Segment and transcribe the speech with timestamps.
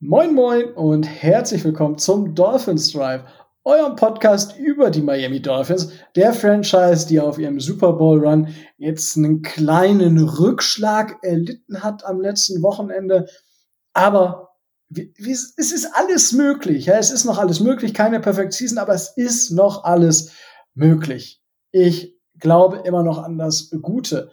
[0.00, 3.24] Moin Moin und herzlich willkommen zum Dolphins Drive,
[3.64, 9.16] eurem Podcast über die Miami Dolphins, der Franchise, die auf ihrem Super Bowl Run jetzt
[9.16, 13.26] einen kleinen Rückschlag erlitten hat am letzten Wochenende.
[13.92, 14.50] Aber
[14.88, 16.86] es ist alles möglich.
[16.86, 20.30] Ja, es ist noch alles möglich, keine Perfect Season, aber es ist noch alles
[20.74, 21.42] möglich.
[21.72, 24.30] Ich glaube immer noch an das Gute.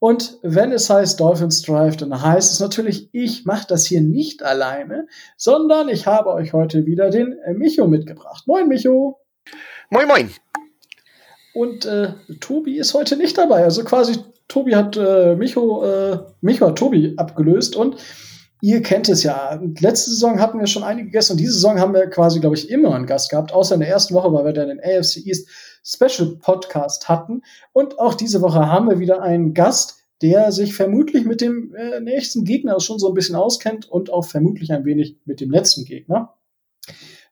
[0.00, 4.42] Und wenn es heißt Dolphins Drive, dann heißt es natürlich, ich mache das hier nicht
[4.42, 5.06] alleine,
[5.36, 8.44] sondern ich habe euch heute wieder den äh, Micho mitgebracht.
[8.46, 9.20] Moin, Micho.
[9.90, 10.30] Moin, moin.
[11.52, 13.62] Und äh, Tobi ist heute nicht dabei.
[13.62, 14.16] Also quasi,
[14.48, 17.96] Tobi hat äh, Micho, äh, Micho hat Tobi abgelöst und
[18.60, 19.60] ihr kennt es ja.
[19.80, 22.70] Letzte Saison hatten wir schon einige Gäste und diese Saison haben wir quasi, glaube ich,
[22.70, 25.48] immer einen Gast gehabt, außer in der ersten Woche, weil wir dann den AFC East
[25.82, 27.42] Special Podcast hatten.
[27.72, 32.00] Und auch diese Woche haben wir wieder einen Gast, der sich vermutlich mit dem äh,
[32.00, 35.84] nächsten Gegner schon so ein bisschen auskennt und auch vermutlich ein wenig mit dem letzten
[35.84, 36.34] Gegner.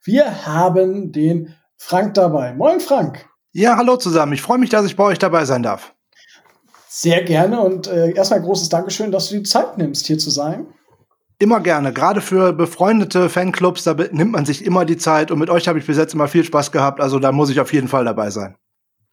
[0.03, 2.55] Wir haben den Frank dabei.
[2.55, 3.29] Moin, Frank.
[3.53, 4.33] Ja, hallo zusammen.
[4.33, 5.95] Ich freue mich, dass ich bei euch dabei sein darf.
[6.89, 10.67] Sehr gerne und äh, erstmal großes Dankeschön, dass du die Zeit nimmst, hier zu sein.
[11.41, 11.93] Immer gerne.
[11.93, 15.31] Gerade für befreundete Fanclubs, da nimmt man sich immer die Zeit.
[15.31, 17.01] Und mit euch habe ich bis jetzt immer viel Spaß gehabt.
[17.01, 18.57] Also da muss ich auf jeden Fall dabei sein.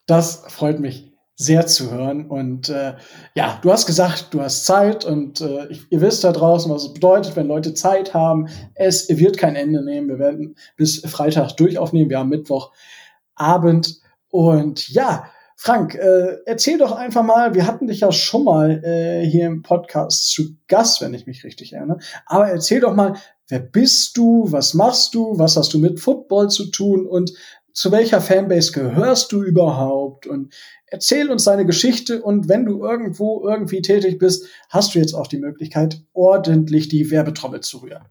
[0.08, 2.28] Das freut mich sehr zu hören.
[2.28, 2.96] Und äh,
[3.36, 6.94] ja, du hast gesagt, du hast Zeit und äh, ihr wisst da draußen, was es
[6.94, 8.48] bedeutet, wenn Leute Zeit haben.
[8.74, 10.08] Es wird kein Ende nehmen.
[10.08, 12.10] Wir werden bis Freitag durchaufnehmen.
[12.10, 14.02] Wir haben Mittwochabend.
[14.30, 15.26] Und ja,
[15.58, 19.62] Frank, äh, erzähl doch einfach mal, wir hatten dich ja schon mal äh, hier im
[19.62, 22.00] Podcast zu Gast, wenn ich mich richtig erinnere.
[22.26, 23.16] Aber erzähl doch mal,
[23.48, 27.32] wer bist du, was machst du, was hast du mit Football zu tun und
[27.72, 30.28] zu welcher Fanbase gehörst du überhaupt?
[30.28, 30.54] Und
[30.88, 35.28] erzähl uns deine Geschichte und wenn du irgendwo irgendwie tätig bist, hast du jetzt auch
[35.28, 38.06] die Möglichkeit, ordentlich die Werbetrommel zu rühren.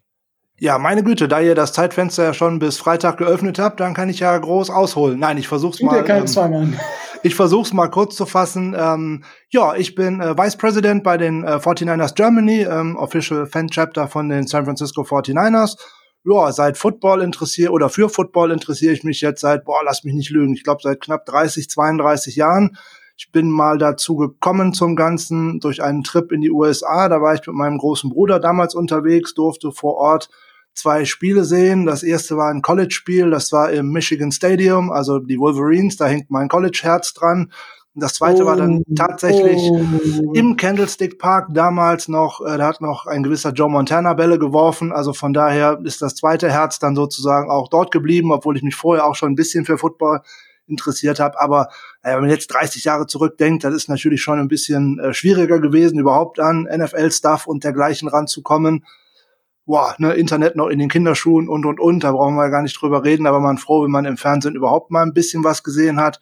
[0.61, 4.09] Ja, meine Güte, da ihr das Zeitfenster ja schon bis Freitag geöffnet habt, dann kann
[4.09, 5.19] ich ja groß ausholen.
[5.19, 5.99] Nein, ich versuch's mal.
[5.99, 6.81] Dir keinen ähm, Zwang an.
[7.27, 8.77] Ich versuch's mal kurz zu fassen.
[8.79, 13.69] Ähm, ja, ich bin äh, Vice President bei den äh, 49ers Germany, ähm, Official Fan
[13.69, 15.79] Chapter von den San Francisco 49ers.
[16.25, 20.13] Ja, seit Football interessiere oder für Football interessiere ich mich jetzt seit, boah, lass mich
[20.13, 22.77] nicht lügen, ich glaube seit knapp 30, 32 Jahren.
[23.17, 27.09] Ich bin mal dazu gekommen zum Ganzen durch einen Trip in die USA.
[27.09, 30.29] Da war ich mit meinem großen Bruder damals unterwegs, durfte vor Ort
[30.75, 31.87] zwei Spiele sehen.
[31.87, 36.31] Das erste war ein College-Spiel, das war im Michigan Stadium, also die Wolverines, da hängt
[36.31, 37.53] mein College-Herz dran.
[37.97, 40.33] Das zweite oh, war dann oh, tatsächlich oh.
[40.35, 44.91] im Candlestick Park damals noch, äh, da hat noch ein gewisser Joe Montana Bälle geworfen.
[44.91, 48.75] Also von daher ist das zweite Herz dann sozusagen auch dort geblieben, obwohl ich mich
[48.75, 50.23] vorher auch schon ein bisschen für Football
[50.67, 51.41] interessiert habe.
[51.41, 51.69] Aber
[52.03, 55.61] äh, wenn man jetzt 30 Jahre zurückdenkt, das ist natürlich schon ein bisschen äh, schwieriger
[55.61, 58.85] gewesen, überhaupt an NFL-Stuff und dergleichen ranzukommen
[59.67, 62.81] boah, ne, Internet noch in den Kinderschuhen und und und, da brauchen wir gar nicht
[62.81, 66.01] drüber reden, aber man froh, wenn man im Fernsehen überhaupt mal ein bisschen was gesehen
[66.01, 66.21] hat.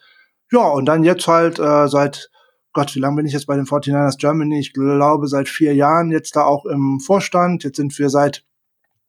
[0.50, 2.30] Ja, und dann jetzt halt äh, seit
[2.74, 4.58] Gott, wie lange bin ich jetzt bei den 49ers Germany?
[4.58, 7.64] Ich glaube seit vier Jahren jetzt da auch im Vorstand.
[7.64, 8.44] Jetzt sind wir seit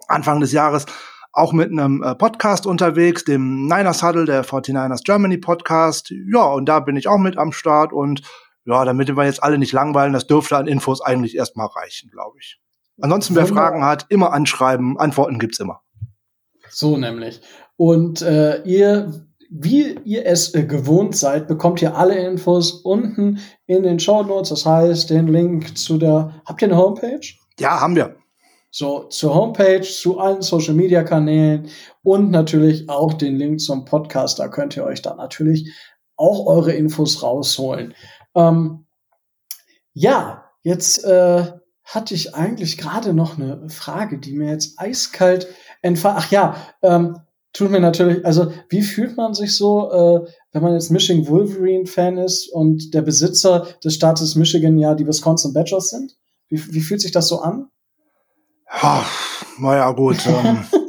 [0.08, 0.86] Anfang des Jahres
[1.32, 6.14] auch mit einem äh, Podcast unterwegs, dem Niners Huddle, der 49ers Germany Podcast.
[6.32, 8.22] Ja, und da bin ich auch mit am Start und
[8.66, 12.38] ja, damit wir jetzt alle nicht langweilen, das dürfte an Infos eigentlich erstmal reichen, glaube
[12.40, 12.62] ich.
[13.02, 14.98] Ansonsten, wer Fragen hat, immer anschreiben.
[15.00, 15.81] Antworten gibt's immer.
[16.70, 17.42] So nämlich.
[17.76, 23.84] Und äh, ihr, wie ihr es äh, gewohnt seid, bekommt ihr alle Infos unten in
[23.84, 24.50] den Show Notes.
[24.50, 26.42] Das heißt, den Link zu der.
[26.46, 27.22] Habt ihr eine Homepage?
[27.59, 28.16] Ja, haben wir.
[28.72, 31.70] So, zur Homepage, zu allen Social Media Kanälen
[32.02, 34.40] und natürlich auch den Link zum Podcast.
[34.40, 35.72] Da könnt ihr euch dann natürlich
[36.16, 37.94] auch eure Infos rausholen.
[38.36, 38.86] Ähm,
[39.94, 41.52] ja, jetzt äh,
[41.94, 45.48] hatte ich eigentlich gerade noch eine Frage, die mir jetzt eiskalt
[45.81, 46.18] entfallen.
[46.20, 47.20] Ach ja, ähm,
[47.54, 52.18] tut mir natürlich, also wie fühlt man sich so, äh, wenn man jetzt Michigan Wolverine-Fan
[52.18, 56.18] ist und der Besitzer des Staates Michigan ja die Wisconsin Badgers sind?
[56.50, 57.68] Wie, wie fühlt sich das so an?
[59.60, 60.25] naja, gut.
[60.25, 60.63] Ähm,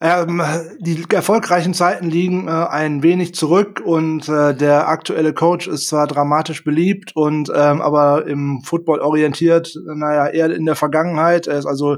[0.00, 0.40] Ähm,
[0.78, 6.06] die erfolgreichen Zeiten liegen äh, ein wenig zurück und äh, der aktuelle Coach ist zwar
[6.06, 11.48] dramatisch beliebt und ähm, aber im Football orientiert, naja, eher in der Vergangenheit.
[11.48, 11.96] Er ist also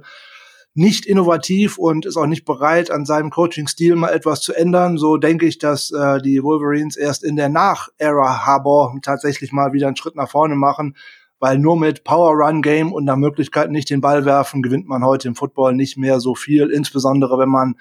[0.73, 4.97] nicht innovativ und ist auch nicht bereit, an seinem Coaching-Stil mal etwas zu ändern.
[4.97, 9.89] So denke ich, dass äh, die Wolverines erst in der Nach-Ära Harbor tatsächlich mal wieder
[9.89, 10.95] einen Schritt nach vorne machen
[11.41, 15.05] weil nur mit Power Run Game und der Möglichkeit nicht den Ball werfen gewinnt man
[15.05, 17.75] heute im Football nicht mehr so viel, insbesondere wenn man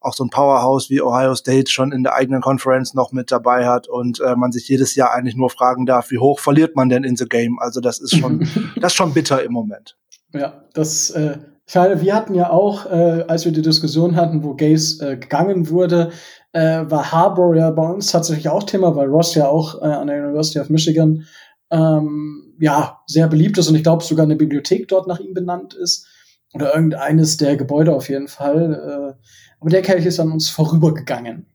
[0.00, 3.66] auch so ein Powerhouse wie Ohio State schon in der eigenen Conference noch mit dabei
[3.66, 6.88] hat und äh, man sich jedes Jahr eigentlich nur fragen darf, wie hoch verliert man
[6.88, 7.58] denn in the game?
[7.60, 8.40] Also das ist schon,
[8.80, 9.96] das ist schon bitter im Moment.
[10.32, 11.36] Ja, das äh,
[11.68, 15.16] Ich meine, wir hatten ja auch, äh, als wir die Diskussion hatten, wo Gays äh,
[15.16, 16.10] gegangen wurde,
[16.52, 20.08] äh, war Harbour ja bei uns tatsächlich auch Thema, weil Ross ja auch äh, an
[20.08, 21.24] der University of Michigan
[21.72, 25.74] ähm, ja sehr beliebt ist und ich glaube sogar eine Bibliothek dort nach ihm benannt
[25.74, 26.06] ist
[26.54, 29.16] oder irgendeines der Gebäude auf jeden Fall.
[29.18, 29.24] Äh,
[29.58, 31.46] aber der Kelch ist an uns vorübergegangen.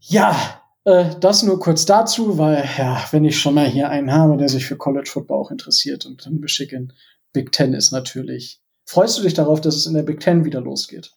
[0.00, 0.36] Ja,
[0.84, 4.48] äh, das nur kurz dazu, weil ja, wenn ich schon mal hier einen habe, der
[4.48, 6.92] sich für College Football auch interessiert und dann Michigan
[7.32, 8.60] Big Ten ist natürlich.
[8.84, 11.12] Freust du dich darauf, dass es in der Big Ten wieder losgeht?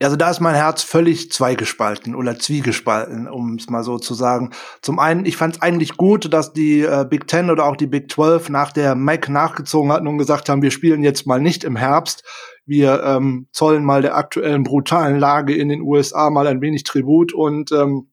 [0.00, 4.50] Also da ist mein Herz völlig zweigespalten oder zwiegespalten, um es mal so zu sagen.
[4.80, 7.88] Zum einen, ich fand es eigentlich gut, dass die äh, Big Ten oder auch die
[7.88, 11.64] Big 12 nach der MAC nachgezogen hatten und gesagt haben, wir spielen jetzt mal nicht
[11.64, 12.22] im Herbst.
[12.64, 17.32] Wir ähm, zollen mal der aktuellen brutalen Lage in den USA mal ein wenig Tribut
[17.32, 18.08] und ähm,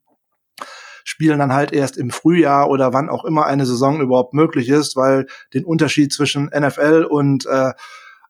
[1.03, 4.95] spielen dann halt erst im Frühjahr oder wann auch immer eine Saison überhaupt möglich ist,
[4.95, 7.73] weil den Unterschied zwischen NFL und äh,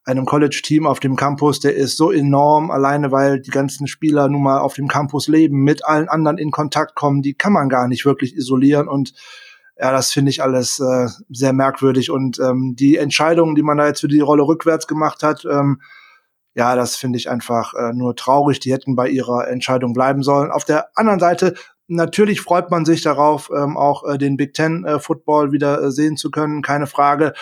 [0.06, 4.44] einem College-Team auf dem Campus, der ist so enorm, alleine weil die ganzen Spieler nun
[4.44, 7.88] mal auf dem Campus leben, mit allen anderen in Kontakt kommen, die kann man gar
[7.88, 9.14] nicht wirklich isolieren und
[9.78, 13.88] ja, das finde ich alles äh, sehr merkwürdig und ähm, die Entscheidungen, die man da
[13.88, 15.82] jetzt für die Rolle rückwärts gemacht hat, ähm,
[16.54, 18.62] ja, das finde ich einfach äh, nur traurig.
[18.62, 20.52] Die hätten bei ihrer Entscheidung bleiben sollen.
[20.52, 21.56] Auf der anderen Seite
[21.88, 25.92] Natürlich freut man sich darauf, ähm, auch äh, den Big Ten äh, Football wieder äh,
[25.92, 27.34] sehen zu können, keine Frage.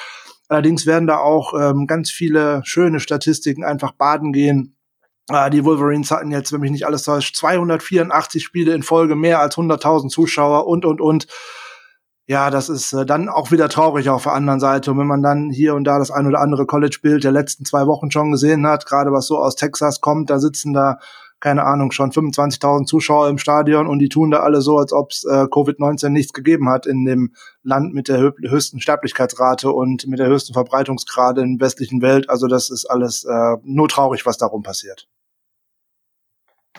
[0.49, 4.75] Allerdings werden da auch ähm, ganz viele schöne Statistiken einfach baden gehen.
[5.29, 9.39] Äh, die Wolverines hatten jetzt, wenn mich nicht alles täuscht, 284 Spiele in Folge, mehr
[9.39, 11.27] als 100.000 Zuschauer und, und, und.
[12.25, 14.91] Ja, das ist äh, dann auch wieder traurig auf der anderen Seite.
[14.91, 17.85] Und wenn man dann hier und da das ein oder andere College-Bild der letzten zwei
[17.85, 20.99] Wochen schon gesehen hat, gerade was so aus Texas kommt, da sitzen da
[21.43, 25.11] keine Ahnung, schon 25.000 Zuschauer im Stadion und die tun da alle so, als ob
[25.11, 30.19] es äh, Covid-19 nichts gegeben hat in dem Land mit der höchsten Sterblichkeitsrate und mit
[30.19, 32.29] der höchsten Verbreitungsgrade in der westlichen Welt.
[32.29, 35.09] Also das ist alles äh, nur traurig, was darum passiert.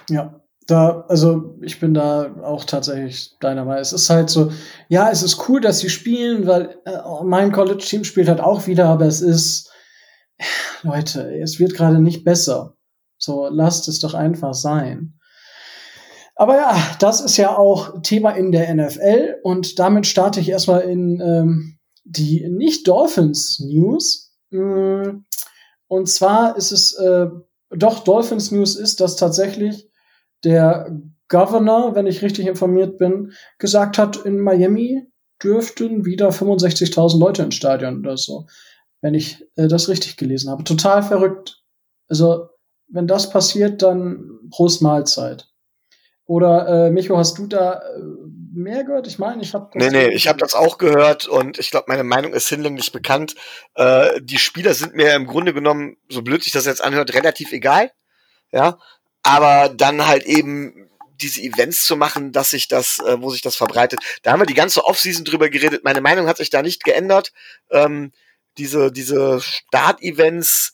[0.08, 3.82] Ja, da, also ich bin da auch tatsächlich deiner Meinung.
[3.82, 4.50] Es ist halt so,
[4.88, 8.86] ja, es ist cool, dass sie spielen, weil äh, mein College-Team spielt halt auch wieder,
[8.86, 9.70] aber es ist,
[10.82, 12.78] Leute, es wird gerade nicht besser.
[13.24, 15.14] So, lasst es doch einfach sein.
[16.36, 20.82] Aber ja, das ist ja auch Thema in der NFL und damit starte ich erstmal
[20.82, 24.34] in ähm, die Nicht-Dolphins-News.
[24.50, 25.22] Mm,
[25.86, 27.26] und zwar ist es, äh,
[27.70, 29.88] doch Dolphins-News ist, dass tatsächlich
[30.42, 35.06] der Governor, wenn ich richtig informiert bin, gesagt hat, in Miami
[35.42, 38.46] dürften wieder 65.000 Leute ins Stadion oder so,
[39.00, 40.64] wenn ich äh, das richtig gelesen habe.
[40.64, 41.62] Total verrückt.
[42.08, 42.48] Also
[42.88, 45.48] wenn das passiert, dann Prost Mahlzeit.
[46.26, 48.00] Oder äh, Micho, hast du da äh,
[48.54, 49.06] mehr gehört?
[49.06, 52.04] Ich meine, ich habe Nee, nee, ich habe das auch gehört und ich glaube, meine
[52.04, 53.34] Meinung ist hinlänglich bekannt.
[53.74, 57.52] Äh, die Spieler sind mir im Grunde genommen, so blöd sich das jetzt anhört, relativ
[57.52, 57.90] egal.
[58.52, 58.78] Ja,
[59.22, 60.88] aber dann halt eben
[61.20, 64.00] diese Events zu machen, dass sich das, äh, wo sich das verbreitet.
[64.22, 65.84] Da haben wir die ganze Offseason drüber geredet.
[65.84, 67.32] Meine Meinung hat sich da nicht geändert.
[67.70, 68.12] Ähm,
[68.56, 70.73] diese diese Start-Events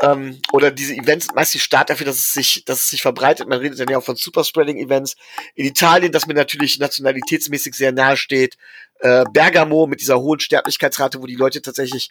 [0.00, 3.48] ähm, oder diese Events meist die Start dafür, dass es sich, dass es sich verbreitet.
[3.48, 5.16] Man redet dann ja auch von Superspreading-Events.
[5.54, 8.56] In Italien, das mir natürlich nationalitätsmäßig sehr nahe steht.
[9.00, 12.10] Äh, Bergamo mit dieser hohen Sterblichkeitsrate, wo die Leute tatsächlich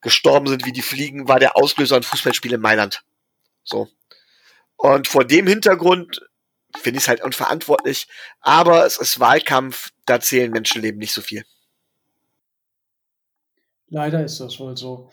[0.00, 3.02] gestorben sind, wie die Fliegen, war der Auslöser ein Fußballspiel in Mailand.
[3.62, 3.88] So.
[4.76, 6.20] Und vor dem Hintergrund
[6.80, 8.08] finde ich es halt unverantwortlich.
[8.40, 11.44] Aber es ist Wahlkampf, da zählen Menschenleben nicht so viel.
[13.92, 15.10] Leider ist das wohl so.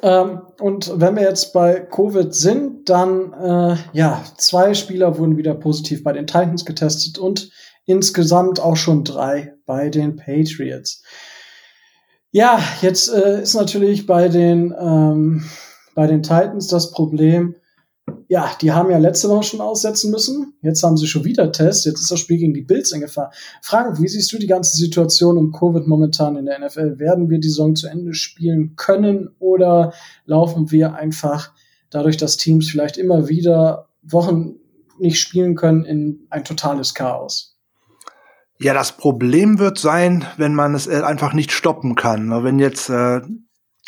[0.00, 5.54] Ähm, und wenn wir jetzt bei Covid sind, dann äh, ja, zwei Spieler wurden wieder
[5.54, 7.50] positiv bei den Titans getestet und
[7.84, 11.02] insgesamt auch schon drei bei den Patriots.
[12.30, 15.44] Ja, jetzt äh, ist natürlich bei den ähm,
[15.96, 17.56] bei den Titans das Problem,
[18.28, 20.54] ja, die haben ja letzte Woche schon aussetzen müssen.
[20.62, 21.84] Jetzt haben sie schon wieder Test.
[21.84, 23.30] Jetzt ist das Spiel gegen die Bills in Gefahr.
[23.60, 26.98] Frank, wie siehst du die ganze Situation um Covid momentan in der NFL?
[26.98, 29.92] Werden wir die Saison zu Ende spielen können oder
[30.24, 31.52] laufen wir einfach
[31.90, 34.54] dadurch, dass Teams vielleicht immer wieder Wochen
[34.98, 37.58] nicht spielen können, in ein totales Chaos?
[38.58, 42.44] Ja, das Problem wird sein, wenn man es einfach nicht stoppen kann.
[42.44, 43.20] Wenn jetzt äh,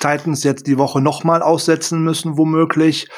[0.00, 3.08] Titans jetzt die Woche nochmal aussetzen müssen, womöglich,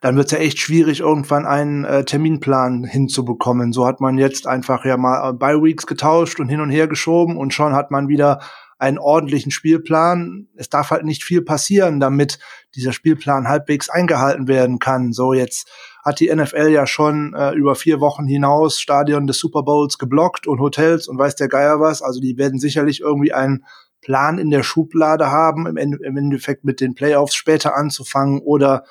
[0.00, 3.72] dann wird es ja echt schwierig, irgendwann einen äh, Terminplan hinzubekommen.
[3.72, 6.88] So hat man jetzt einfach ja mal äh, by Weeks getauscht und hin und her
[6.88, 8.40] geschoben und schon hat man wieder
[8.78, 10.46] einen ordentlichen Spielplan.
[10.54, 12.38] Es darf halt nicht viel passieren, damit
[12.76, 15.12] dieser Spielplan halbwegs eingehalten werden kann.
[15.12, 15.68] So jetzt
[16.04, 20.46] hat die NFL ja schon äh, über vier Wochen hinaus Stadion des Super Bowls geblockt
[20.46, 22.02] und Hotels und weiß der Geier was.
[22.02, 23.64] Also die werden sicherlich irgendwie einen
[24.00, 25.76] Plan in der Schublade haben, im,
[26.16, 28.84] Endeffekt mit den Playoffs später anzufangen oder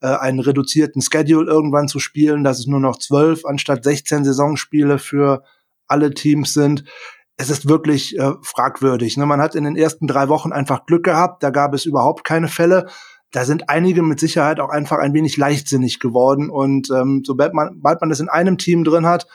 [0.00, 4.98] äh, einen reduzierten Schedule irgendwann zu spielen, dass es nur noch zwölf anstatt 16 Saisonspiele
[4.98, 5.42] für
[5.86, 6.84] alle Teams sind.
[7.36, 9.16] Es ist wirklich äh, fragwürdig.
[9.16, 9.26] Ne?
[9.26, 12.48] Man hat in den ersten drei Wochen einfach Glück gehabt, da gab es überhaupt keine
[12.48, 12.86] Fälle.
[13.32, 16.50] Da sind einige mit Sicherheit auch einfach ein wenig leichtsinnig geworden.
[16.50, 19.26] Und ähm, sobald man, sobald man das in einem Team drin hat,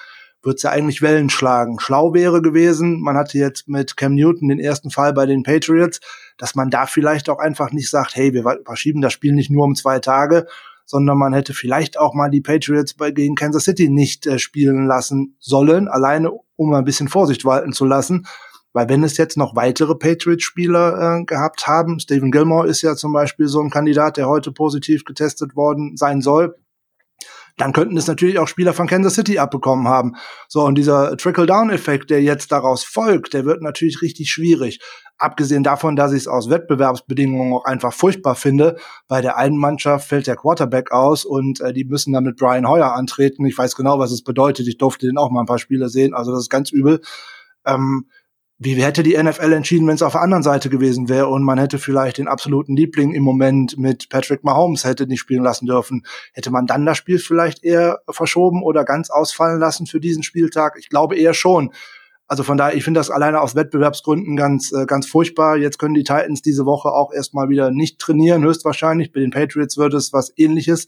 [0.46, 1.80] wird es ja eigentlich Wellen schlagen.
[1.80, 6.00] Schlau wäre gewesen, man hatte jetzt mit Cam Newton den ersten Fall bei den Patriots,
[6.38, 9.66] dass man da vielleicht auch einfach nicht sagt, hey, wir verschieben das Spiel nicht nur
[9.66, 10.46] um zwei Tage,
[10.86, 14.86] sondern man hätte vielleicht auch mal die Patriots bei, gegen Kansas City nicht äh, spielen
[14.86, 18.28] lassen sollen, alleine um ein bisschen Vorsicht walten zu lassen.
[18.72, 23.14] Weil wenn es jetzt noch weitere Patriots-Spieler äh, gehabt haben, Stephen Gilmore ist ja zum
[23.14, 26.56] Beispiel so ein Kandidat, der heute positiv getestet worden sein soll,
[27.58, 30.14] dann könnten es natürlich auch Spieler von Kansas City abbekommen haben.
[30.50, 34.80] So, und dieser Trickle-Down-Effekt, der jetzt daraus folgt, der wird natürlich richtig schwierig.
[35.18, 38.76] Abgesehen davon, dass ich es aus Wettbewerbsbedingungen auch einfach furchtbar finde.
[39.08, 42.68] Bei der einen Mannschaft fällt der Quarterback aus und äh, die müssen dann mit Brian
[42.68, 43.46] Hoyer antreten.
[43.46, 44.68] Ich weiß genau, was es bedeutet.
[44.68, 46.14] Ich durfte den auch mal ein paar Spiele sehen.
[46.14, 47.00] Also das ist ganz übel.
[47.66, 48.10] Ähm,
[48.58, 51.58] wie hätte die NFL entschieden, wenn es auf der anderen Seite gewesen wäre und man
[51.58, 56.06] hätte vielleicht den absoluten Liebling im Moment mit Patrick Mahomes hätte nicht spielen lassen dürfen?
[56.32, 60.76] Hätte man dann das Spiel vielleicht eher verschoben oder ganz ausfallen lassen für diesen Spieltag?
[60.80, 61.74] Ich glaube eher schon.
[62.28, 65.58] Also von daher, ich finde das alleine aus Wettbewerbsgründen ganz, äh, ganz furchtbar.
[65.58, 69.12] Jetzt können die Titans diese Woche auch erstmal wieder nicht trainieren, höchstwahrscheinlich.
[69.12, 70.86] Bei den Patriots wird es was ähnliches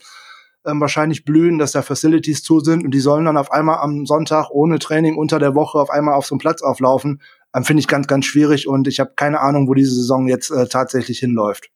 [0.66, 4.06] ähm, wahrscheinlich blühen, dass da Facilities zu sind und die sollen dann auf einmal am
[4.06, 7.20] Sonntag ohne Training unter der Woche auf einmal auf so einen Platz auflaufen
[7.58, 10.50] ähm, finde ich ganz, ganz schwierig und ich habe keine Ahnung, wo diese Saison jetzt
[10.50, 11.70] äh, tatsächlich hinläuft.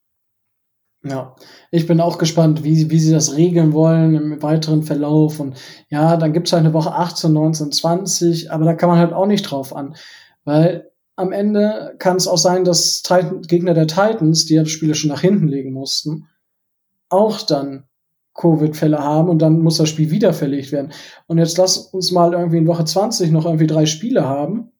[1.04, 1.34] Ja,
[1.72, 5.40] ich bin auch gespannt, wie, wie sie das regeln wollen im weiteren Verlauf.
[5.40, 5.58] Und
[5.88, 9.26] ja, dann gibt's halt eine Woche 18, 19, 20, aber da kann man halt auch
[9.26, 9.96] nicht drauf an.
[10.44, 14.94] Weil am Ende kann es auch sein, dass Titan, Gegner der Titans, die ja Spiele
[14.94, 16.28] schon nach hinten legen mussten,
[17.08, 17.84] auch dann
[18.34, 20.92] Covid-Fälle haben und dann muss das Spiel wieder verlegt werden.
[21.26, 24.71] Und jetzt lass uns mal irgendwie in Woche 20 noch irgendwie drei Spiele haben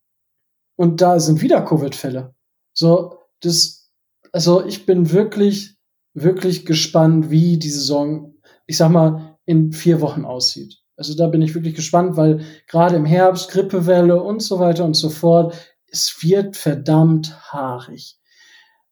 [0.77, 2.35] und da sind wieder Covid-Fälle.
[2.73, 3.91] So, das,
[4.33, 5.77] also ich bin wirklich,
[6.15, 8.35] wirklich gespannt, wie die Saison,
[8.67, 10.79] ich sag mal, in vier Wochen aussieht.
[10.97, 14.95] Also da bin ich wirklich gespannt, weil gerade im Herbst Grippewelle und so weiter und
[14.95, 15.55] so fort,
[15.87, 18.19] es wird verdammt haarig.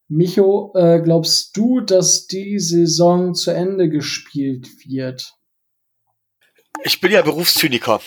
[0.09, 5.35] Micho, äh, glaubst du, dass die Saison zu Ende gespielt wird?
[6.83, 8.01] Ich bin ja Berufszyniker.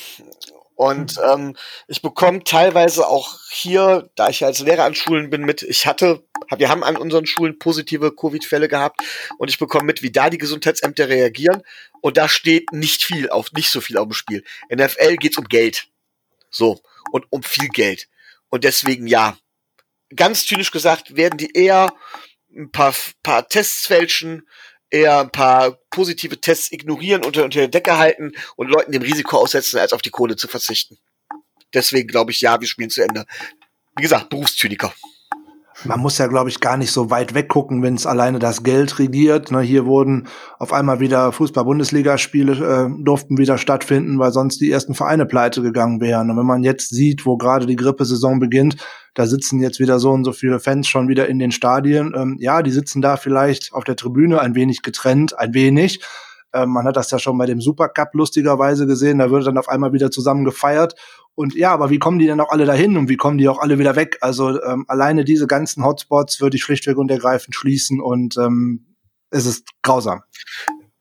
[0.84, 1.24] Und mhm.
[1.32, 1.56] ähm,
[1.88, 6.26] ich bekomme teilweise auch hier, da ich als Lehrer an Schulen bin, mit, ich hatte,
[6.58, 9.02] wir haben an unseren Schulen positive Covid-Fälle gehabt
[9.38, 11.64] und ich bekomme mit, wie da die Gesundheitsämter reagieren.
[12.02, 14.44] Und da steht nicht viel auf, nicht so viel auf dem Spiel.
[14.68, 15.88] In der FL geht's um Geld.
[16.50, 16.82] So.
[17.14, 18.10] Und um viel Geld.
[18.50, 19.38] Und deswegen ja.
[20.14, 21.94] Ganz zynisch gesagt, werden die eher
[22.54, 24.48] ein paar, paar Tests fälschen,
[24.94, 29.38] eher ein paar positive Tests ignorieren, unter, unter der Decke halten und Leuten dem Risiko
[29.38, 30.98] aussetzen, als auf die Kohle zu verzichten.
[31.74, 33.26] Deswegen glaube ich, ja, wir spielen zu Ende.
[33.98, 34.94] Wie gesagt, Berufszyniker.
[35.86, 39.00] Man muss ja, glaube ich, gar nicht so weit weggucken, wenn es alleine das Geld
[39.00, 39.52] regiert.
[39.52, 40.28] Ne, hier wurden
[40.60, 46.00] auf einmal wieder Fußball-Bundesligaspiele äh, durften wieder stattfinden, weil sonst die ersten Vereine pleite gegangen
[46.02, 46.30] wären.
[46.30, 48.78] Und wenn man jetzt sieht, wo gerade die Grippesaison beginnt,
[49.14, 52.14] da sitzen jetzt wieder so und so viele Fans schon wieder in den Stadien.
[52.16, 56.02] Ähm, ja, die sitzen da vielleicht auf der Tribüne ein wenig getrennt, ein wenig.
[56.54, 59.20] Ähm, man hat das ja schon bei dem Supercup lustigerweise gesehen.
[59.20, 60.96] Da wird dann auf einmal wieder zusammen gefeiert.
[61.36, 63.60] Und ja, aber wie kommen die denn auch alle dahin und wie kommen die auch
[63.60, 64.18] alle wieder weg?
[64.22, 68.96] Also ähm, alleine diese ganzen Hotspots würde ich schlichtweg und ergreifend schließen und ähm,
[69.32, 70.22] es ist grausam.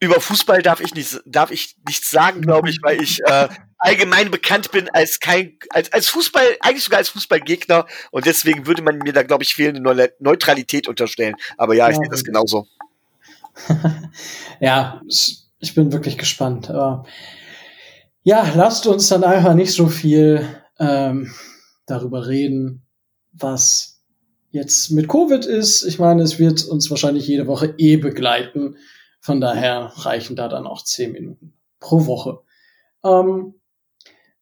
[0.00, 4.30] Über Fußball darf ich nicht, darf ich nichts sagen, glaube ich, weil ich äh, allgemein
[4.30, 8.98] bekannt bin als kein, als, als Fußball, eigentlich sogar als Fußballgegner und deswegen würde man
[8.98, 11.34] mir da, glaube ich, fehlende Neutralität unterstellen.
[11.58, 12.00] Aber ja, ich ja.
[12.00, 12.66] sehe das genauso.
[14.60, 15.02] ja,
[15.62, 16.68] ich bin wirklich gespannt.
[16.68, 17.06] Aber
[18.22, 20.44] ja, lasst uns dann einfach nicht so viel
[20.78, 21.32] ähm,
[21.86, 22.86] darüber reden,
[23.32, 24.02] was
[24.50, 25.84] jetzt mit Covid ist.
[25.84, 28.76] Ich meine, es wird uns wahrscheinlich jede Woche eh begleiten.
[29.20, 32.40] Von daher reichen da dann auch zehn Minuten pro Woche.
[33.04, 33.54] Ähm,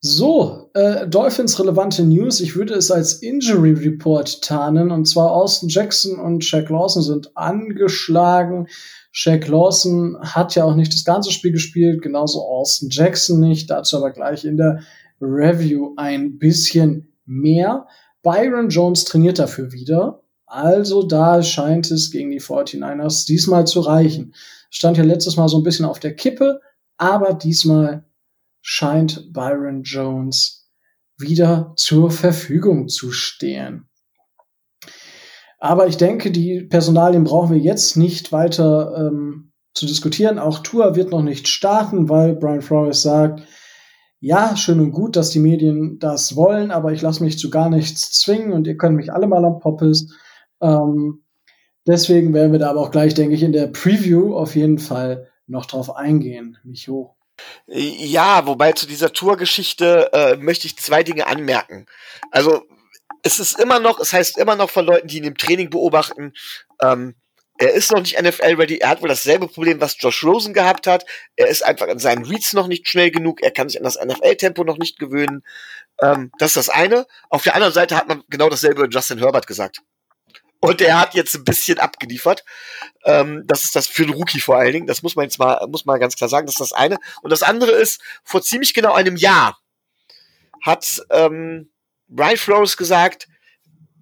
[0.02, 2.40] so, äh, Dolphins relevante News.
[2.40, 4.90] Ich würde es als Injury Report tarnen.
[4.90, 8.66] Und zwar Austin Jackson und Shaq Lawson sind angeschlagen.
[9.12, 13.68] Shaq Lawson hat ja auch nicht das ganze Spiel gespielt, genauso Austin Jackson nicht.
[13.68, 14.80] Dazu aber gleich in der
[15.20, 17.86] Review ein bisschen mehr.
[18.22, 20.22] Byron Jones trainiert dafür wieder.
[20.46, 24.34] Also da scheint es gegen die 49ers diesmal zu reichen.
[24.70, 26.60] Stand ja letztes Mal so ein bisschen auf der Kippe,
[26.96, 28.04] aber diesmal
[28.62, 30.68] scheint Byron Jones
[31.18, 33.88] wieder zur Verfügung zu stehen.
[35.58, 40.38] Aber ich denke, die Personalien brauchen wir jetzt nicht weiter ähm, zu diskutieren.
[40.38, 43.42] Auch Tour wird noch nicht starten, weil Brian Flores sagt,
[44.20, 47.70] ja, schön und gut, dass die Medien das wollen, aber ich lasse mich zu gar
[47.70, 50.14] nichts zwingen und ihr könnt mich alle mal am Poppes.
[50.60, 51.24] Ähm,
[51.86, 55.28] deswegen werden wir da aber auch gleich, denke ich, in der Preview auf jeden Fall
[55.46, 57.16] noch drauf eingehen, Micho.
[57.66, 61.86] Ja, wobei zu dieser Tourgeschichte äh, möchte ich zwei Dinge anmerken.
[62.30, 62.64] Also
[63.22, 66.32] es ist immer noch, es heißt immer noch von Leuten, die ihn im Training beobachten,
[66.80, 67.14] ähm,
[67.60, 68.78] er ist noch nicht NFL-ready.
[68.78, 71.04] Er hat wohl dasselbe Problem, was Josh Rosen gehabt hat.
[71.36, 73.42] Er ist einfach in seinen Reads noch nicht schnell genug.
[73.42, 75.44] Er kann sich an das NFL-Tempo noch nicht gewöhnen.
[76.00, 77.06] Ähm, das ist das eine.
[77.28, 79.82] Auf der anderen Seite hat man genau dasselbe Justin Herbert gesagt.
[80.60, 82.44] Und er hat jetzt ein bisschen abgeliefert.
[83.04, 84.86] Ähm, das ist das für einen Rookie vor allen Dingen.
[84.86, 86.46] Das muss man jetzt mal, muss man ganz klar sagen.
[86.46, 86.98] Das ist das eine.
[87.22, 89.58] Und das andere ist, vor ziemlich genau einem Jahr
[90.62, 91.70] hat ähm,
[92.08, 93.28] Brian Flores gesagt,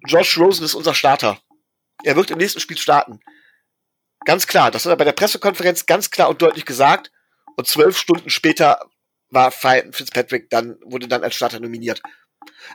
[0.05, 1.39] Josh Rosen ist unser Starter.
[2.03, 3.19] Er wird im nächsten Spiel starten.
[4.25, 7.11] Ganz klar, das hat er bei der Pressekonferenz ganz klar und deutlich gesagt.
[7.55, 8.81] Und zwölf Stunden später
[9.29, 12.01] war Fitzpatrick dann, wurde dann als Starter nominiert.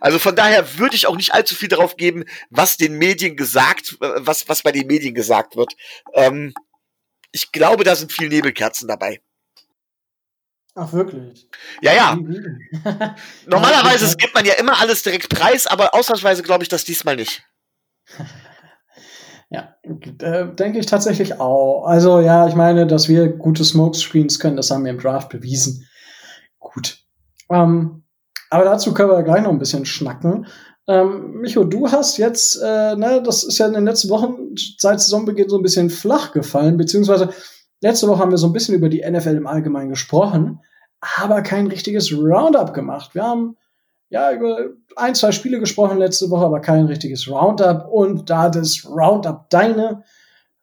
[0.01, 3.97] Also von daher würde ich auch nicht allzu viel darauf geben, was den Medien gesagt,
[4.01, 5.75] was, was bei den Medien gesagt wird.
[6.15, 6.53] Ähm,
[7.33, 9.21] ich glaube, da sind viel Nebelkerzen dabei.
[10.77, 11.49] Ach, wirklich?
[11.83, 12.19] Ja, ja.
[13.47, 17.43] Normalerweise gibt man ja immer alles direkt preis, aber ausnahmsweise glaube ich das diesmal nicht.
[19.51, 21.85] Ja, äh, denke ich tatsächlich auch.
[21.85, 25.89] Also ja, ich meine, dass wir gute Smokescreens können, das haben wir im Draft bewiesen.
[26.59, 27.05] Gut.
[27.51, 28.04] Ähm,
[28.55, 30.47] aber dazu können wir gleich noch ein bisschen schnacken.
[30.87, 35.01] Ähm, Micho, du hast jetzt, äh, ne, das ist ja in den letzten Wochen seit
[35.01, 37.31] Saisonbeginn so ein bisschen flach gefallen, beziehungsweise
[37.81, 40.61] letzte Woche haben wir so ein bisschen über die NFL im Allgemeinen gesprochen,
[41.19, 43.17] aber kein richtiges Roundup gemacht.
[43.17, 43.57] Wir haben
[44.09, 47.89] ja, über ein, zwei Spiele gesprochen letzte Woche, aber kein richtiges Roundup.
[47.91, 50.05] Und da das Roundup deine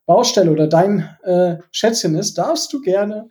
[0.05, 3.29] Baustelle oder dein äh, Schätzchen ist, darfst du gerne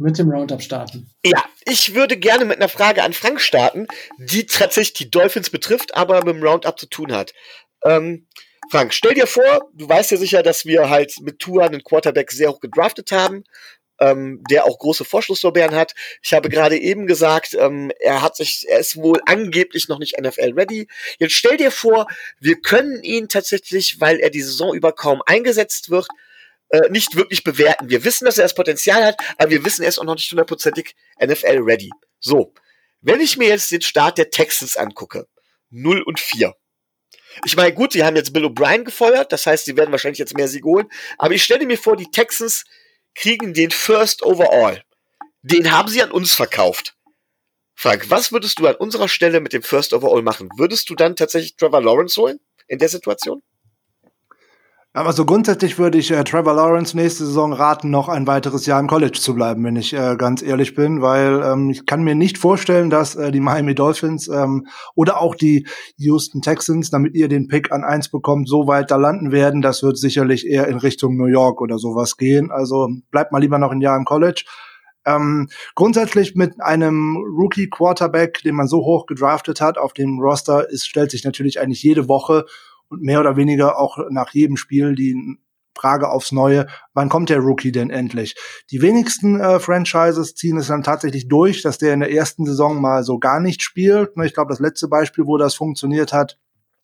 [0.00, 1.10] mit dem Roundup starten.
[1.24, 3.86] Ja, ich würde gerne mit einer Frage an Frank starten,
[4.18, 7.32] die tatsächlich die Dolphins betrifft, aber mit dem Roundup zu tun hat.
[7.84, 8.26] Ähm,
[8.70, 12.30] Frank, stell dir vor, du weißt ja sicher, dass wir halt mit Tua einen Quarterback
[12.30, 13.44] sehr hoch gedraftet haben
[14.00, 15.94] ähm, der auch große Vorschusslorbeeren hat.
[16.22, 20.18] Ich habe gerade eben gesagt, ähm, er hat sich, er ist wohl angeblich noch nicht
[20.18, 20.88] NFL ready.
[21.18, 22.06] Jetzt stell dir vor,
[22.40, 26.08] wir können ihn tatsächlich, weil er die Saison über kaum eingesetzt wird,
[26.70, 27.88] äh, nicht wirklich bewerten.
[27.88, 30.30] Wir wissen, dass er das Potenzial hat, aber wir wissen, er ist auch noch nicht
[30.30, 31.90] hundertprozentig NFL ready.
[32.20, 32.54] So.
[33.00, 35.26] Wenn ich mir jetzt den Start der Texans angucke,
[35.70, 36.54] 0 und 4.
[37.44, 40.36] Ich meine, gut, sie haben jetzt Bill O'Brien gefeuert, das heißt, sie werden wahrscheinlich jetzt
[40.36, 42.64] mehr Siege holen, aber ich stelle mir vor, die Texans
[43.14, 44.82] kriegen den First Overall.
[45.42, 46.96] Den haben sie an uns verkauft.
[47.74, 50.50] Frank, was würdest du an unserer Stelle mit dem First Overall machen?
[50.56, 53.42] Würdest du dann tatsächlich Trevor Lawrence holen in der Situation?
[54.92, 58.80] Aber so grundsätzlich würde ich äh, Trevor Lawrence nächste Saison raten, noch ein weiteres Jahr
[58.80, 62.16] im College zu bleiben, wenn ich äh, ganz ehrlich bin, weil ähm, ich kann mir
[62.16, 67.28] nicht vorstellen, dass äh, die Miami Dolphins ähm, oder auch die Houston Texans, damit ihr
[67.28, 69.62] den Pick an eins bekommt, so weit da landen werden.
[69.62, 72.50] Das wird sicherlich eher in Richtung New York oder sowas gehen.
[72.50, 74.42] Also bleibt mal lieber noch ein Jahr im College.
[75.06, 80.68] Ähm, grundsätzlich mit einem Rookie Quarterback, den man so hoch gedraftet hat auf dem Roster,
[80.68, 82.44] ist, stellt sich natürlich eigentlich jede Woche
[82.90, 85.38] und mehr oder weniger auch nach jedem Spiel die
[85.74, 88.34] Frage aufs Neue, wann kommt der Rookie denn endlich?
[88.70, 92.80] Die wenigsten äh, Franchises ziehen es dann tatsächlich durch, dass der in der ersten Saison
[92.80, 94.10] mal so gar nicht spielt.
[94.22, 96.38] Ich glaube, das letzte Beispiel, wo das funktioniert hat,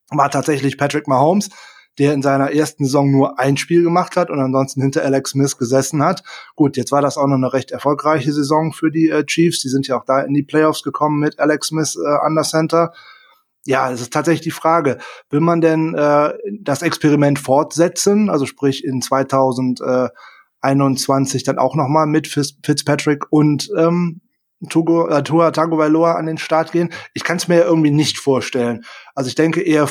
[0.08, 1.50] war tatsächlich Patrick Mahomes,
[1.98, 5.58] der in seiner ersten Saison nur ein Spiel gemacht hat und ansonsten hinter Alex Smith
[5.58, 6.22] gesessen hat.
[6.54, 9.60] Gut, jetzt war das auch noch eine recht erfolgreiche Saison für die äh, Chiefs.
[9.60, 12.44] Die sind ja auch da in die Playoffs gekommen mit Alex Smith äh, an der
[12.44, 12.92] Center
[13.66, 14.98] ja, es ist tatsächlich die Frage,
[15.30, 22.28] will man denn äh, das Experiment fortsetzen, also sprich in 2021 dann auch nochmal mit
[22.28, 24.20] Fitzpatrick und ähm,
[24.70, 26.90] Tugo, äh, Tua Tagovailoa an den Start gehen?
[27.12, 28.84] Ich kann es mir irgendwie nicht vorstellen.
[29.14, 29.90] Also ich denke eher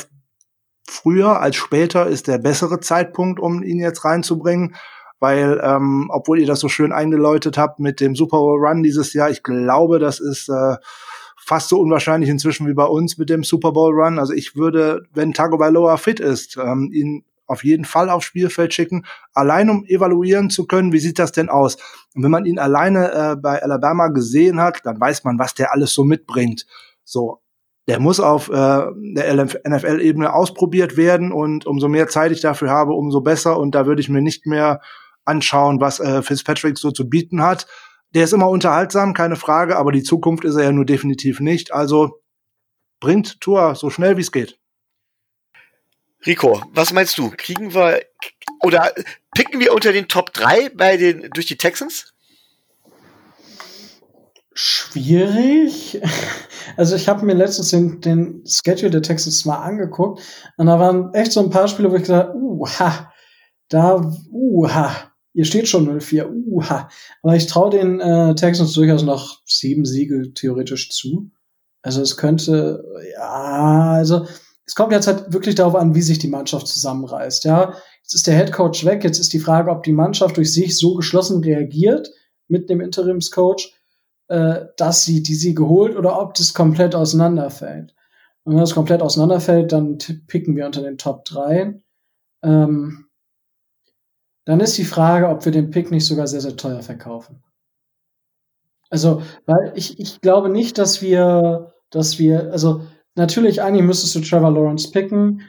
[0.88, 4.76] früher als später ist der bessere Zeitpunkt, um ihn jetzt reinzubringen
[5.18, 9.30] weil ähm, obwohl ihr das so schön eingeläutet habt mit dem Super Run dieses Jahr,
[9.30, 10.76] ich glaube, das ist äh,
[11.46, 14.18] fast so unwahrscheinlich inzwischen wie bei uns mit dem Super Bowl Run.
[14.18, 19.06] Also ich würde, wenn Tagovailoa fit ist, ähm, ihn auf jeden Fall aufs Spielfeld schicken,
[19.32, 21.76] allein um evaluieren zu können, wie sieht das denn aus.
[22.16, 25.72] Und wenn man ihn alleine äh, bei Alabama gesehen hat, dann weiß man, was der
[25.72, 26.66] alles so mitbringt.
[27.04, 27.40] So,
[27.86, 32.92] der muss auf äh, der NFL-Ebene ausprobiert werden und umso mehr Zeit ich dafür habe,
[32.92, 33.56] umso besser.
[33.56, 34.80] Und da würde ich mir nicht mehr
[35.24, 37.68] anschauen, was äh, Fitzpatrick so zu bieten hat.
[38.16, 41.74] Der ist immer unterhaltsam, keine Frage, aber die Zukunft ist er ja nur definitiv nicht.
[41.74, 42.22] Also
[42.98, 44.58] bringt Tour so schnell wie es geht.
[46.24, 47.30] Rico, was meinst du?
[47.36, 48.00] Kriegen wir
[48.62, 48.90] oder
[49.34, 52.14] picken wir unter den Top 3 bei den durch die Texans?
[54.54, 56.00] Schwierig.
[56.76, 60.20] Also ich habe mir letztens den, den Schedule der Texans mal angeguckt
[60.56, 63.12] und da waren echt so ein paar Spiele, wo ich gesagt habe, uh, ha,
[63.68, 66.88] da, uh, ha, ihr steht schon 0-4, uh, ha.
[67.22, 71.30] Aber ich traue den äh, Texans durchaus noch sieben Siege theoretisch zu.
[71.82, 74.26] Also es könnte, ja, also
[74.64, 77.44] es kommt jetzt halt wirklich darauf an, wie sich die Mannschaft zusammenreißt.
[77.44, 79.04] Ja, jetzt ist der Head Coach weg.
[79.04, 82.10] Jetzt ist die Frage, ob die Mannschaft durch sich so geschlossen reagiert
[82.48, 83.74] mit dem Interimscoach,
[84.28, 87.94] äh, dass sie die Siege holt oder ob das komplett auseinanderfällt.
[88.44, 91.78] Und wenn das komplett auseinanderfällt, dann picken wir unter den Top 3.
[92.42, 93.05] Ähm,
[94.46, 97.42] dann ist die Frage, ob wir den Pick nicht sogar sehr, sehr teuer verkaufen.
[98.88, 102.82] Also, weil ich, ich glaube nicht, dass wir, dass wir, also
[103.16, 105.42] natürlich, eigentlich müsstest du Trevor Lawrence picken,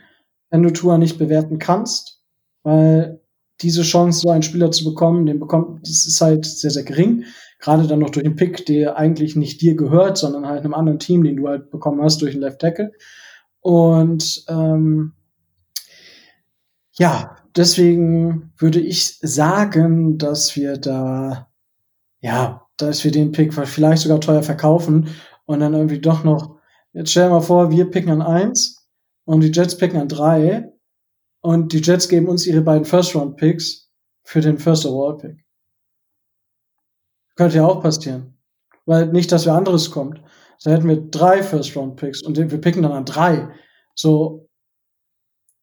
[0.50, 2.24] wenn du Tour nicht bewerten kannst,
[2.64, 3.22] weil
[3.62, 7.26] diese Chance, so einen Spieler zu bekommen, den bekommt, das ist halt sehr, sehr gering.
[7.60, 11.00] Gerade dann noch durch einen Pick, der eigentlich nicht dir gehört, sondern halt einem anderen
[11.00, 12.92] Team, den du halt bekommen hast durch einen Left Tackle.
[13.62, 15.14] Und ähm,
[16.94, 21.50] ja, deswegen würde ich sagen, dass wir da,
[22.22, 25.10] ja, dass wir den Pick vielleicht sogar teuer verkaufen
[25.46, 26.58] und dann irgendwie doch noch
[26.98, 28.90] Jetzt stell dir mal vor, wir picken an eins
[29.24, 30.74] und die Jets picken an drei
[31.42, 33.92] und die Jets geben uns ihre beiden First-Round-Picks
[34.24, 35.46] für den First-Overall-Pick.
[37.36, 38.40] Könnte ja auch passieren.
[38.88, 40.24] Weil nicht, dass wir anderes kommt.
[40.64, 43.50] Da hätten wir drei First-Round-Picks und wir picken dann an drei.
[43.94, 44.50] So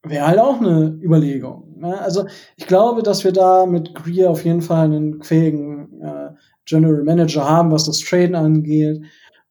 [0.05, 1.74] wäre halt auch eine Überlegung.
[1.83, 6.31] Also ich glaube, dass wir da mit Greer auf jeden Fall einen fähigen äh,
[6.65, 9.03] General Manager haben, was das Traden angeht.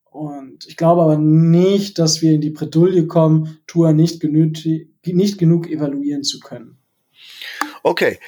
[0.10, 5.70] Und ich glaube aber nicht, dass wir in die Bredouille kommen, Tour nicht, nicht genug
[5.70, 6.78] evaluieren zu können.
[7.82, 8.20] Okay,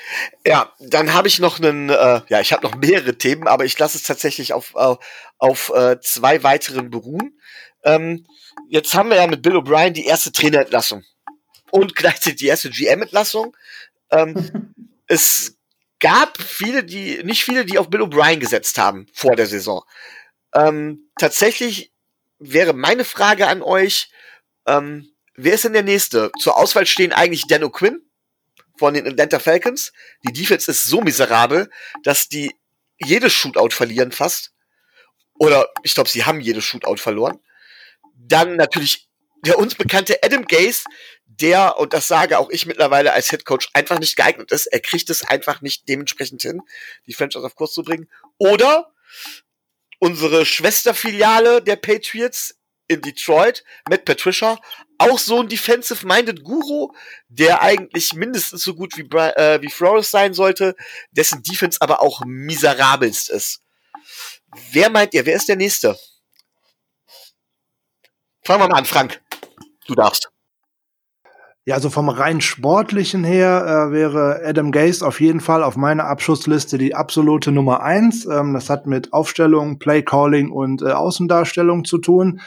[0.45, 3.77] ja, dann habe ich noch einen, äh, ja, ich habe noch mehrere Themen, aber ich
[3.79, 4.99] lasse es tatsächlich auf, auf,
[5.37, 7.39] auf äh, zwei weiteren beruhen.
[7.83, 8.25] Ähm,
[8.67, 11.03] jetzt haben wir ja mit Bill O'Brien die erste Trainerentlassung
[11.75, 13.55] und gleichzeitig die erste GM-Entlassung.
[14.09, 14.73] Ähm,
[15.07, 15.57] es
[15.99, 19.83] gab viele, die, nicht viele, die auf Bill O'Brien gesetzt haben vor der Saison.
[20.53, 21.91] Ähm, tatsächlich
[22.39, 24.09] wäre meine Frage an euch,
[24.65, 26.31] ähm, wer ist denn der Nächste?
[26.39, 27.97] Zur Auswahl stehen eigentlich Dan O'Quinn
[28.77, 29.91] von den Atlanta Falcons.
[30.25, 31.69] Die Defense ist so miserabel,
[32.03, 32.55] dass die
[32.99, 34.53] jedes Shootout verlieren fast.
[35.37, 37.37] Oder ich glaube, sie haben jedes Shootout verloren.
[38.15, 39.04] Dann natürlich
[39.45, 40.83] der uns bekannte Adam Gase,
[41.25, 44.67] der, und das sage auch ich mittlerweile als Head Coach, einfach nicht geeignet ist.
[44.67, 46.61] Er kriegt es einfach nicht dementsprechend hin,
[47.07, 48.09] die Franchise auf Kurs zu bringen.
[48.37, 48.93] Oder
[49.99, 52.55] unsere Schwesterfiliale der Patriots
[52.87, 54.59] in Detroit, Matt Patricia,
[54.97, 56.93] auch so ein defensive-minded Guru,
[57.27, 60.75] der eigentlich mindestens so gut wie, äh, wie Flores sein sollte,
[61.11, 63.61] dessen Defense aber auch miserabelst ist.
[64.71, 65.97] Wer meint ihr, wer ist der Nächste?
[68.43, 69.21] Fangen wir mal an, Frank.
[69.87, 70.29] Du darfst.
[71.67, 76.05] Ja, also vom rein sportlichen her äh, wäre Adam Gase auf jeden Fall auf meiner
[76.05, 78.25] Abschussliste die absolute Nummer eins.
[78.27, 82.41] Ähm, das hat mit Aufstellung, Playcalling und äh, Außendarstellung zu tun.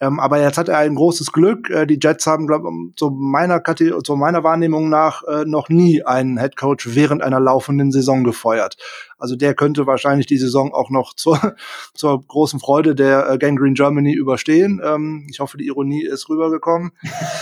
[0.00, 1.68] Ähm, aber jetzt hat er ein großes Glück.
[1.68, 6.02] Äh, die Jets haben, glaube ich, zu meiner, zu meiner Wahrnehmung nach äh, noch nie
[6.02, 8.76] einen Headcoach während einer laufenden Saison gefeuert.
[9.18, 11.54] Also der könnte wahrscheinlich die Saison auch noch zur,
[11.94, 14.80] zur großen Freude der äh, Gang Green Germany überstehen.
[14.82, 16.92] Ähm, ich hoffe, die Ironie ist rübergekommen.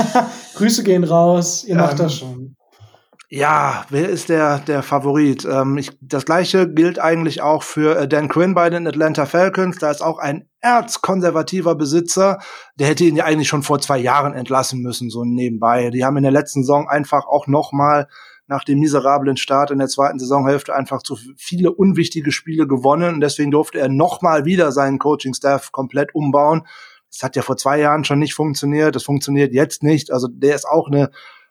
[0.57, 2.58] Grüße gehen raus, ihr macht ähm, das schon.
[3.31, 5.45] Ja, wer ist der, der Favorit?
[5.45, 9.77] Ähm, ich, das gleiche gilt eigentlich auch für äh, Dan Quinn bei den Atlanta Falcons.
[9.77, 12.39] Da ist auch ein erzkonservativer Besitzer.
[12.77, 15.91] Der hätte ihn ja eigentlich schon vor zwei Jahren entlassen müssen, so nebenbei.
[15.91, 18.09] Die haben in der letzten Saison einfach auch noch mal
[18.47, 23.17] nach dem miserablen Start in der zweiten Saisonhälfte einfach zu viele unwichtige Spiele gewonnen.
[23.17, 26.67] Und deswegen durfte er noch mal wieder seinen Coaching-Staff komplett umbauen.
[27.11, 28.97] Das hat ja vor zwei Jahren schon nicht funktioniert.
[28.97, 30.11] Das funktioniert jetzt nicht.
[30.11, 31.11] Also der ist auch eine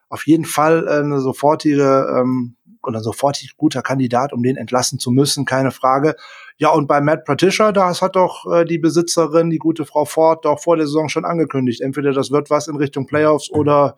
[0.09, 5.11] auf jeden Fall äh, eine sofortige ähm, oder sofortig guter Kandidat, um den entlassen zu
[5.11, 6.15] müssen, keine Frage.
[6.57, 10.45] Ja, und bei Matt Patricia, das hat doch äh, die Besitzerin, die gute Frau Ford,
[10.45, 11.81] doch vor der Saison schon angekündigt.
[11.81, 13.97] Entweder das wird was in Richtung Playoffs oder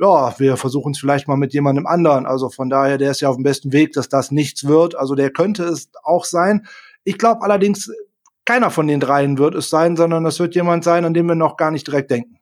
[0.00, 2.26] ja, wir versuchen es vielleicht mal mit jemandem anderen.
[2.26, 4.94] Also von daher, der ist ja auf dem besten Weg, dass das nichts wird.
[4.94, 6.66] Also der könnte es auch sein.
[7.04, 7.90] Ich glaube allerdings,
[8.44, 11.34] keiner von den dreien wird es sein, sondern es wird jemand sein, an dem wir
[11.34, 12.37] noch gar nicht direkt denken.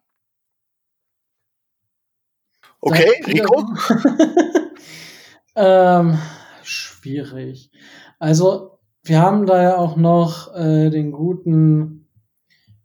[2.80, 3.64] Okay, Rico?
[5.56, 6.18] ähm,
[6.62, 7.70] schwierig.
[8.18, 12.08] Also, wir haben da ja auch noch äh, den guten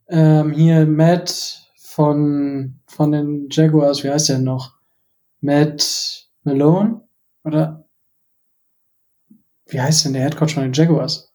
[0.07, 4.73] ähm, hier Matt von, von den Jaguars, wie heißt der noch?
[5.39, 7.01] Matt Malone
[7.43, 7.85] oder
[9.67, 11.33] wie heißt denn der Headcoach von den Jaguars?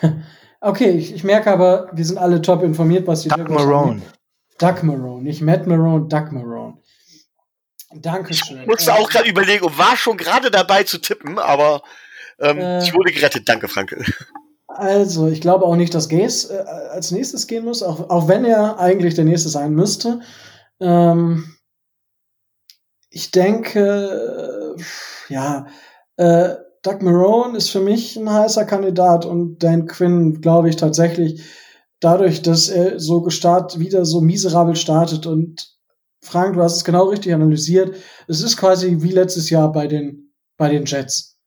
[0.60, 4.02] okay, ich, ich, merke aber, wir sind alle top informiert, was die Doug Jaguars Marone.
[4.58, 6.78] Doug Marone, nicht Matt Marone, Doug Marone.
[7.94, 8.62] Dankeschön.
[8.62, 11.82] Ich musste auch gerade überlegen und war schon gerade dabei zu tippen, aber
[12.38, 13.48] ähm, äh, ich wurde gerettet.
[13.48, 14.04] Danke, Franke.
[14.66, 18.44] Also, ich glaube auch nicht, dass Gaze äh, als nächstes gehen muss, auch, auch wenn
[18.44, 20.20] er eigentlich der nächste sein müsste.
[20.80, 21.56] Ähm,
[23.10, 24.74] ich denke,
[25.28, 25.66] ja,
[26.16, 31.42] äh, Doug Marone ist für mich ein heißer Kandidat und Dan Quinn, glaube ich, tatsächlich
[32.04, 35.74] dadurch, dass er so gestartet, wieder so miserabel startet und
[36.20, 37.94] Frank, du hast es genau richtig analysiert.
[38.28, 41.38] Es ist quasi wie letztes Jahr bei den, bei den Jets.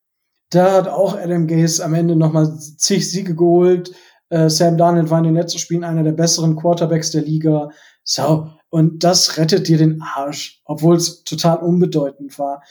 [0.52, 3.94] Da hat auch Adam Gase am Ende nochmal zig Siege geholt.
[4.30, 7.70] Äh, Sam Darnold war in den letzten Spielen einer der besseren Quarterbacks der Liga.
[8.04, 12.62] So, und das rettet dir den Arsch, obwohl es total unbedeutend war.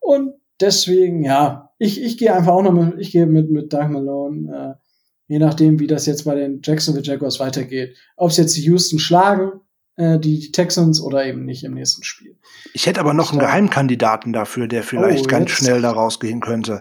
[0.00, 3.88] Und deswegen, ja, ich, ich gehe einfach auch noch mit, ich gehe mit, mit Doug
[3.88, 4.85] Malone, äh,
[5.28, 7.96] je nachdem, wie das jetzt bei den Jacksonville Jaguars weitergeht.
[8.16, 9.60] Ob es jetzt die Houston schlagen,
[9.96, 12.36] äh, die Texans oder eben nicht im nächsten Spiel.
[12.74, 16.80] Ich hätte aber noch einen Geheimkandidaten dafür, der vielleicht oh, ganz schnell da rausgehen könnte.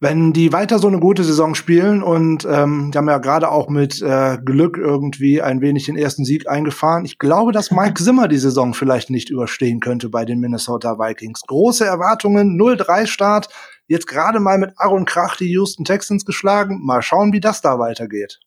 [0.00, 3.70] Wenn die weiter so eine gute Saison spielen und ähm, die haben ja gerade auch
[3.70, 7.06] mit äh, Glück irgendwie ein wenig den ersten Sieg eingefahren.
[7.06, 11.40] Ich glaube, dass Mike Zimmer die Saison vielleicht nicht überstehen könnte bei den Minnesota Vikings.
[11.46, 13.48] Große Erwartungen, 0-3 Start,
[13.86, 16.84] jetzt gerade mal mit Aaron Krach die Houston Texans geschlagen.
[16.84, 18.40] Mal schauen, wie das da weitergeht.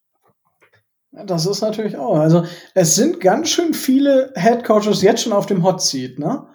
[1.12, 2.20] Das ist natürlich auch.
[2.20, 6.48] Also es sind ganz schön viele Head Coaches jetzt schon auf dem Hot Seat, ne?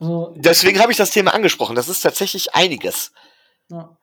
[0.00, 1.74] Also, Deswegen habe ich das Thema angesprochen.
[1.74, 3.12] Das ist tatsächlich einiges.
[3.68, 3.96] Ja,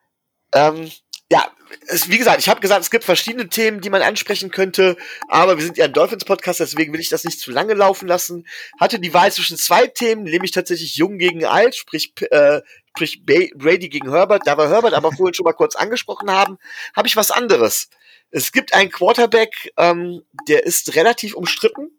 [0.54, 0.90] ähm,
[1.32, 1.50] ja
[1.88, 4.96] es, wie gesagt, ich habe gesagt, es gibt verschiedene Themen, die man ansprechen könnte,
[5.28, 8.46] aber wir sind ja ein Dolphins-Podcast, deswegen will ich das nicht zu lange laufen lassen.
[8.78, 12.60] Hatte die Wahl zwischen zwei Themen, nämlich tatsächlich Jung gegen Alt, sprich, äh,
[12.96, 14.46] sprich Brady gegen Herbert.
[14.46, 16.58] Da wir Herbert aber vorhin schon mal kurz angesprochen haben,
[16.94, 17.88] habe ich was anderes.
[18.30, 21.90] Es gibt einen Quarterback, ähm, der ist relativ umstritten.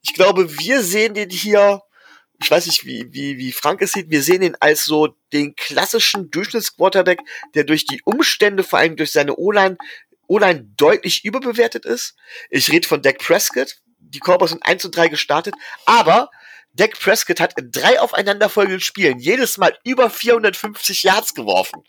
[0.00, 1.82] Ich glaube, wir sehen den hier
[2.40, 5.54] ich weiß nicht, wie, wie, wie Frank es sieht, wir sehen ihn als so den
[5.54, 7.20] klassischen Durchschnittsquarterback,
[7.54, 9.76] der durch die Umstände, vor allem durch seine O-Line,
[10.26, 12.16] O-Line deutlich überbewertet ist.
[12.50, 13.76] Ich rede von Dak Prescott.
[14.00, 15.54] Die Cowboys sind 1 zu 3 gestartet,
[15.86, 16.30] aber
[16.74, 21.82] Dak Prescott hat in drei aufeinanderfolgenden Spielen jedes Mal über 450 Yards geworfen.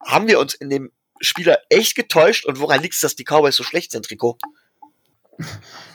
[0.00, 3.56] Haben wir uns in dem Spieler echt getäuscht und woran liegt es, dass die Cowboys
[3.56, 4.38] so schlecht sind, Rico?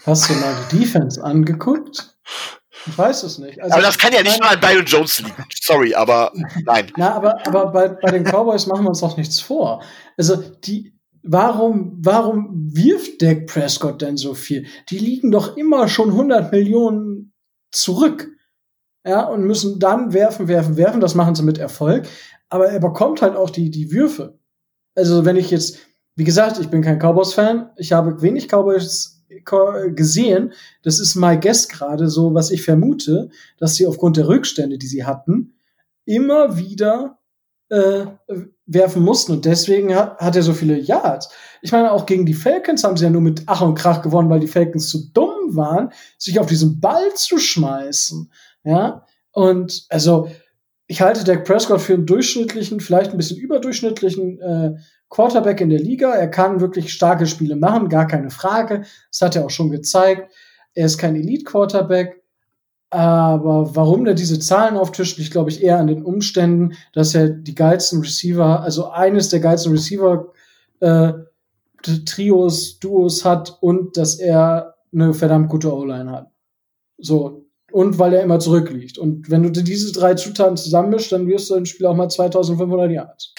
[0.06, 2.16] Hast du mal die Defense angeguckt?
[2.86, 3.62] Ich weiß es nicht.
[3.62, 5.46] Also, aber das kann ja nicht nur an Byron Jones liegen.
[5.62, 6.32] Sorry, aber
[6.64, 6.92] nein.
[6.98, 9.84] Na, aber, aber bei, bei den Cowboys machen wir uns doch nichts vor.
[10.18, 14.68] Also, die, warum, warum wirft Dak Prescott denn so viel?
[14.90, 17.29] Die liegen doch immer schon 100 Millionen
[17.72, 18.30] zurück.
[19.06, 21.02] Ja, und müssen dann werfen, werfen, werfen.
[21.02, 22.08] Das machen sie mit Erfolg.
[22.50, 24.38] Aber er bekommt halt auch die, die Würfe.
[24.96, 25.78] Also, wenn ich jetzt,
[26.16, 27.72] wie gesagt, ich bin kein Cowboys-Fan.
[27.78, 29.20] Ich habe wenig Cowboys
[29.96, 34.78] gesehen, das ist my guess gerade so, was ich vermute, dass sie aufgrund der Rückstände,
[34.78, 35.54] die sie hatten,
[36.06, 37.20] immer wieder
[37.70, 38.08] äh,
[38.66, 41.30] werfen mussten und deswegen hat, hat er so viele Yards.
[41.62, 44.30] Ich meine, auch gegen die Falcons haben sie ja nur mit Ach und Krach gewonnen,
[44.30, 48.32] weil die Falcons zu dumm waren, sich auf diesen Ball zu schmeißen.
[48.64, 50.30] Ja, und also
[50.88, 54.76] ich halte Dak Prescott für einen durchschnittlichen, vielleicht ein bisschen überdurchschnittlichen äh,
[55.10, 56.14] Quarterback in der Liga.
[56.14, 58.84] Er kann wirklich starke Spiele machen, gar keine Frage.
[59.12, 60.32] Das hat er auch schon gezeigt.
[60.74, 62.24] Er ist kein Elite-Quarterback.
[62.92, 67.30] Aber warum er diese Zahlen auftischt, ich glaube ich eher an den Umständen, dass er
[67.30, 70.34] die geilsten Receiver, also eines der geilsten Receiver
[70.80, 71.14] äh,
[72.06, 76.32] Trios, Duos hat und dass er eine verdammt gute O-Line hat.
[76.98, 77.46] So.
[77.72, 78.98] Und weil er immer zurückliegt.
[78.98, 82.92] Und wenn du diese drei Zutaten zusammenmischst, dann wirst du im Spiel auch mal 2500
[82.92, 83.34] Yards.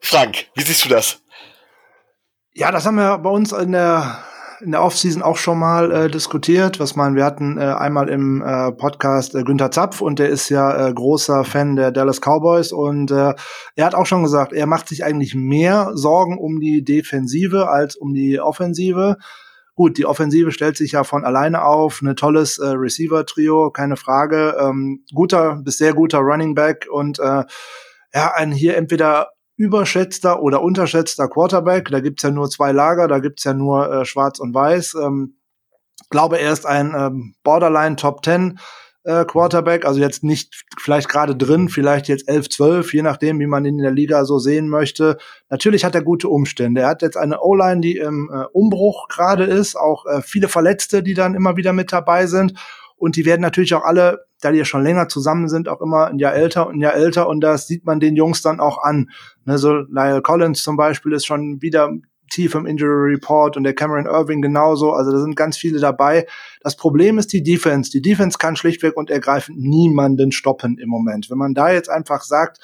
[0.00, 1.20] Frank, wie siehst du das?
[2.54, 4.24] Ja, das haben wir bei uns in der
[4.60, 6.80] in der Offseason auch schon mal äh, diskutiert.
[6.80, 10.48] Was man, wir hatten äh, einmal im äh, Podcast äh, Günther Zapf und der ist
[10.48, 13.34] ja äh, großer Fan der Dallas Cowboys und äh,
[13.74, 17.96] er hat auch schon gesagt, er macht sich eigentlich mehr Sorgen um die Defensive als
[17.96, 19.16] um die Offensive.
[19.74, 24.56] Gut, die Offensive stellt sich ja von alleine auf, ein tolles äh, Receiver-Trio, keine Frage,
[24.58, 27.44] ähm, guter bis sehr guter Running Back und äh,
[28.14, 31.88] ja, ein hier entweder überschätzter oder unterschätzter Quarterback.
[31.90, 34.94] Da gibt's ja nur zwei Lager, da gibt's ja nur äh, Schwarz und Weiß.
[35.02, 35.36] Ähm,
[36.10, 38.58] glaube, er ist ein ähm, Borderline Top 10
[39.04, 43.46] äh, Quarterback, also jetzt nicht vielleicht gerade drin, vielleicht jetzt 11, 12, je nachdem, wie
[43.46, 45.16] man ihn in der Liga so sehen möchte.
[45.48, 46.82] Natürlich hat er gute Umstände.
[46.82, 51.02] Er hat jetzt eine O-Line, die im äh, Umbruch gerade ist, auch äh, viele Verletzte,
[51.02, 52.54] die dann immer wieder mit dabei sind.
[52.96, 56.06] Und die werden natürlich auch alle, da die ja schon länger zusammen sind, auch immer
[56.08, 57.28] ein Jahr älter und ein Jahr älter.
[57.28, 59.10] Und das sieht man den Jungs dann auch an.
[59.44, 61.90] Ne, so Lyle Collins zum Beispiel ist schon wieder
[62.30, 64.92] tief im Injury Report und der Cameron Irving genauso.
[64.92, 66.26] Also da sind ganz viele dabei.
[66.60, 67.90] Das Problem ist die Defense.
[67.90, 71.30] Die Defense kann schlichtweg und ergreifend niemanden stoppen im Moment.
[71.30, 72.58] Wenn man da jetzt einfach sagt,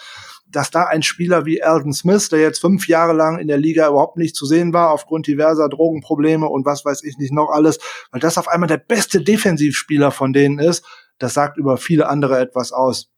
[0.50, 3.88] dass da ein Spieler wie Alden Smith, der jetzt fünf Jahre lang in der Liga
[3.88, 7.78] überhaupt nicht zu sehen war, aufgrund diverser Drogenprobleme und was weiß ich nicht noch alles,
[8.10, 10.84] weil das auf einmal der beste Defensivspieler von denen ist,
[11.22, 13.10] das sagt über viele andere etwas aus.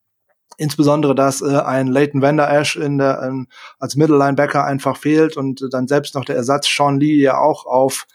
[0.56, 5.36] Insbesondere, dass äh, ein Leighton Vander Ash in der, ähm, als Middle Linebacker einfach fehlt
[5.36, 8.06] und dann selbst noch der Ersatz Sean Lee ja auch auf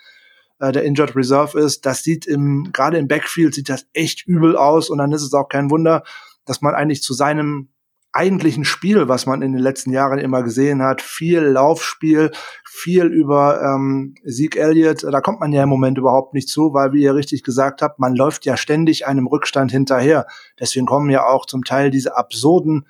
[0.60, 1.86] äh, der Injured Reserve ist.
[1.86, 5.34] Das sieht im, gerade im Backfield sieht das echt übel aus und dann ist es
[5.34, 6.04] auch kein Wunder,
[6.46, 7.70] dass man eigentlich zu seinem
[8.12, 11.02] eigentlichen Spiel, was man in den letzten Jahren immer gesehen hat.
[11.02, 12.32] Viel Laufspiel,
[12.66, 15.04] viel über ähm, Sieg Elliott.
[15.04, 18.00] Da kommt man ja im Moment überhaupt nicht zu, weil, wie ihr richtig gesagt habt,
[18.00, 20.26] man läuft ja ständig einem Rückstand hinterher.
[20.60, 22.88] Deswegen kommen ja auch zum Teil diese absurden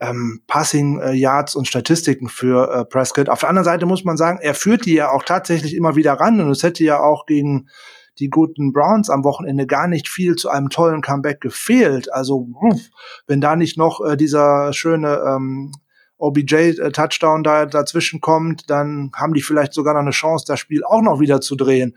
[0.00, 3.28] ähm, Passing äh, und Statistiken für äh, Prescott.
[3.28, 6.14] Auf der anderen Seite muss man sagen, er führt die ja auch tatsächlich immer wieder
[6.14, 7.68] ran und es hätte ja auch gegen
[8.18, 12.12] die guten Browns am Wochenende gar nicht viel zu einem tollen Comeback gefehlt.
[12.12, 12.48] Also
[13.26, 15.72] wenn da nicht noch äh, dieser schöne ähm,
[16.18, 21.02] OBJ-Touchdown da dazwischen kommt, dann haben die vielleicht sogar noch eine Chance, das Spiel auch
[21.02, 21.94] noch wieder zu drehen.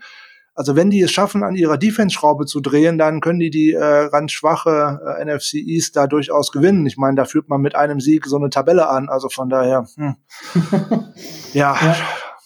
[0.54, 4.10] Also wenn die es schaffen, an ihrer Defense-Schraube zu drehen, dann können die die äh,
[4.10, 6.84] ganz schwache äh, NFC East da durchaus gewinnen.
[6.86, 9.08] Ich meine, da führt man mit einem Sieg so eine Tabelle an.
[9.08, 10.16] Also von daher, hm.
[11.54, 11.96] ja, ja,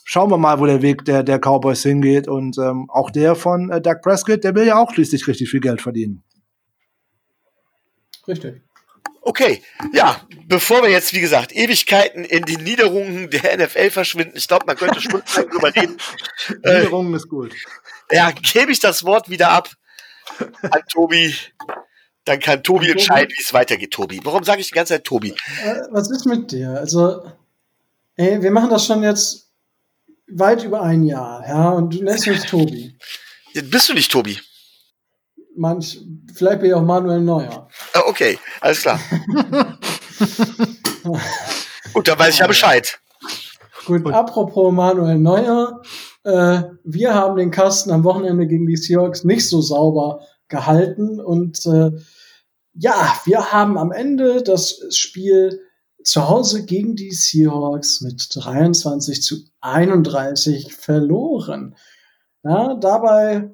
[0.04, 2.28] schauen wir mal, wo der Weg der, der Cowboys hingeht.
[2.28, 5.60] Und ähm, auch der von äh, Doug Prescott, der will ja auch schließlich richtig viel
[5.60, 6.22] Geld verdienen.
[8.28, 8.62] Richtig.
[9.26, 9.62] Okay,
[9.94, 14.66] ja, bevor wir jetzt, wie gesagt, Ewigkeiten in die Niederungen der NFL verschwinden, ich glaube,
[14.66, 15.96] man könnte stundenlang drüber reden.
[16.62, 17.54] Niederungen äh, ist gut.
[18.10, 19.70] Ja, gebe ich das Wort wieder ab
[20.62, 21.34] an Tobi.
[22.26, 24.20] Dann kann Tobi entscheiden, wie es weitergeht, Tobi.
[24.24, 25.30] Warum sage ich die ganze Zeit Tobi?
[25.30, 26.70] Äh, was ist mit dir?
[26.78, 27.22] Also,
[28.16, 29.43] ey, wir machen das schon jetzt
[30.28, 32.96] weit über ein Jahr, ja, und du nennst mich Tobi.
[33.54, 34.38] Bist du nicht Tobi?
[35.56, 36.00] Manch,
[36.34, 37.68] vielleicht bin ich auch Manuel Neuer.
[37.92, 38.98] Ah, okay, alles klar.
[41.92, 42.98] Gut, dann weiß ich ja Bescheid.
[43.86, 45.82] Gut, apropos Manuel Neuer,
[46.24, 51.64] äh, wir haben den Kasten am Wochenende gegen die Seahawks nicht so sauber gehalten und
[51.66, 51.90] äh,
[52.74, 55.60] ja, wir haben am Ende das Spiel
[56.04, 61.74] zu Hause gegen die Seahawks mit 23 zu 31 verloren.
[62.42, 63.50] Ja, dabei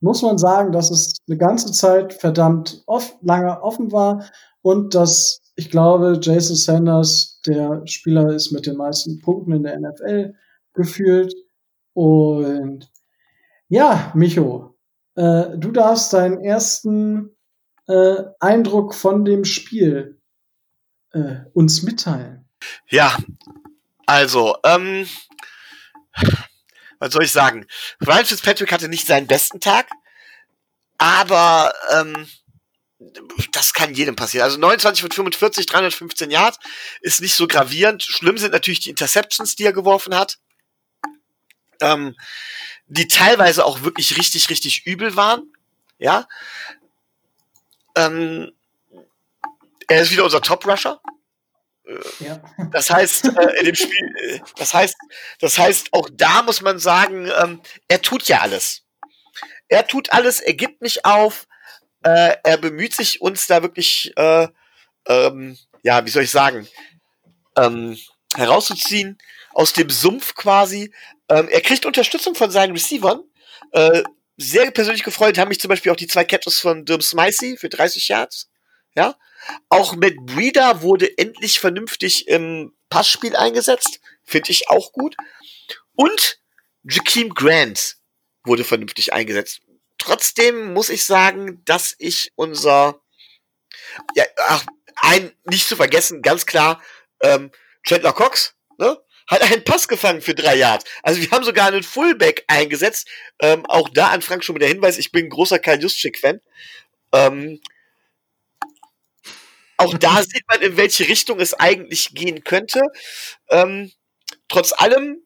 [0.00, 4.26] muss man sagen, dass es eine ganze Zeit verdammt oft, lange offen war
[4.60, 9.78] und dass ich glaube, Jason Sanders der Spieler ist mit den meisten Punkten in der
[9.78, 10.34] NFL
[10.72, 11.34] gefühlt.
[11.92, 12.90] Und
[13.68, 14.74] ja, Micho,
[15.14, 17.36] äh, du darfst deinen ersten
[17.86, 20.21] äh, Eindruck von dem Spiel
[21.12, 22.48] äh, uns mitteilen?
[22.88, 23.16] Ja,
[24.06, 25.08] also, ähm,
[26.98, 27.66] was soll ich sagen?
[28.04, 29.88] Ryan Fitzpatrick hatte nicht seinen besten Tag,
[30.98, 32.28] aber ähm,
[33.52, 34.44] das kann jedem passieren.
[34.44, 36.58] Also 29 von 45, 315 Yards
[37.00, 38.02] ist nicht so gravierend.
[38.02, 40.38] Schlimm sind natürlich die Interceptions, die er geworfen hat.
[41.80, 42.14] Ähm,
[42.86, 45.52] die teilweise auch wirklich richtig, richtig übel waren.
[45.98, 46.28] Ja.
[47.96, 48.52] Ähm,
[49.92, 51.00] er ist wieder unser Top-Rusher.
[52.20, 52.42] Ja.
[52.70, 54.96] Das heißt, äh, in dem Spiel, äh, das heißt,
[55.40, 58.82] das heißt, auch da muss man sagen, ähm, er tut ja alles.
[59.68, 61.46] Er tut alles, er gibt nicht auf,
[62.04, 64.48] äh, er bemüht sich, uns da wirklich, äh,
[65.06, 66.68] ähm, ja, wie soll ich sagen,
[67.56, 67.98] ähm,
[68.36, 69.18] herauszuziehen
[69.52, 70.94] aus dem Sumpf quasi.
[71.28, 73.22] Ähm, er kriegt Unterstützung von seinen Receivern.
[73.72, 74.02] Äh,
[74.36, 77.68] sehr persönlich gefreut haben mich zum Beispiel auch die zwei Catches von Durham Smicey für
[77.68, 78.48] 30 Yards.
[78.94, 79.16] Ja,
[79.68, 84.00] auch mit Breeder wurde endlich vernünftig im Passspiel eingesetzt.
[84.24, 85.16] Finde ich auch gut.
[85.94, 86.38] Und
[86.84, 87.96] Jakeem Grant
[88.44, 89.60] wurde vernünftig eingesetzt.
[89.98, 93.00] Trotzdem muss ich sagen, dass ich unser,
[94.14, 94.64] ja, ach,
[94.96, 96.82] ein, nicht zu vergessen, ganz klar,
[97.22, 97.50] ähm,
[97.84, 98.98] Chandler Cox, ne?
[99.28, 100.84] Hat einen Pass gefangen für drei Yards.
[101.02, 103.08] Also wir haben sogar einen Fullback eingesetzt.
[103.38, 106.40] Ähm, auch da an Frank schon mit der Hinweis, ich bin ein großer Karl Juszczyk-Fan.
[107.12, 107.60] Ähm,
[109.82, 112.82] auch da sieht man, in welche Richtung es eigentlich gehen könnte.
[113.50, 113.92] Ähm,
[114.48, 115.22] trotz allem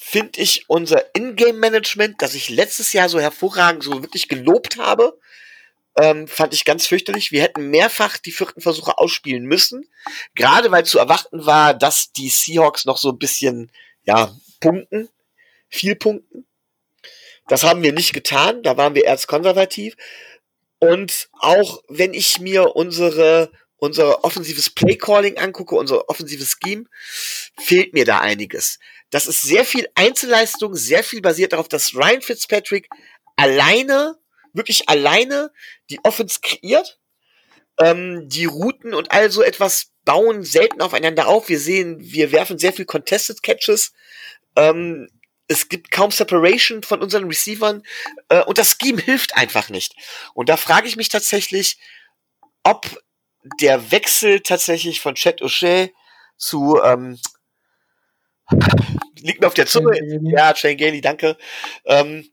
[0.00, 5.18] finde ich unser Ingame-Management, das ich letztes Jahr so hervorragend so wirklich gelobt habe,
[5.96, 7.32] ähm, fand ich ganz fürchterlich.
[7.32, 9.88] Wir hätten mehrfach die vierten Versuche ausspielen müssen.
[10.34, 13.70] Gerade weil zu erwarten war, dass die Seahawks noch so ein bisschen,
[14.04, 15.08] ja, punkten.
[15.68, 16.46] Viel punkten.
[17.48, 18.62] Das haben wir nicht getan.
[18.62, 19.96] Da waren wir erst konservativ.
[20.78, 23.50] Und auch wenn ich mir unsere
[23.82, 26.84] unser offensives Playcalling angucke, unser offensives Scheme,
[27.58, 28.78] fehlt mir da einiges.
[29.10, 32.88] Das ist sehr viel Einzelleistung, sehr viel basiert darauf, dass Ryan Fitzpatrick
[33.34, 34.16] alleine,
[34.52, 35.50] wirklich alleine
[35.90, 37.00] die Offense kreiert.
[37.80, 41.48] Ähm, die Routen und all so etwas bauen selten aufeinander auf.
[41.48, 43.92] Wir sehen, wir werfen sehr viel Contested Catches.
[44.54, 45.08] Ähm,
[45.48, 47.82] es gibt kaum Separation von unseren Receivern
[48.28, 49.96] äh, und das Scheme hilft einfach nicht.
[50.34, 51.78] Und da frage ich mich tatsächlich,
[52.62, 52.86] ob
[53.60, 55.90] der Wechsel tatsächlich von Chet O'Shea
[56.36, 57.18] zu ähm,
[59.20, 59.98] liegt mir auf der Zunge.
[60.22, 61.36] Ja, Shane Gailey, danke.
[61.84, 62.28] Ähm,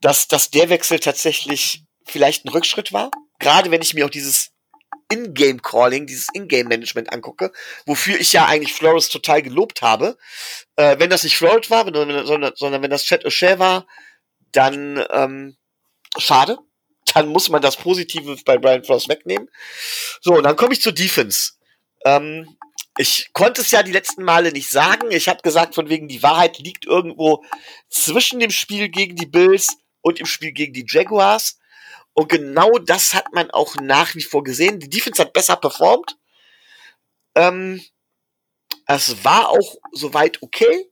[0.00, 3.10] dass, dass der Wechsel tatsächlich vielleicht ein Rückschritt war.
[3.38, 4.52] Gerade wenn ich mir auch dieses
[5.10, 7.52] In-Game-Calling, dieses In-Game-Management angucke,
[7.86, 10.16] wofür ich ja eigentlich Flores total gelobt habe.
[10.76, 13.86] Äh, wenn das nicht Flores war, sondern, sondern wenn das Chat O'Shea war,
[14.52, 15.56] dann ähm,
[16.18, 16.58] schade
[17.14, 19.48] dann muss man das Positive bei Brian Frost wegnehmen.
[20.20, 21.52] So, und dann komme ich zur Defense.
[22.04, 22.56] Ähm,
[22.98, 25.10] ich konnte es ja die letzten Male nicht sagen.
[25.10, 27.44] Ich habe gesagt, von wegen die Wahrheit liegt irgendwo
[27.88, 31.58] zwischen dem Spiel gegen die Bills und dem Spiel gegen die Jaguars.
[32.12, 34.80] Und genau das hat man auch nach wie vor gesehen.
[34.80, 36.16] Die Defense hat besser performt.
[37.34, 37.80] Ähm,
[38.86, 40.90] es war auch soweit okay.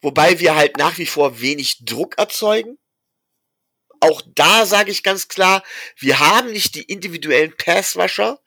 [0.00, 2.78] Wobei wir halt nach wie vor wenig Druck erzeugen
[4.02, 5.62] auch da sage ich ganz klar,
[5.96, 8.40] wir haben nicht die individuellen Passwasher.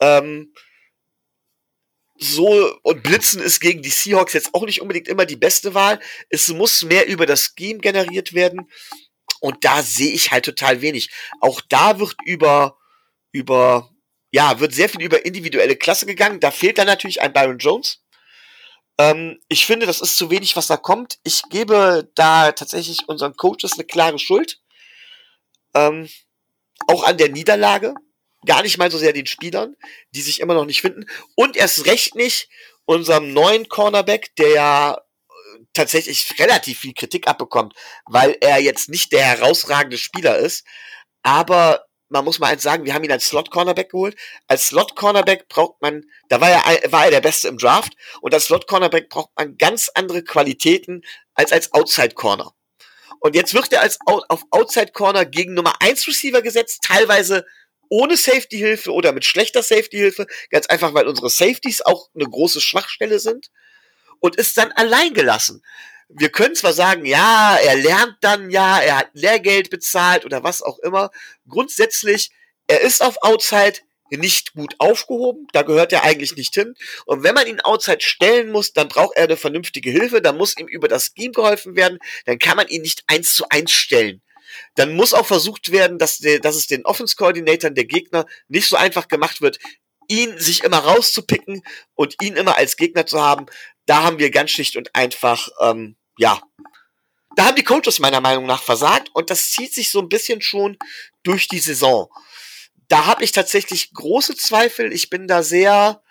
[0.00, 0.52] Ähm,
[2.18, 5.98] so und Blitzen ist gegen die Seahawks jetzt auch nicht unbedingt immer die beste Wahl.
[6.28, 8.70] Es muss mehr über das Scheme generiert werden
[9.40, 11.10] und da sehe ich halt total wenig.
[11.40, 12.78] Auch da wird über
[13.32, 13.90] über
[14.30, 16.38] ja wird sehr viel über individuelle Klasse gegangen.
[16.38, 18.02] Da fehlt dann natürlich ein Byron Jones.
[18.98, 21.18] Ähm, ich finde, das ist zu wenig, was da kommt.
[21.24, 24.61] Ich gebe da tatsächlich unseren Coaches eine klare Schuld.
[25.74, 26.08] Ähm,
[26.86, 27.94] auch an der Niederlage.
[28.46, 29.76] Gar nicht mal so sehr den Spielern,
[30.14, 31.06] die sich immer noch nicht finden.
[31.36, 32.48] Und erst recht nicht
[32.84, 37.74] unserem neuen Cornerback, der ja äh, tatsächlich relativ viel Kritik abbekommt,
[38.06, 40.64] weil er jetzt nicht der herausragende Spieler ist.
[41.22, 44.16] Aber man muss mal eins sagen, wir haben ihn als Slot-Cornerback geholt.
[44.46, 48.44] Als Slot-Cornerback braucht man, da war er, war er der Beste im Draft, und als
[48.44, 51.02] Slot-Cornerback braucht man ganz andere Qualitäten
[51.34, 52.52] als als Outside-Corner.
[53.22, 57.46] Und jetzt wird er als auf Outside Corner gegen Nummer 1 Receiver gesetzt, teilweise
[57.88, 63.20] ohne Safety-Hilfe oder mit schlechter Safety-Hilfe, ganz einfach, weil unsere Safeties auch eine große Schwachstelle
[63.20, 63.48] sind
[64.18, 65.62] und ist dann allein gelassen.
[66.08, 70.60] Wir können zwar sagen, ja, er lernt dann, ja, er hat Lehrgeld bezahlt oder was
[70.60, 71.12] auch immer.
[71.48, 72.32] Grundsätzlich,
[72.66, 73.78] er ist auf Outside,
[74.18, 75.46] nicht gut aufgehoben.
[75.52, 76.74] Da gehört er eigentlich nicht hin.
[77.06, 80.22] Und wenn man ihn outside stellen muss, dann braucht er eine vernünftige Hilfe.
[80.22, 81.98] Dann muss ihm über das Scheme geholfen werden.
[82.26, 84.22] Dann kann man ihn nicht eins zu eins stellen.
[84.74, 88.76] Dann muss auch versucht werden, dass, der, dass es den Offense-Coordinatoren der Gegner nicht so
[88.76, 89.58] einfach gemacht wird,
[90.08, 91.62] ihn sich immer rauszupicken
[91.94, 93.46] und ihn immer als Gegner zu haben.
[93.86, 96.40] Da haben wir ganz schlicht und einfach, ähm, ja,
[97.34, 100.42] da haben die Coaches meiner Meinung nach versagt und das zieht sich so ein bisschen
[100.42, 100.76] schon
[101.22, 102.10] durch die Saison
[102.88, 104.92] da habe ich tatsächlich große Zweifel.
[104.92, 106.02] Ich bin da sehr,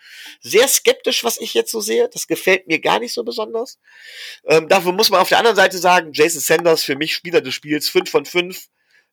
[0.41, 2.09] sehr skeptisch, was ich jetzt so sehe.
[2.09, 3.79] Das gefällt mir gar nicht so besonders.
[4.45, 7.53] Ähm, dafür muss man auf der anderen Seite sagen, Jason Sanders für mich Spieler des
[7.53, 8.67] Spiels, 5 von 5.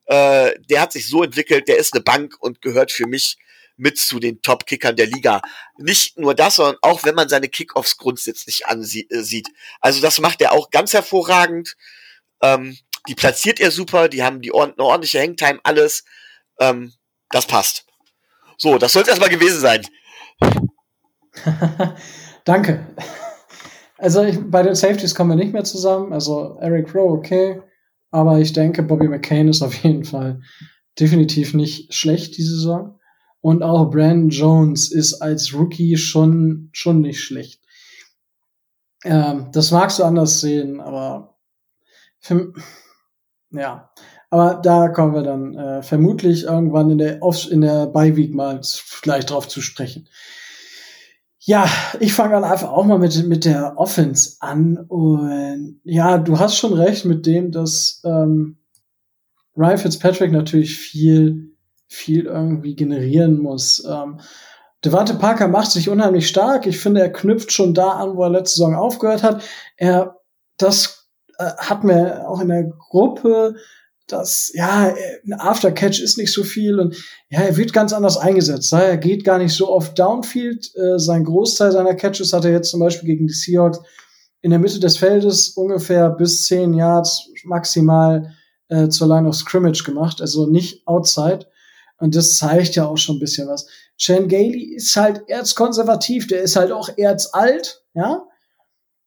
[0.07, 3.37] Äh, der hat sich so entwickelt, der ist eine Bank und gehört für mich
[3.77, 5.41] mit zu den Top-Kickern der Liga.
[5.79, 9.11] Nicht nur das, sondern auch wenn man seine Kickoffs grundsätzlich ansieht.
[9.11, 9.43] Äh,
[9.81, 11.77] also das macht er auch ganz hervorragend.
[12.43, 12.77] Ähm,
[13.09, 16.05] die platziert er super, die haben die ord eine ordentliche Hangtime, alles.
[16.59, 16.93] Ähm,
[17.31, 17.85] das passt.
[18.57, 19.87] So, das soll es erstmal gewesen sein.
[22.45, 22.87] Danke.
[23.99, 26.13] Also ich, bei den Safeties kommen wir nicht mehr zusammen.
[26.13, 27.63] Also Eric Rowe, okay.
[28.11, 30.41] Aber ich denke, Bobby McCain ist auf jeden Fall
[30.99, 32.99] definitiv nicht schlecht diese Saison.
[33.41, 37.63] Und auch Brandon Jones ist als Rookie schon, schon nicht schlecht.
[39.05, 41.39] Ähm, das magst du anders sehen, aber
[42.19, 42.53] für,
[43.51, 43.91] ja,
[44.31, 47.21] aber da kommen wir dann äh, vermutlich irgendwann in der,
[47.51, 48.61] in der Beiweek mal
[49.03, 50.09] gleich drauf zu sprechen.
[51.41, 51.67] Ja,
[51.99, 54.77] ich fange dann einfach auch mal mit, mit der Offense an.
[54.77, 58.59] Und ja, du hast schon recht mit dem, dass ähm,
[59.57, 61.57] Ryan Fitzpatrick natürlich viel,
[61.87, 63.83] viel irgendwie generieren muss.
[63.89, 64.21] Ähm,
[64.85, 66.67] Devante Parker macht sich unheimlich stark.
[66.67, 69.43] Ich finde, er knüpft schon da an, wo er letzte Saison aufgehört hat.
[69.77, 70.21] Er,
[70.59, 71.09] das
[71.39, 73.57] äh, hat mir auch in der Gruppe
[74.09, 74.95] dass, ja,
[75.25, 76.97] ein Aftercatch ist nicht so viel und
[77.31, 78.73] ja, er wird ganz anders eingesetzt.
[78.73, 80.75] Er geht gar nicht so oft downfield.
[80.75, 83.81] Äh, sein Großteil seiner Catches hat er jetzt zum Beispiel gegen die Seahawks
[84.41, 88.35] in der Mitte des Feldes ungefähr bis zehn Yards maximal
[88.69, 91.47] äh, zur Line of Scrimmage gemacht, also nicht outside.
[91.99, 93.67] Und das zeigt ja auch schon ein bisschen was.
[93.97, 98.25] Chan Gailey ist halt erzkonservativ, der ist halt auch erzalt, ja.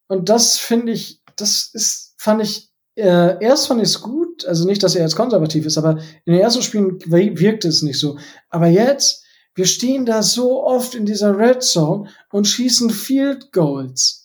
[0.08, 4.66] Und das finde ich, das ist, fand ich, äh, erst fand ich es gut, also
[4.66, 8.18] nicht, dass er jetzt konservativ ist, aber in den ersten Spielen wirkte es nicht so.
[8.50, 9.24] Aber jetzt,
[9.56, 14.22] wir stehen da so oft in dieser Red Zone und schießen Field Goals.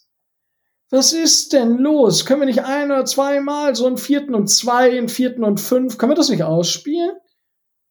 [0.90, 2.26] Was ist denn los?
[2.26, 5.98] Können wir nicht ein oder zweimal so einen vierten und zwei, einen vierten und fünf,
[5.98, 7.16] können wir das nicht ausspielen?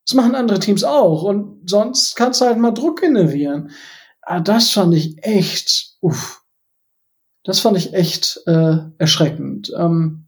[0.05, 1.23] Das machen andere Teams auch.
[1.23, 3.71] Und sonst kannst du halt mal Druck generieren.
[4.21, 6.43] Aber ah, das fand ich echt, uff.
[7.43, 9.71] Das fand ich echt äh, erschreckend.
[9.78, 10.24] Ähm,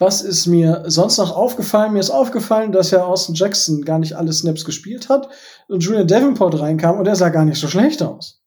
[0.00, 1.92] was ist mir sonst noch aufgefallen?
[1.92, 5.28] Mir ist aufgefallen, dass ja Austin Jackson gar nicht alle Snaps gespielt hat
[5.68, 8.42] und Julian Davenport reinkam und er sah gar nicht so schlecht aus.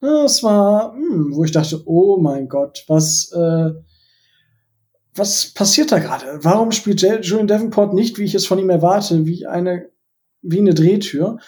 [0.00, 3.70] Das war, hm, wo ich dachte, oh mein Gott, was, äh,
[5.16, 6.38] was passiert da gerade?
[6.42, 9.88] Warum spielt Julian Davenport nicht, wie ich es von ihm erwarte, wie eine,
[10.42, 11.38] wie eine Drehtür?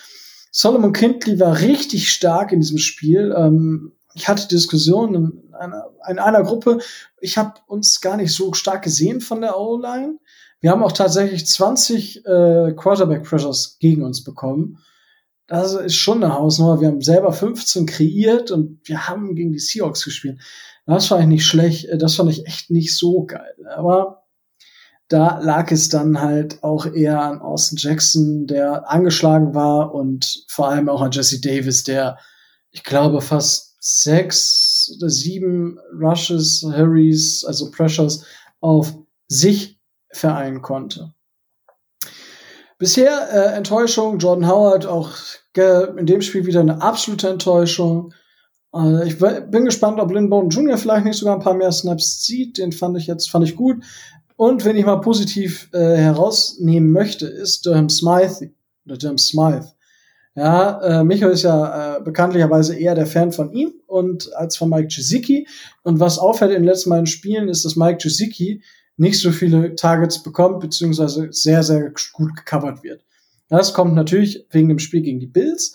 [0.51, 3.33] Solomon Kindley war richtig stark in diesem Spiel.
[3.37, 6.79] Ähm, ich hatte Diskussionen einer, in einer Gruppe.
[7.21, 10.19] Ich habe uns gar nicht so stark gesehen von der O-Line.
[10.61, 14.79] Wir haben auch tatsächlich 20 äh, Quarterback-Pressures gegen uns bekommen.
[15.47, 16.81] Das ist schon eine Hausnummer.
[16.81, 20.41] Wir haben selber 15 kreiert und wir haben gegen die Seahawks gespielt.
[20.87, 23.55] Das fand ich nicht schlecht, äh, das fand ich echt nicht so geil.
[23.75, 24.25] Aber
[25.09, 30.69] da lag es dann halt auch eher an Austin Jackson, der angeschlagen war und vor
[30.69, 32.19] allem auch an Jesse Davis, der,
[32.71, 38.25] ich glaube, fast sechs oder sieben Rushes, Hurries, also Pressures
[38.61, 38.95] auf
[39.29, 39.79] sich
[40.13, 41.13] vereinen konnte.
[42.79, 45.11] Bisher äh, Enttäuschung, Jordan Howard auch
[45.57, 48.15] in dem Spiel wieder eine absolute Enttäuschung.
[48.73, 50.79] Also ich bin gespannt, ob Lynn Jr.
[50.79, 52.59] vielleicht nicht sogar ein paar mehr Snaps sieht.
[52.59, 53.83] Den fand ich jetzt fand ich gut.
[54.37, 58.53] Und wenn ich mal positiv äh, herausnehmen möchte, ist Durham Smythe
[58.87, 59.73] oder Durham Smythe.
[60.37, 64.71] Ja, äh, Micho ist ja äh, bekanntlicherweise eher der Fan von ihm und als von
[64.71, 65.47] Mike Gesicki.
[65.83, 68.63] Und was auffällt in den letzten beiden Spielen ist, dass Mike Gesicki
[68.97, 73.05] nicht so viele Targets bekommt, beziehungsweise sehr, sehr gut gecovert wird.
[73.49, 75.75] Das kommt natürlich wegen dem Spiel gegen die Bills.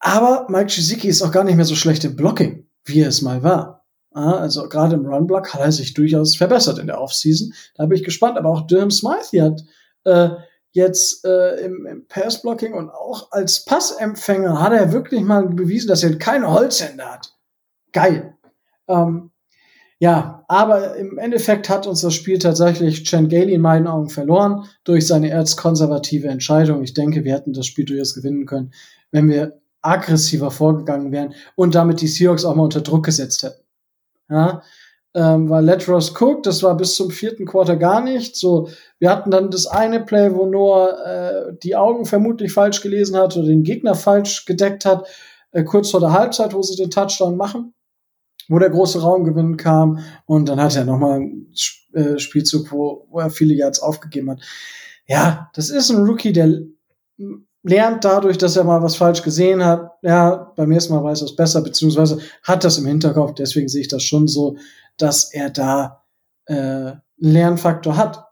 [0.00, 3.22] Aber Mike Gesicki ist auch gar nicht mehr so schlecht im Blocking, wie er es
[3.22, 3.86] mal war.
[4.10, 7.52] Also gerade im Runblock hat er sich durchaus verbessert in der Offseason.
[7.74, 8.36] Da bin ich gespannt.
[8.36, 9.64] Aber auch Durham Smythe hat
[10.04, 10.36] äh,
[10.74, 16.02] jetzt äh, im, im Passblocking und auch als Passempfänger hat er wirklich mal bewiesen, dass
[16.02, 17.32] er keine Holzhände hat.
[17.92, 18.36] Geil.
[18.88, 19.30] Ähm,
[20.00, 24.64] ja, aber im Endeffekt hat uns das Spiel tatsächlich Chen Gailey in meinen Augen verloren
[24.82, 26.82] durch seine erzkonservative Entscheidung.
[26.82, 28.74] Ich denke, wir hätten das Spiel durchaus gewinnen können,
[29.12, 33.62] wenn wir aggressiver vorgegangen wären und damit die Seahawks auch mal unter Druck gesetzt hätten.
[34.28, 34.62] Ja,
[35.14, 38.36] ähm, weil Letros Cook, das war bis zum vierten Quarter gar nicht.
[38.36, 43.16] So, wir hatten dann das eine Play, wo Noah äh, die Augen vermutlich falsch gelesen
[43.16, 45.06] hat oder den Gegner falsch gedeckt hat,
[45.52, 47.74] äh, kurz vor der Halbzeit, wo sie den Touchdown machen,
[48.48, 51.52] wo der große Raumgewinn kam und dann hat er nochmal einen
[51.92, 54.40] äh, Spielzug, wo, wo er viele Yards aufgegeben hat.
[55.06, 56.60] Ja, das ist ein Rookie, der
[57.62, 61.26] lernt dadurch, dass er mal was falsch gesehen hat, ja, beim nächsten Mal weiß er
[61.26, 63.34] es besser, beziehungsweise hat das im Hinterkopf.
[63.34, 64.56] Deswegen sehe ich das schon so,
[64.98, 66.04] dass er da
[66.46, 68.24] äh, einen Lernfaktor hat.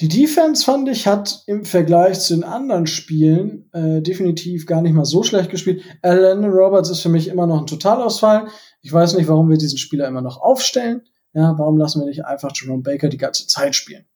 [0.00, 4.94] Die Defense, fand ich, hat im Vergleich zu den anderen Spielen äh, definitiv gar nicht
[4.94, 5.82] mal so schlecht gespielt.
[6.00, 8.48] Alan Roberts ist für mich immer noch ein Totalausfall.
[8.80, 11.02] Ich weiß nicht, warum wir diesen Spieler immer noch aufstellen.
[11.34, 14.06] Ja, warum lassen wir nicht einfach Jerome Baker die ganze Zeit spielen?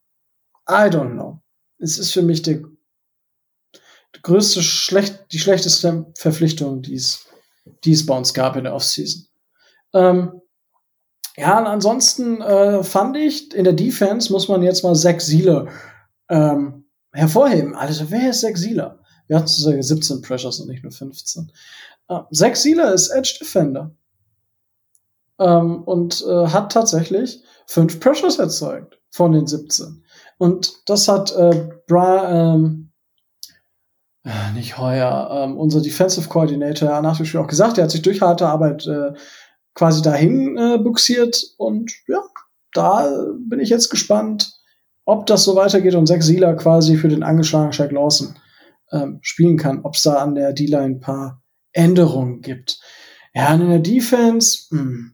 [0.68, 1.40] I don't know.
[1.78, 2.62] Es ist für mich der
[4.22, 7.26] größte, schlecht, die schlechteste Verpflichtung, die es,
[7.84, 9.26] die es bei uns gab in der Offseason.
[9.92, 10.40] Ähm,
[11.36, 15.66] ja, und ansonsten äh, fand ich, in der Defense muss man jetzt mal Zach Sieler
[16.28, 17.74] ähm, hervorheben.
[17.74, 19.00] Also, wer ist Zach Sieler?
[19.26, 21.50] Wir hatten sogar 17 Pressures und nicht nur 15.
[22.08, 23.90] Äh, Zach Sieler ist Edge Defender.
[25.40, 30.04] Ähm, und äh, hat tatsächlich fünf Pressures erzeugt von den 17.
[30.38, 32.92] Und das hat äh, Bra ähm,
[34.24, 38.02] äh, nicht heuer, ähm, unser Defensive Coordinator nach dem Spiel auch gesagt, er hat sich
[38.02, 39.12] durch harte Arbeit äh,
[39.74, 42.22] quasi dahin äh, buxiert und ja,
[42.72, 43.08] da
[43.46, 44.52] bin ich jetzt gespannt,
[45.04, 48.36] ob das so weitergeht und Zach Sieler quasi für den angeschlagenen Shaq Lawson
[48.92, 52.80] ähm, spielen kann, ob es da an der D-Line ein paar Änderungen gibt.
[53.34, 55.10] Ja, und in der Defense, mh, hm,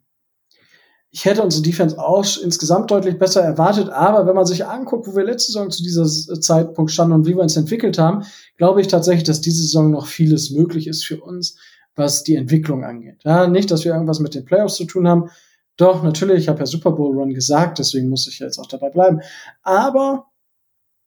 [1.13, 5.17] ich hätte unsere Defense auch insgesamt deutlich besser erwartet, aber wenn man sich anguckt, wo
[5.17, 6.07] wir letzte Saison zu dieser
[6.41, 8.25] Zeitpunkt standen und wie wir uns entwickelt haben,
[8.57, 11.57] glaube ich tatsächlich, dass diese Saison noch vieles möglich ist für uns,
[11.97, 13.21] was die Entwicklung angeht.
[13.25, 15.31] Ja, nicht, dass wir irgendwas mit den Playoffs zu tun haben.
[15.77, 18.91] Doch, natürlich, ich habe ja Super Bowl Run gesagt, deswegen muss ich jetzt auch dabei
[18.91, 19.21] bleiben.
[19.63, 20.27] Aber,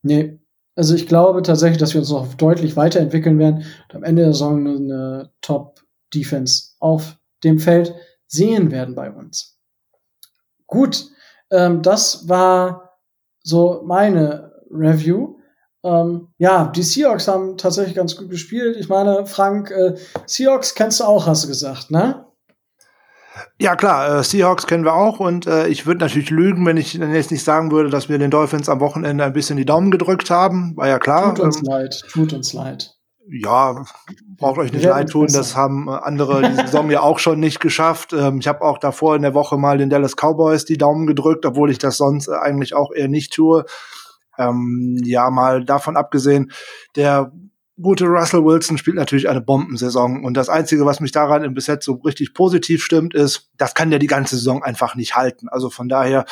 [0.01, 0.39] nee,
[0.75, 4.34] Also ich glaube tatsächlich, dass wir uns noch deutlich weiterentwickeln werden und am Ende der
[4.34, 7.93] Saison eine Top-Defense auf dem Feld
[8.27, 9.59] sehen werden bei uns.
[10.65, 11.09] Gut,
[11.51, 12.97] ähm, das war
[13.43, 15.38] so meine Review.
[15.84, 18.77] Ähm, ja, die Seahawks haben tatsächlich ganz gut gespielt.
[18.77, 22.25] Ich meine, Frank, äh, Seahawks kennst du auch, hast du gesagt, ne?
[23.59, 26.93] Ja klar, äh, Seahawks kennen wir auch und äh, ich würde natürlich lügen, wenn ich
[26.93, 30.29] jetzt nicht sagen würde, dass wir den Dolphins am Wochenende ein bisschen die Daumen gedrückt
[30.29, 30.77] haben.
[30.77, 31.36] War ja klar.
[31.36, 32.95] Tut uns ähm, leid, tut uns leid.
[33.29, 33.86] Ja,
[34.38, 37.59] braucht euch nicht leid tun, das haben äh, andere die Saison ja auch schon nicht
[37.59, 38.13] geschafft.
[38.13, 41.45] Ähm, ich habe auch davor in der Woche mal den Dallas Cowboys die Daumen gedrückt,
[41.45, 43.65] obwohl ich das sonst äh, eigentlich auch eher nicht tue.
[44.38, 46.51] Ähm, ja, mal davon abgesehen,
[46.95, 47.31] der
[47.81, 50.23] gute Russell Wilson spielt natürlich eine Bombensaison.
[50.23, 53.89] Und das Einzige, was mich daran bis jetzt so richtig positiv stimmt, ist, das kann
[53.89, 55.49] der die ganze Saison einfach nicht halten.
[55.49, 56.25] Also von daher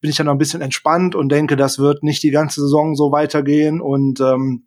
[0.00, 2.94] bin ich ja noch ein bisschen entspannt und denke, das wird nicht die ganze Saison
[2.94, 3.80] so weitergehen.
[3.80, 4.66] Und ähm,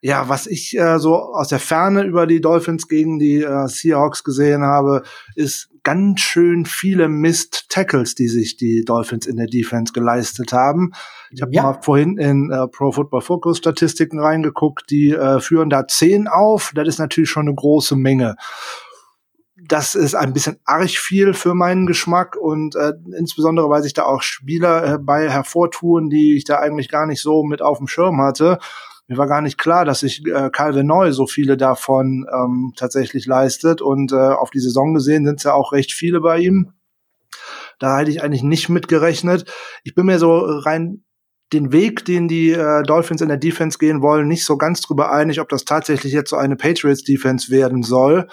[0.00, 4.24] ja, was ich äh, so aus der Ferne über die Dolphins gegen die äh, Seahawks
[4.24, 5.02] gesehen habe,
[5.34, 10.92] ist ganz schön viele Mist-Tackles, die sich die Dolphins in der Defense geleistet haben.
[11.30, 11.62] Ich habe ja.
[11.62, 16.72] mal vorhin in äh, Pro Football Focus Statistiken reingeguckt, die äh, führen da zehn auf.
[16.74, 18.36] Das ist natürlich schon eine große Menge
[19.68, 24.04] das ist ein bisschen arg viel für meinen Geschmack und äh, insbesondere, weil sich da
[24.04, 27.86] auch Spieler äh, bei hervortun, die ich da eigentlich gar nicht so mit auf dem
[27.86, 28.58] Schirm hatte.
[29.10, 33.26] Mir war gar nicht klar, dass sich äh, Calvin Neu so viele davon ähm, tatsächlich
[33.26, 33.82] leistet.
[33.82, 36.74] Und äh, auf die Saison gesehen sind es ja auch recht viele bei ihm.
[37.80, 39.52] Da hätte ich eigentlich nicht mit gerechnet.
[39.82, 41.02] Ich bin mir so rein
[41.52, 45.10] den Weg, den die äh, Dolphins in der Defense gehen wollen, nicht so ganz drüber
[45.10, 48.28] einig, ob das tatsächlich jetzt so eine Patriots-Defense werden soll.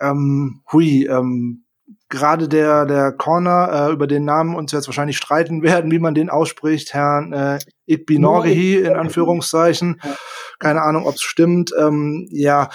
[0.00, 1.66] Ähm, hui, ähm,
[2.10, 6.14] gerade der, der Corner, äh, über den Namen uns jetzt wahrscheinlich streiten werden, wie man
[6.14, 10.00] den ausspricht, Herrn äh, Igbinorhi in Anführungszeichen.
[10.58, 11.72] Keine Ahnung, ob es stimmt.
[11.78, 12.68] Ähm, ja,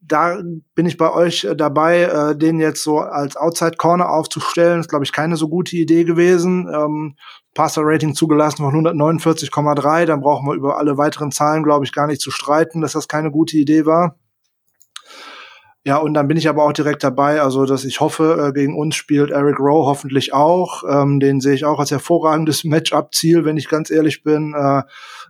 [0.00, 0.40] da
[0.74, 4.80] bin ich bei euch äh, dabei, äh, den jetzt so als Outside Corner aufzustellen.
[4.80, 6.68] Ist, glaube ich, keine so gute Idee gewesen.
[6.72, 7.16] Ähm,
[7.54, 10.06] Passer Rating zugelassen von 149,3.
[10.06, 13.08] Dann brauchen wir über alle weiteren Zahlen, glaube ich, gar nicht zu streiten, dass das
[13.08, 14.16] keine gute Idee war.
[15.84, 17.40] Ja, und dann bin ich aber auch direkt dabei.
[17.40, 20.82] Also, dass ich hoffe, äh, gegen uns spielt Eric Rowe hoffentlich auch.
[20.86, 24.54] Ähm, den sehe ich auch als hervorragendes Matchup-Ziel, wenn ich ganz ehrlich bin.
[24.54, 24.82] Äh,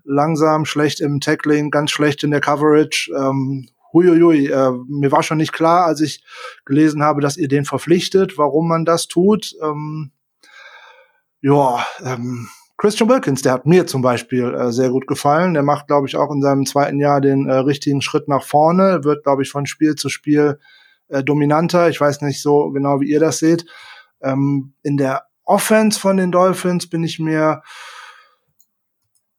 [0.04, 3.12] langsam, schlecht im Tackling, ganz schlecht in der Coverage.
[3.16, 6.24] Ähm, huiuiui, äh, mir war schon nicht klar, als ich
[6.64, 9.54] gelesen habe, dass ihr den verpflichtet, warum man das tut.
[9.62, 10.10] Ähm,
[11.42, 12.48] ja, ähm,
[12.80, 15.52] Christian Wilkins, der hat mir zum Beispiel äh, sehr gut gefallen.
[15.52, 19.04] Der macht, glaube ich, auch in seinem zweiten Jahr den äh, richtigen Schritt nach vorne,
[19.04, 20.58] wird, glaube ich, von Spiel zu Spiel
[21.08, 21.90] äh, dominanter.
[21.90, 23.66] Ich weiß nicht so genau, wie ihr das seht.
[24.22, 27.60] Ähm, in der Offense von den Dolphins bin ich mir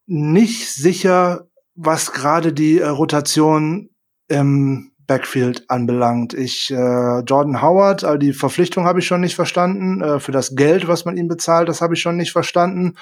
[0.06, 3.90] nicht sicher, was gerade die äh, Rotation
[4.28, 6.36] im Backfield anbelangt.
[6.36, 10.04] Ich äh, Jordan Howard, also die Verpflichtung habe ich schon nicht verstanden.
[10.04, 12.94] Äh, für das Geld, was man ihm bezahlt, das habe ich schon nicht verstanden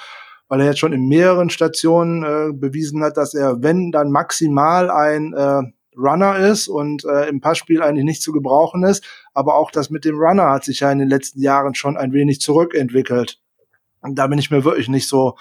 [0.49, 4.89] weil er jetzt schon in mehreren Stationen äh, bewiesen hat, dass er, wenn dann maximal
[4.89, 5.61] ein äh,
[5.97, 9.05] Runner ist und äh, im Passspiel eigentlich nicht zu gebrauchen ist.
[9.33, 12.13] Aber auch das mit dem Runner hat sich ja in den letzten Jahren schon ein
[12.13, 13.39] wenig zurückentwickelt.
[14.01, 15.35] Und da bin ich mir wirklich nicht so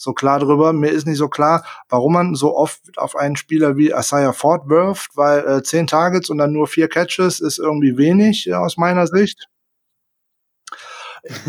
[0.00, 0.72] so klar drüber.
[0.72, 4.68] Mir ist nicht so klar, warum man so oft auf einen Spieler wie Isaiah Ford
[4.68, 8.76] wirft, weil äh, zehn Targets und dann nur vier Catches ist irgendwie wenig äh, aus
[8.76, 9.48] meiner Sicht.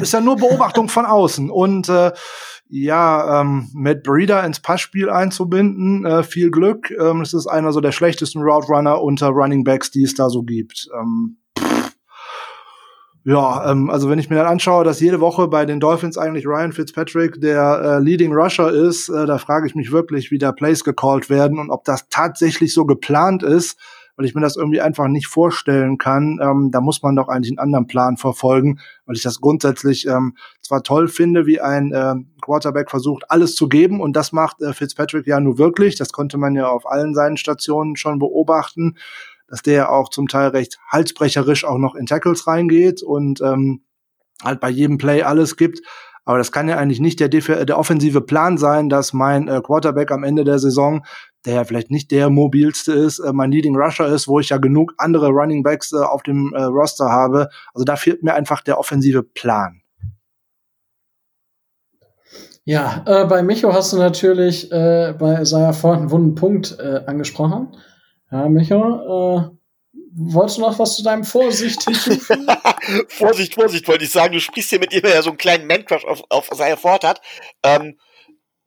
[0.01, 1.51] Ist ja nur Beobachtung von außen.
[1.51, 2.11] Und äh,
[2.69, 6.91] ja, ähm, Matt Breeder ins Passspiel einzubinden, äh, viel Glück.
[6.91, 10.29] Ähm, es ist einer so der schlechtesten Route Runner unter Running Backs, die es da
[10.29, 10.87] so gibt.
[10.99, 11.37] Ähm,
[13.25, 16.45] ja, ähm, also wenn ich mir dann anschaue, dass jede Woche bei den Dolphins eigentlich
[16.45, 20.51] Ryan Fitzpatrick der äh, Leading Rusher ist, äh, da frage ich mich wirklich, wie da
[20.51, 23.77] Plays gecallt werden und ob das tatsächlich so geplant ist
[24.19, 26.39] weil ich mir das irgendwie einfach nicht vorstellen kann.
[26.43, 30.35] Ähm, da muss man doch eigentlich einen anderen Plan verfolgen, weil ich das grundsätzlich ähm,
[30.59, 34.73] zwar toll finde, wie ein äh, Quarterback versucht, alles zu geben und das macht äh,
[34.73, 35.95] Fitzpatrick ja nur wirklich.
[35.95, 38.97] Das konnte man ja auf allen seinen Stationen schon beobachten,
[39.47, 43.83] dass der auch zum Teil recht halsbrecherisch auch noch in Tackles reingeht und ähm,
[44.43, 45.79] halt bei jedem Play alles gibt.
[46.29, 50.11] Aber das kann ja eigentlich nicht der, der offensive Plan sein, dass mein äh, Quarterback
[50.11, 51.01] am Ende der Saison
[51.45, 54.57] der ja vielleicht nicht der mobilste ist, äh, mein Leading Rusher ist, wo ich ja
[54.57, 57.49] genug andere Running Backs äh, auf dem äh, Roster habe.
[57.73, 59.81] Also da fehlt mir einfach der offensive Plan.
[62.65, 67.69] Ja, äh, bei Micho hast du natürlich äh, bei Isaiah Ford einen wunden Punkt angesprochen.
[68.31, 69.57] Ja, Micho,
[70.13, 72.47] wolltest du noch was zu deinem Vorsicht hinzufügen?
[73.09, 74.33] Vorsicht, Vorsicht, wollte ich sagen.
[74.33, 77.21] Du sprichst hier mit ihm, der so einen kleinen Man-Crush auf, auf Isaiah Ford hat.
[77.63, 77.97] Ähm,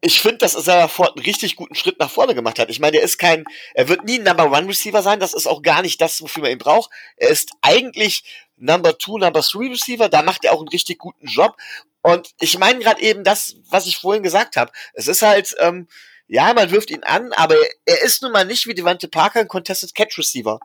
[0.01, 2.70] ich finde, dass Isaiah Ford einen richtig guten Schritt nach vorne gemacht hat.
[2.70, 5.20] Ich meine, er ist kein, er wird nie ein Number One Receiver sein.
[5.20, 6.90] Das ist auch gar nicht das, wofür man ihn braucht.
[7.16, 8.24] Er ist eigentlich
[8.57, 10.09] Number Two, Number Three Receiver.
[10.09, 11.57] Da macht er auch einen richtig guten Job.
[12.03, 14.72] Und ich meine gerade eben das, was ich vorhin gesagt habe.
[14.95, 15.86] Es ist halt, ähm,
[16.26, 19.49] ja, man wirft ihn an, aber er ist nun mal nicht wie Devante Parker ein
[19.49, 20.59] Contested Catch Receiver.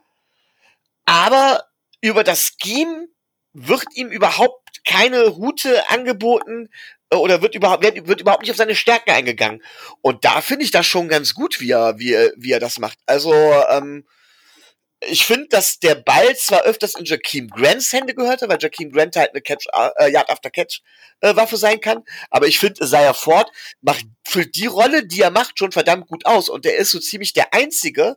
[1.08, 1.64] Aber
[2.02, 3.08] über das Scheme
[3.54, 6.70] wird ihm überhaupt keine Route angeboten,
[7.10, 9.64] äh, oder wird überhaupt, wird, wird überhaupt nicht auf seine Stärken eingegangen.
[10.02, 12.78] Und da finde ich das schon ganz gut, wie er, wie er, wie er das
[12.78, 13.00] macht.
[13.06, 14.06] Also, ähm,
[15.02, 19.16] ich finde, dass der Ball zwar öfters in Jakeem Grants Hände gehörte, weil Jakeem Grant
[19.16, 19.68] halt eine Catch,
[20.00, 20.82] äh, Yard after Catch
[21.22, 23.50] äh, Waffe sein kann, aber ich finde, Isaiah Ford
[23.82, 27.00] macht für die Rolle, die er macht, schon verdammt gut aus und der ist so
[27.00, 28.16] ziemlich der einzige,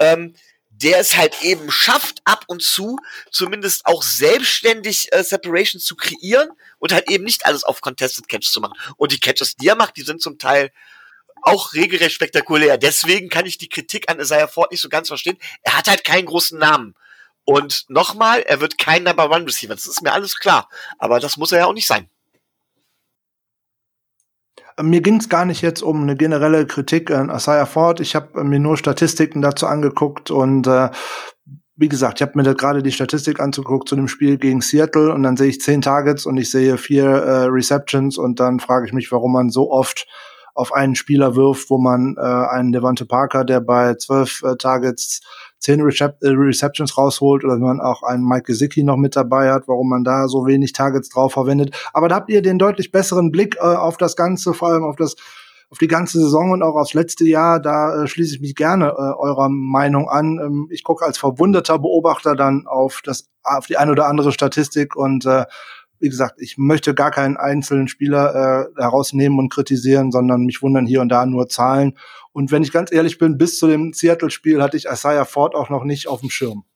[0.00, 0.34] ähm,
[0.82, 2.98] der es halt eben schafft, ab und zu
[3.30, 8.50] zumindest auch selbstständig äh, Separation zu kreieren und halt eben nicht alles auf Contested Catch
[8.50, 8.78] zu machen.
[8.96, 10.70] Und die Catches, die er macht, die sind zum Teil
[11.42, 12.76] auch regelrecht spektakulär.
[12.76, 15.38] Deswegen kann ich die Kritik an Isaiah Ford nicht so ganz verstehen.
[15.62, 16.94] Er hat halt keinen großen Namen.
[17.44, 19.74] Und nochmal, er wird kein Number One Receiver.
[19.74, 20.68] Das ist mir alles klar.
[20.98, 22.10] Aber das muss er ja auch nicht sein.
[24.80, 28.00] Mir ging es gar nicht jetzt um eine generelle Kritik an Isaiah Ford.
[28.00, 30.90] Ich habe mir nur Statistiken dazu angeguckt und äh,
[31.76, 35.12] wie gesagt, ich habe mir da gerade die Statistik anzuguckt zu dem Spiel gegen Seattle
[35.12, 38.86] und dann sehe ich zehn Targets und ich sehe vier äh, Receptions und dann frage
[38.86, 40.06] ich mich, warum man so oft
[40.54, 45.20] auf einen Spieler wirft, wo man äh, einen Devante Parker, der bei zwölf äh, Targets
[45.58, 49.52] zehn Recep äh, Receptions rausholt oder wenn man auch einen Mike Gesicki noch mit dabei
[49.52, 51.74] hat, warum man da so wenig Targets drauf verwendet.
[51.92, 54.96] Aber da habt ihr den deutlich besseren Blick äh, auf das Ganze, vor allem auf
[54.96, 55.16] das
[55.68, 58.86] auf die ganze Saison und auch aufs letzte Jahr, da äh, schließe ich mich gerne
[58.86, 60.38] äh, eurer Meinung an.
[60.40, 64.96] Ähm, ich gucke als verwundeter Beobachter dann auf das auf die eine oder andere Statistik
[64.96, 65.44] und äh,
[65.98, 70.86] wie gesagt, ich möchte gar keinen einzelnen Spieler äh, herausnehmen und kritisieren, sondern mich wundern
[70.86, 71.96] hier und da nur Zahlen.
[72.36, 75.70] Und wenn ich ganz ehrlich bin, bis zu dem Seattle-Spiel hatte ich Isaiah Ford auch
[75.70, 76.66] noch nicht auf dem Schirm.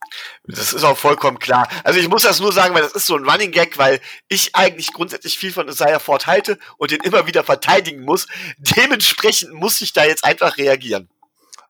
[0.46, 1.68] Das ist auch vollkommen klar.
[1.84, 4.56] Also ich muss das nur sagen, weil das ist so ein Running Gag, weil ich
[4.56, 8.26] eigentlich grundsätzlich viel von Isaiah Ford halte und den immer wieder verteidigen muss.
[8.74, 11.10] Dementsprechend muss ich da jetzt einfach reagieren.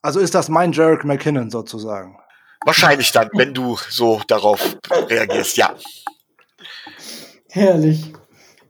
[0.02, 2.16] Also ist das mein Jarek McKinnon sozusagen?
[2.64, 5.74] Wahrscheinlich dann, wenn du so darauf reagierst, ja.
[7.48, 8.12] Herrlich.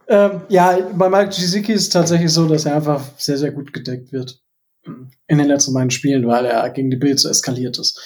[0.08, 3.74] Ähm, ja, bei Mike Gesicki ist es tatsächlich so, dass er einfach sehr, sehr gut
[3.74, 4.40] gedeckt wird
[4.84, 8.00] in den letzten beiden Spielen, weil er gegen die Bills so eskaliert ist.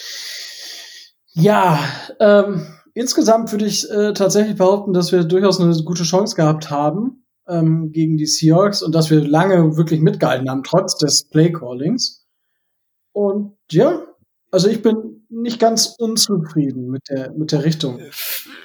[1.32, 1.78] Ja,
[2.20, 7.24] ähm, insgesamt würde ich äh, tatsächlich behaupten, dass wir durchaus eine gute Chance gehabt haben
[7.48, 12.26] ähm, gegen die Seahawks und dass wir lange wirklich mitgehalten haben, trotz des Playcallings.
[13.12, 14.02] Und ja,
[14.54, 18.00] also ich bin nicht ganz unzufrieden mit der, mit der Richtung.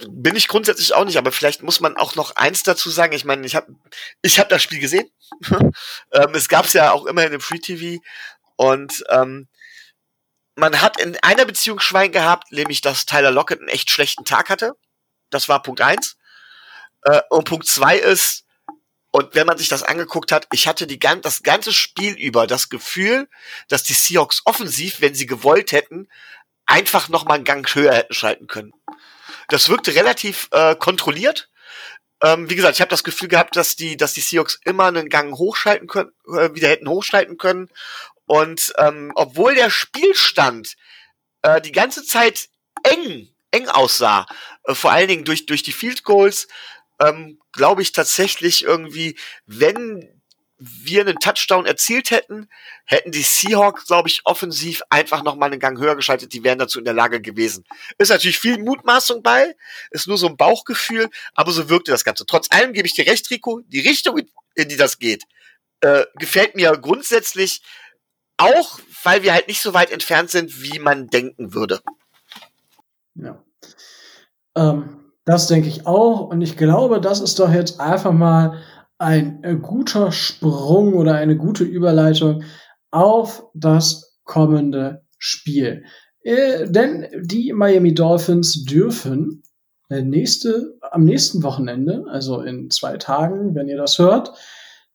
[0.07, 3.13] Bin ich grundsätzlich auch nicht, aber vielleicht muss man auch noch eins dazu sagen.
[3.13, 3.73] Ich meine, ich habe
[4.21, 5.09] ich hab das Spiel gesehen.
[6.11, 7.99] ähm, es gab es ja auch immer in dem Free TV
[8.55, 9.47] und ähm,
[10.53, 14.51] man hat in einer Beziehung Schwein gehabt, nämlich dass Tyler Lockett einen echt schlechten Tag
[14.51, 14.73] hatte.
[15.31, 16.17] Das war Punkt eins.
[17.01, 18.45] Äh, und Punkt zwei ist,
[19.11, 22.69] und wenn man sich das angeguckt hat, ich hatte die, das ganze Spiel über das
[22.69, 23.27] Gefühl,
[23.67, 26.07] dass die Seahawks offensiv, wenn sie gewollt hätten,
[26.65, 28.73] einfach noch mal einen Gang höher hätten schalten können.
[29.47, 31.49] Das wirkte relativ äh, kontrolliert.
[32.21, 35.09] Ähm, wie gesagt, ich habe das Gefühl gehabt, dass die, dass die Seahawks immer einen
[35.09, 37.69] Gang hochschalten können, äh, wieder hätten hochschalten können.
[38.25, 40.75] Und ähm, obwohl der Spielstand
[41.41, 42.49] äh, die ganze Zeit
[42.83, 44.27] eng, eng aussah,
[44.65, 46.47] äh, vor allen Dingen durch durch die Field Goals,
[46.99, 50.19] ähm, glaube ich tatsächlich irgendwie, wenn
[50.59, 52.49] wir einen Touchdown erzielt hätten,
[52.85, 56.33] hätten die Seahawks, glaube ich, offensiv einfach noch mal einen Gang höher geschaltet.
[56.33, 57.63] Die wären dazu in der Lage gewesen.
[57.97, 59.55] Ist natürlich viel Mutmaßung bei,
[59.91, 62.25] ist nur so ein Bauchgefühl, aber so wirkte das Ganze.
[62.25, 64.19] Trotz allem gebe ich dir recht, Rico, die Richtung,
[64.55, 65.23] in die das geht,
[65.79, 67.61] äh, gefällt mir grundsätzlich
[68.35, 71.81] auch, weil wir halt nicht so weit entfernt sind, wie man denken würde.
[73.15, 73.41] Ja.
[74.55, 76.21] Ähm, das denke ich auch.
[76.21, 78.57] Und ich glaube, das ist doch jetzt einfach mal
[78.97, 82.43] ein äh, guter Sprung oder eine gute Überleitung
[82.89, 85.83] auf das kommende Spiel.
[86.23, 89.43] Äh, denn die Miami Dolphins dürfen
[89.89, 94.33] äh, nächste, am nächsten Wochenende, also in zwei Tagen, wenn ihr das hört,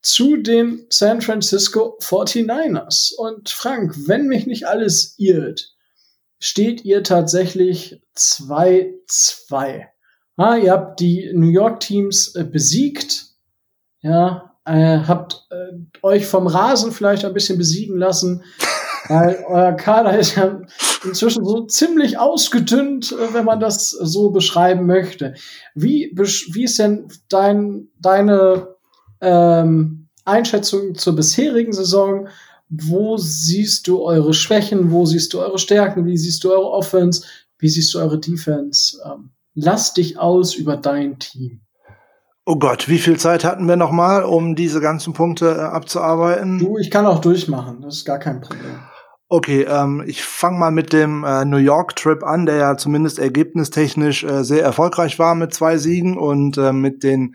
[0.02, 3.14] zu den San Francisco 49ers.
[3.16, 5.76] Und Frank, wenn mich nicht alles irrt,
[6.40, 9.93] steht ihr tatsächlich 2-2.
[10.36, 13.26] Ah, ihr habt die New York Teams äh, besiegt.
[14.00, 18.42] Ja, äh, habt äh, euch vom Rasen vielleicht ein bisschen besiegen lassen.
[19.08, 20.62] weil euer Kader ist ja
[21.04, 25.34] inzwischen so ziemlich ausgedünnt, äh, wenn man das so beschreiben möchte.
[25.74, 28.74] Wie, wie ist denn dein, deine
[29.20, 32.28] ähm, Einschätzung zur bisherigen Saison.
[32.68, 34.90] Wo siehst du eure Schwächen?
[34.90, 36.06] Wo siehst du eure Stärken?
[36.06, 37.24] Wie siehst du eure Offense?
[37.58, 38.98] Wie siehst du eure Defense?
[39.04, 41.60] Ähm, lass dich aus über dein Team.
[42.46, 46.58] Oh Gott, wie viel Zeit hatten wir noch mal, um diese ganzen Punkte äh, abzuarbeiten?
[46.58, 48.80] Du, ich kann auch durchmachen, das ist gar kein Problem.
[49.30, 53.18] Okay, ähm, ich fange mal mit dem äh, New York Trip an, der ja zumindest
[53.18, 57.34] ergebnistechnisch äh, sehr erfolgreich war mit zwei Siegen und äh, mit den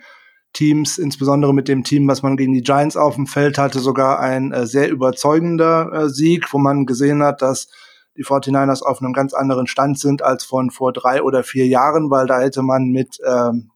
[0.54, 4.20] Teams, insbesondere mit dem Team, was man gegen die Giants auf dem Feld hatte, sogar
[4.20, 7.68] ein äh, sehr überzeugender äh, Sieg, wo man gesehen hat, dass
[8.18, 12.10] die 49ers auf einem ganz anderen Stand sind als von vor drei oder vier Jahren,
[12.10, 13.72] weil da hätte man mit ähm,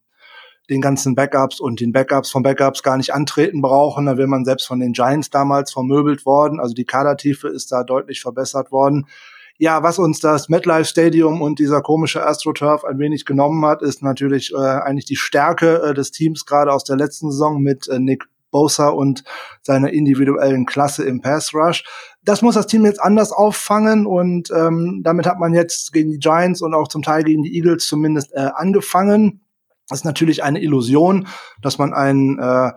[0.69, 4.05] den ganzen Backups und den Backups von Backups gar nicht antreten brauchen.
[4.05, 6.59] Da wäre man selbst von den Giants damals vermöbelt worden.
[6.59, 9.07] Also die Kadertiefe ist da deutlich verbessert worden.
[9.57, 14.01] Ja, was uns das MetLife Stadium und dieser komische AstroTurf ein wenig genommen hat, ist
[14.01, 17.99] natürlich äh, eigentlich die Stärke äh, des Teams gerade aus der letzten Saison mit äh,
[17.99, 19.26] Nick Bosa und
[19.62, 21.84] seiner individuellen Klasse im Pass Rush.
[22.24, 26.20] Das muss das Team jetzt anders auffangen und ähm, damit hat man jetzt gegen die
[26.20, 29.41] Giants und auch zum Teil gegen die Eagles zumindest äh, angefangen.
[29.89, 31.28] Das ist natürlich eine Illusion,
[31.62, 32.72] dass man einen, äh,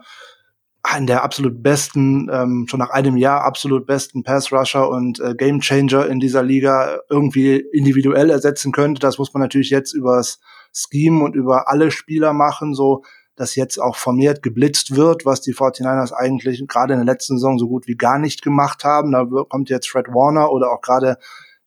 [0.83, 6.07] einen der absolut besten, ähm, schon nach einem Jahr absolut besten Pass-Rusher und äh, Game-Changer
[6.07, 8.99] in dieser Liga irgendwie individuell ersetzen könnte.
[8.99, 10.39] Das muss man natürlich jetzt übers
[10.73, 13.03] Scheme und über alle Spieler machen, so
[13.37, 17.57] dass jetzt auch vermehrt geblitzt wird, was die 49ers eigentlich gerade in der letzten Saison
[17.59, 19.11] so gut wie gar nicht gemacht haben.
[19.11, 21.17] Da kommt jetzt Fred Warner oder auch gerade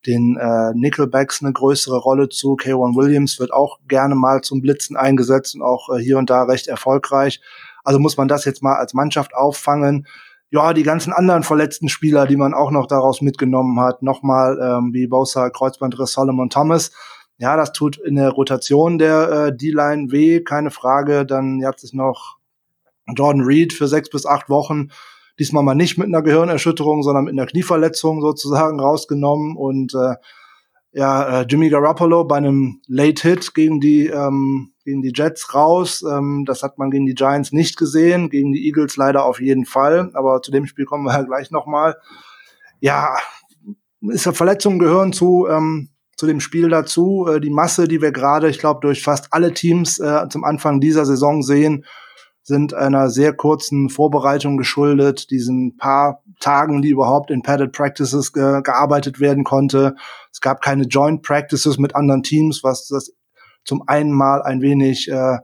[0.06, 2.56] den äh, Nickelbacks eine größere Rolle zu.
[2.56, 6.42] K1 Williams wird auch gerne mal zum Blitzen eingesetzt und auch äh, hier und da
[6.42, 7.40] recht erfolgreich.
[7.84, 10.06] Also muss man das jetzt mal als Mannschaft auffangen.
[10.50, 14.92] Ja, die ganzen anderen verletzten Spieler, die man auch noch daraus mitgenommen hat, nochmal ähm,
[14.92, 16.90] wie Bosa, Kreuzbandriss, Solomon Thomas.
[17.40, 21.26] Ja, das tut in der Rotation der äh, D-Line weh, keine Frage.
[21.26, 22.36] Dann hat sich noch
[23.16, 24.90] Jordan Reed für sechs bis acht Wochen
[25.40, 30.16] diesmal mal nicht mit einer Gehirnerschütterung, sondern mit einer Knieverletzung sozusagen rausgenommen und äh,
[30.92, 36.02] ja, äh, Jimmy Garoppolo bei einem Late Hit gegen die ähm, gegen die Jets raus.
[36.02, 39.64] Ähm, das hat man gegen die Giants nicht gesehen, gegen die Eagles leider auf jeden
[39.64, 40.10] Fall.
[40.14, 41.96] Aber zu dem Spiel kommen wir ja gleich nochmal.
[42.80, 43.16] Ja,
[44.08, 45.90] ist ja Verletzungen gehören zu ähm,
[46.20, 47.26] zu dem Spiel dazu.
[47.26, 50.78] Äh, die Masse, die wir gerade, ich glaube, durch fast alle Teams äh, zum Anfang
[50.78, 51.86] dieser Saison sehen,
[52.42, 58.60] sind einer sehr kurzen Vorbereitung geschuldet, diesen paar Tagen, die überhaupt in Padded Practices ge
[58.62, 59.94] gearbeitet werden konnte.
[60.30, 63.12] Es gab keine Joint Practices mit anderen Teams, was das
[63.64, 65.38] zum einen mal ein wenig äh,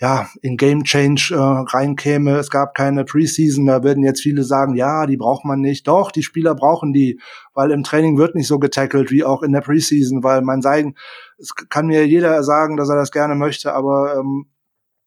[0.00, 2.38] ja, in Game Change äh, reinkäme.
[2.38, 5.88] Es gab keine Preseason, da werden jetzt viele sagen, ja, die braucht man nicht.
[5.88, 7.20] Doch, die Spieler brauchen die,
[7.52, 10.94] weil im Training wird nicht so getackelt wie auch in der Preseason, weil man sagen,
[11.38, 14.46] es kann mir jeder sagen, dass er das gerne möchte, aber ähm,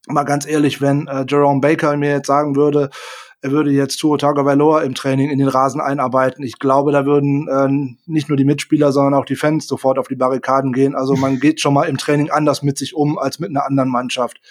[0.07, 2.89] mal ganz ehrlich, wenn äh, Jerome Baker mir jetzt sagen würde,
[3.43, 6.43] er würde jetzt Tua Tagovailoa im Training in den Rasen einarbeiten.
[6.43, 10.07] Ich glaube, da würden äh, nicht nur die Mitspieler, sondern auch die Fans sofort auf
[10.07, 10.95] die Barrikaden gehen.
[10.95, 13.89] Also man geht schon mal im Training anders mit sich um als mit einer anderen
[13.89, 14.41] Mannschaft.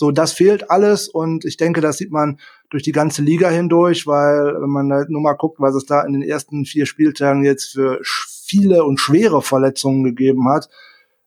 [0.00, 2.38] So, das fehlt alles und ich denke, das sieht man
[2.70, 6.02] durch die ganze Liga hindurch, weil wenn man halt nur mal guckt, was es da
[6.02, 10.68] in den ersten vier Spieltagen jetzt für viele und schwere Verletzungen gegeben hat,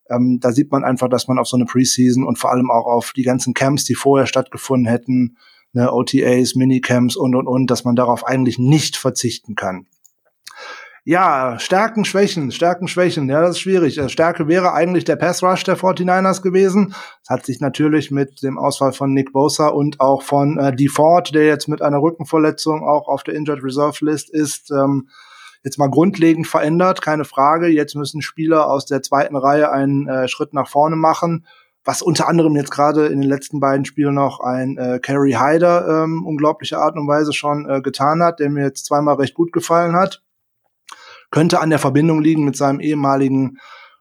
[0.10, 2.86] ähm, da sieht man einfach, dass man auf so eine Preseason und vor allem auch
[2.86, 5.36] auf die ganzen Camps, die vorher stattgefunden hätten,
[5.74, 9.86] ne, OTAs, Minicamps und und und, dass man darauf eigentlich nicht verzichten kann.
[11.04, 13.28] Ja, Stärken, Schwächen, Stärken, Schwächen.
[13.28, 13.98] Ja, das ist schwierig.
[13.98, 16.94] Äh, Stärke wäre eigentlich der Pass Rush der 49ers gewesen.
[17.24, 21.34] Das hat sich natürlich mit dem Ausfall von Nick Bosa und auch von äh, DeFord,
[21.34, 25.10] der jetzt mit einer Rückenverletzung auch auf der Injured Reserve List ist, ähm,
[25.64, 27.68] jetzt mal grundlegend verändert, keine Frage.
[27.68, 31.48] Jetzt müssen Spieler aus der zweiten Reihe einen äh, Schritt nach vorne machen,
[31.84, 36.04] was unter anderem jetzt gerade in den letzten beiden Spielen noch ein äh, Kerry Hyder
[36.04, 39.52] ähm, unglaubliche Art und Weise schon äh, getan hat, der mir jetzt zweimal recht gut
[39.52, 40.22] gefallen hat.
[41.32, 43.58] Könnte an der Verbindung liegen mit seinem ehemaligen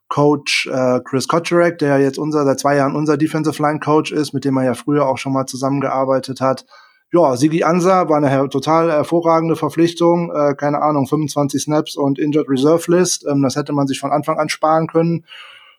[0.09, 4.35] Coach äh, Chris Kotcherek, der jetzt unser seit zwei Jahren unser Defensive Line Coach ist,
[4.35, 6.66] mit dem er ja früher auch schon mal zusammengearbeitet hat
[7.12, 10.33] ja, Sigi Ansa war eine total hervorragende Verpflichtung.
[10.33, 13.26] Äh, keine Ahnung, 25 Snaps und Injured Reserve List.
[13.28, 15.24] Ähm, das hätte man sich von Anfang an sparen können,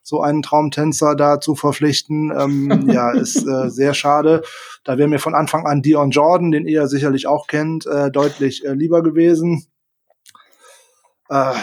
[0.04, 2.34] so einen Traumtänzer da zu verpflichten.
[2.38, 4.42] Ähm, ja, ist äh, sehr schade.
[4.84, 8.66] Da wäre mir von Anfang an Dion Jordan, den ihr sicherlich auch kennt, äh, deutlich
[8.66, 9.68] äh, lieber gewesen.
[11.32, 11.54] Äh,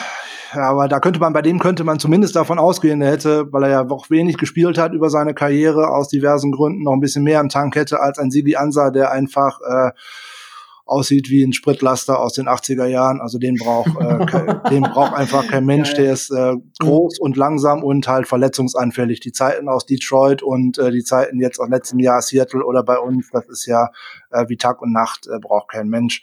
[0.54, 3.64] ja, aber da könnte man, bei dem könnte man zumindest davon ausgehen, er hätte, weil
[3.64, 7.22] er ja auch wenig gespielt hat über seine Karriere aus diversen Gründen, noch ein bisschen
[7.22, 9.90] mehr im Tank hätte als ein Sigi Ansa, der einfach äh,
[10.86, 13.20] aussieht wie ein Spritlaster aus den 80er Jahren.
[13.20, 15.92] Also den braucht, äh, den braucht einfach kein Mensch.
[15.94, 19.20] Der ist äh, groß und langsam und halt verletzungsanfällig.
[19.20, 22.98] Die Zeiten aus Detroit und äh, die Zeiten jetzt aus letztem Jahr Seattle oder bei
[22.98, 23.90] uns, das ist ja
[24.30, 26.22] äh, wie Tag und Nacht, äh, braucht kein Mensch.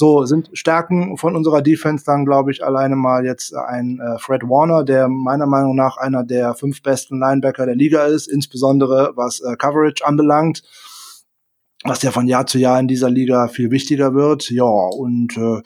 [0.00, 4.44] So sind Stärken von unserer Defense dann, glaube ich, alleine mal jetzt ein äh, Fred
[4.44, 9.40] Warner, der meiner Meinung nach einer der fünf besten Linebacker der Liga ist, insbesondere was
[9.40, 10.62] äh, Coverage anbelangt
[11.84, 14.50] was ja von Jahr zu Jahr in dieser Liga viel wichtiger wird.
[14.50, 15.62] Ja, und, äh,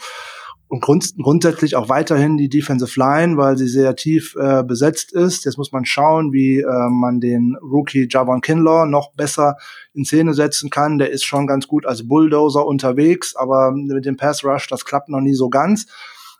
[0.74, 5.44] und grund grundsätzlich auch weiterhin die Defensive Line, weil sie sehr tief äh, besetzt ist.
[5.44, 9.56] Jetzt muss man schauen, wie äh, man den Rookie Javon Kinlaw noch besser
[9.92, 10.98] in Szene setzen kann.
[10.98, 15.08] Der ist schon ganz gut als Bulldozer unterwegs, aber mit dem Pass Rush, das klappt
[15.08, 15.86] noch nie so ganz.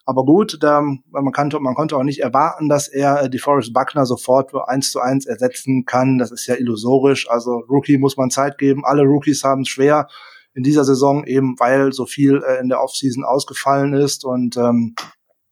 [0.05, 3.73] Aber gut, da, man, kannte, man konnte auch nicht erwarten, dass er äh, die Forrest
[3.73, 6.19] Buckner sofort eins zu eins ersetzen kann.
[6.19, 7.31] Das ist ja illusorisch.
[7.31, 8.85] Also Rookie muss man Zeit geben.
[8.85, 10.09] Alle Rookies haben es schwer
[10.55, 14.25] in dieser Saison, eben weil so viel äh, in der Offseason ausgefallen ist.
[14.25, 14.95] Und ähm,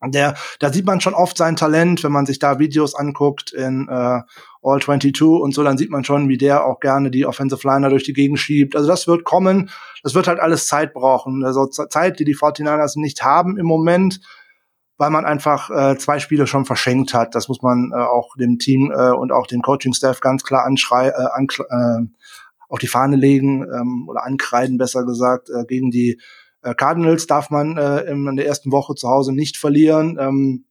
[0.04, 3.88] der, da sieht man schon oft sein Talent, wenn man sich da Videos anguckt in
[3.88, 4.20] äh,
[4.64, 7.90] All 22 und so, dann sieht man schon, wie der auch gerne die Offensive Liner
[7.90, 8.76] durch die Gegend schiebt.
[8.76, 9.70] Also das wird kommen.
[10.02, 11.44] Das wird halt alles Zeit brauchen.
[11.44, 14.20] Also Zeit, die die 49ers nicht haben im Moment
[15.02, 17.34] weil man einfach äh, zwei Spiele schon verschenkt hat.
[17.34, 21.08] Das muss man äh, auch dem Team äh, und auch dem Coaching-Staff ganz klar anschrei
[21.08, 22.06] äh, äh,
[22.72, 25.50] auf die Fahne legen ähm, oder ankreiden, besser gesagt.
[25.50, 26.18] Äh, gegen die
[26.62, 30.16] äh, Cardinals darf man äh, in der ersten Woche zu Hause nicht verlieren.
[30.18, 30.64] Ähm,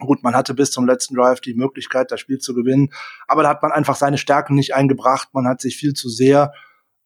[0.00, 2.90] Gut, man hatte bis zum letzten Drive die Möglichkeit, das Spiel zu gewinnen,
[3.28, 5.28] aber da hat man einfach seine Stärken nicht eingebracht.
[5.32, 6.52] Man hat sich viel zu sehr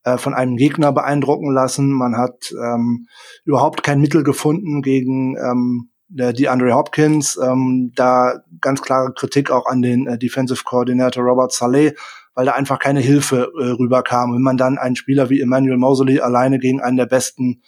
[0.04, 1.92] äh, von einem Gegner beeindrucken lassen.
[1.92, 3.06] Man hat ähm,
[3.44, 9.66] überhaupt kein Mittel gefunden gegen ähm, die Andre Hopkins, ähm, da ganz klare Kritik auch
[9.66, 11.94] an den äh, Defensive Coordinator Robert Saleh,
[12.38, 14.32] weil da einfach keine Hilfe äh, rüberkam.
[14.32, 17.62] Wenn man dann einen Spieler wie Emmanuel Mosley alleine gegen einen der besten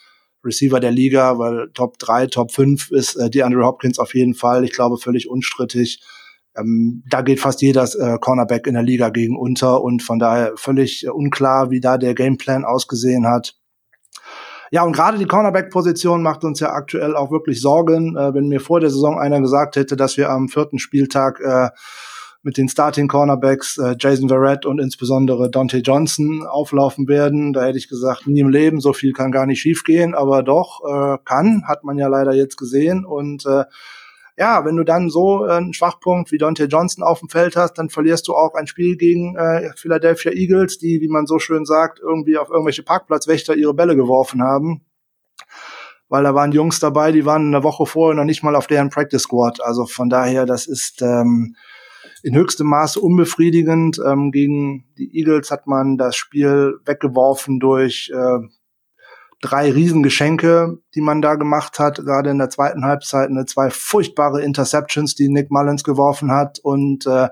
[0.45, 4.35] Receiver der Liga, weil Top 3, Top 5 ist äh, die Andre Hopkins auf jeden
[4.35, 6.01] Fall, ich glaube völlig unstrittig.
[6.57, 10.53] Ähm, da geht fast jeder äh, Cornerback in der Liga gegen unter und von daher
[10.55, 13.57] völlig äh, unklar, wie da der Gameplan ausgesehen hat.
[14.71, 18.17] Ja, und gerade die Cornerback-Position macht uns ja aktuell auch wirklich Sorgen.
[18.17, 21.71] Äh, wenn mir vor der Saison einer gesagt hätte, dass wir am vierten Spieltag äh,
[22.43, 27.53] mit den Starting Cornerbacks äh, Jason Verrett und insbesondere Dante Johnson auflaufen werden.
[27.53, 30.81] Da hätte ich gesagt, nie im Leben, so viel kann gar nicht schiefgehen, aber doch,
[30.85, 33.05] äh, kann, hat man ja leider jetzt gesehen.
[33.05, 33.65] Und äh,
[34.39, 37.75] ja, wenn du dann so äh, einen Schwachpunkt wie Dante Johnson auf dem Feld hast,
[37.75, 41.67] dann verlierst du auch ein Spiel gegen äh, Philadelphia Eagles, die, wie man so schön
[41.67, 44.87] sagt, irgendwie auf irgendwelche Parkplatzwächter ihre Bälle geworfen haben.
[46.09, 48.89] Weil da waren Jungs dabei, die waren eine Woche vorher noch nicht mal auf deren
[48.89, 49.61] Practice Squad.
[49.61, 51.55] Also von daher, das ist ähm,
[52.23, 54.01] in höchstem Maße unbefriedigend.
[54.05, 58.39] Ähm, gegen die Eagles hat man das Spiel weggeworfen durch äh,
[59.41, 64.43] drei Riesengeschenke, die man da gemacht hat, gerade in der zweiten Halbzeit, eine zwei furchtbare
[64.43, 67.29] Interceptions, die Nick Mullins geworfen hat und äh,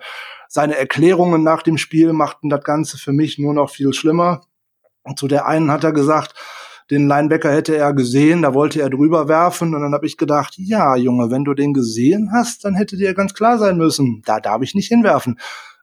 [0.48, 4.40] seine Erklärungen nach dem Spiel machten das Ganze für mich nur noch viel schlimmer.
[5.02, 6.34] Und zu der einen hat er gesagt,
[6.90, 10.54] den Linebacker hätte er gesehen, da wollte er drüber werfen und dann habe ich gedacht,
[10.56, 14.40] ja, Junge, wenn du den gesehen hast, dann hätte dir ganz klar sein müssen, da
[14.40, 15.38] darf ich nicht hinwerfen.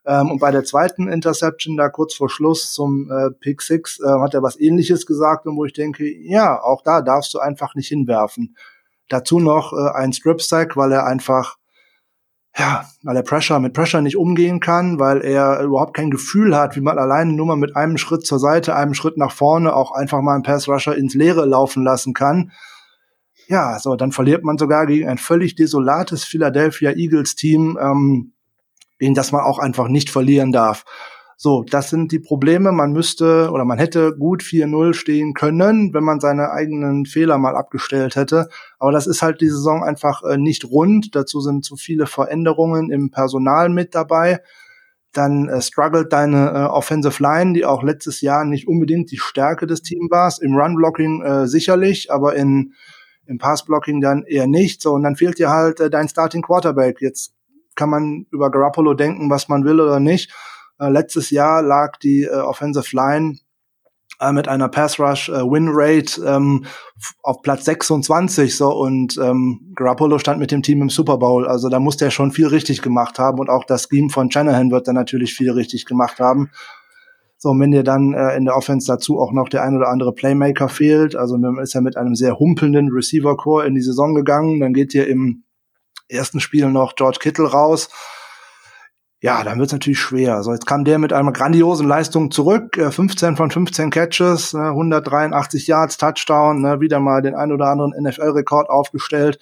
[0.05, 4.07] Ähm, und bei der zweiten Interception, da kurz vor Schluss zum äh, Pick Six, äh,
[4.21, 7.75] hat er was ähnliches gesagt und wo ich denke, ja, auch da darfst du einfach
[7.75, 8.55] nicht hinwerfen.
[9.09, 11.57] Dazu noch äh, ein Strip Sack, weil er einfach
[12.57, 16.75] ja, weil er Pressure mit Pressure nicht umgehen kann, weil er überhaupt kein Gefühl hat,
[16.75, 19.91] wie man alleine nur mal mit einem Schritt zur Seite, einem Schritt nach vorne auch
[19.91, 22.51] einfach mal einen Pass Rusher ins Leere laufen lassen kann.
[23.47, 27.77] Ja, so, dann verliert man sogar gegen ein völlig desolates Philadelphia Eagles Team.
[27.79, 28.31] Ähm,
[28.99, 30.85] gegen das man auch einfach nicht verlieren darf.
[31.37, 32.71] So, das sind die Probleme.
[32.71, 37.55] Man müsste oder man hätte gut 4-0 stehen können, wenn man seine eigenen Fehler mal
[37.55, 38.47] abgestellt hätte.
[38.79, 41.15] Aber das ist halt die Saison einfach äh, nicht rund.
[41.15, 44.41] Dazu sind zu viele Veränderungen im Personal mit dabei.
[45.11, 49.67] Dann äh, struggelt deine äh, Offensive Line, die auch letztes Jahr nicht unbedingt die Stärke
[49.67, 50.33] des Teams war.
[50.41, 52.73] Im Run-Blocking äh, sicherlich, aber in
[53.27, 54.81] im Pass-Blocking dann eher nicht.
[54.81, 57.01] So, und dann fehlt dir halt äh, dein Starting Quarterback.
[57.01, 57.33] Jetzt
[57.75, 60.31] kann man über Garoppolo denken, was man will oder nicht.
[60.79, 63.37] Äh, letztes Jahr lag die äh, Offensive Line
[64.19, 66.65] äh, mit einer Pass Rush äh, Win Rate ähm,
[67.23, 71.47] auf Platz 26 so und ähm, Garoppolo stand mit dem Team im Super Bowl.
[71.47, 74.71] Also da muss der schon viel richtig gemacht haben und auch das Scheme von Shanahan
[74.71, 76.49] wird dann natürlich viel richtig gemacht haben.
[77.37, 79.89] So, und wenn dir dann äh, in der Offense dazu auch noch der ein oder
[79.89, 83.81] andere Playmaker fehlt, also man ist ja mit einem sehr humpelnden Receiver Core in die
[83.81, 85.43] Saison gegangen, dann geht dir im
[86.07, 87.89] ersten Spiel noch George Kittle raus.
[89.25, 90.43] Ja, dann wird es natürlich schwer.
[90.43, 95.67] So, jetzt kam der mit einer grandiosen Leistung zurück, 15 äh, von 15 Catches, 183
[95.67, 99.39] ne, Yards, Touchdown, ne, wieder mal den ein oder anderen NFL-Rekord aufgestellt.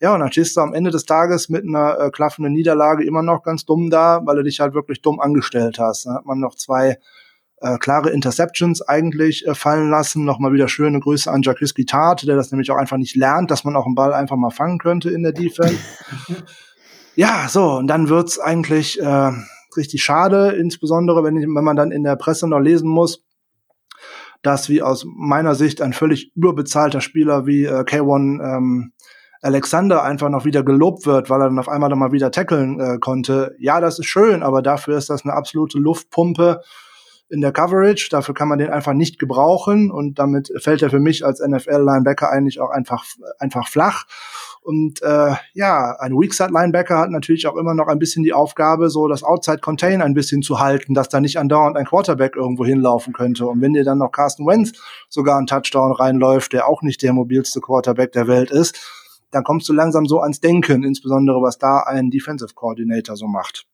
[0.00, 3.20] Ja, und dann stehst du am Ende des Tages mit einer äh, klaffenden Niederlage immer
[3.20, 6.06] noch ganz dumm da, weil du dich halt wirklich dumm angestellt hast.
[6.06, 6.96] Da hat man noch zwei
[7.60, 10.24] äh, klare Interceptions eigentlich äh, fallen lassen.
[10.24, 13.64] Nochmal wieder schöne Grüße an Jaquiski Tart, der das nämlich auch einfach nicht lernt, dass
[13.64, 15.76] man auch einen Ball einfach mal fangen könnte in der Defense.
[17.16, 19.32] ja, so, und dann wird's eigentlich äh,
[19.76, 23.24] richtig schade, insbesondere wenn, ich, wenn man dann in der Presse noch lesen muss,
[24.42, 28.92] dass wie aus meiner Sicht ein völlig überbezahlter Spieler wie äh, K1 ähm,
[29.42, 32.80] Alexander einfach noch wieder gelobt wird, weil er dann auf einmal dann mal wieder tackeln
[32.80, 33.54] äh, konnte.
[33.58, 36.62] Ja, das ist schön, aber dafür ist das eine absolute Luftpumpe
[37.28, 38.08] in der Coverage.
[38.10, 42.30] Dafür kann man den einfach nicht gebrauchen und damit fällt er für mich als NFL-Linebacker
[42.30, 43.04] eigentlich auch einfach,
[43.38, 44.04] einfach flach.
[44.66, 49.06] Und äh, ja, ein Weakside-Linebacker hat natürlich auch immer noch ein bisschen die Aufgabe, so
[49.06, 53.46] das Outside-Contain ein bisschen zu halten, dass da nicht andauernd ein Quarterback irgendwo hinlaufen könnte.
[53.46, 54.72] Und wenn dir dann noch Carsten Wentz
[55.08, 58.76] sogar einen Touchdown reinläuft, der auch nicht der mobilste Quarterback der Welt ist,
[59.30, 63.66] dann kommst du langsam so ans Denken, insbesondere was da ein Defensive Coordinator so macht.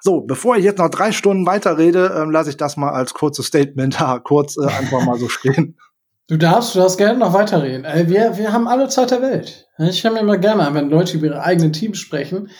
[0.00, 3.48] So, bevor ich jetzt noch drei Stunden weiterrede, ähm, lasse ich das mal als kurzes
[3.48, 5.76] Statement da kurz äh, einfach mal so stehen.
[6.30, 7.84] Du darfst, du darfst gerne noch weiterreden.
[7.84, 9.66] Äh, wir, wir haben alle Zeit der Welt.
[9.78, 12.50] Ich habe mir immer gerne wenn Leute über ihre eigenen Teams sprechen,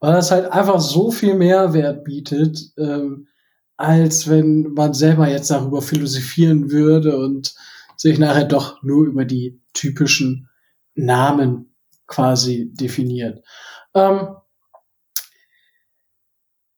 [0.00, 3.28] weil das halt einfach so viel Mehrwert bietet, ähm,
[3.76, 7.54] als wenn man selber jetzt darüber philosophieren würde und
[7.98, 10.48] sich nachher doch nur über die typischen
[10.94, 11.74] Namen
[12.06, 13.44] quasi definiert.
[13.92, 14.36] Ähm,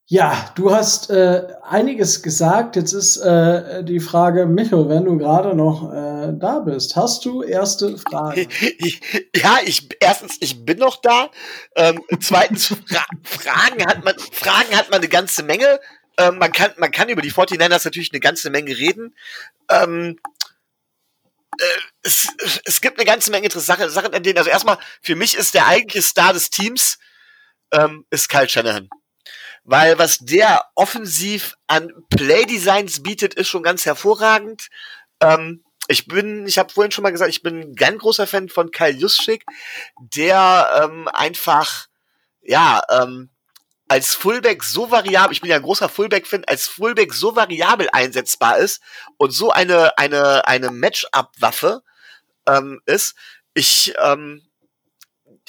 [0.06, 2.74] ja, du hast äh, einiges gesagt.
[2.74, 7.42] Jetzt ist äh, die Frage, Micho, wenn du gerade noch äh, da bist, hast du
[7.42, 8.48] erste Fragen?
[9.34, 11.30] Ja, ich erstens, ich bin noch da.
[11.76, 15.80] Ähm, zweitens, Fra Fragen hat man, Fragen hat man eine ganze Menge.
[16.18, 19.14] Ähm, man kann, man kann über die 49ers natürlich eine ganze Menge reden.
[19.70, 20.18] Ähm,
[21.58, 21.64] äh,
[22.02, 22.28] es,
[22.64, 25.66] es gibt eine ganze Menge interessante Sachen, an denen, also erstmal, für mich ist der
[25.66, 26.98] eigentliche Star des Teams,
[27.72, 28.88] ähm, ist Kyle Shanahan
[29.64, 34.68] weil was der offensiv an Playdesigns bietet, ist schon ganz hervorragend.
[35.20, 38.48] Ähm, ich bin, ich habe vorhin schon mal gesagt, ich bin ein ganz großer Fan
[38.48, 39.44] von Kyle Juszczyk,
[39.98, 41.86] der ähm, einfach,
[42.42, 43.30] ja, ähm,
[43.88, 48.58] als Fullback so variabel, ich bin ja ein großer Fullback-Fan, als Fullback so variabel einsetzbar
[48.58, 48.80] ist
[49.16, 51.82] und so eine, eine, eine Match-up-Waffe
[52.46, 53.16] ähm, ist.
[53.52, 54.46] Ich, ähm,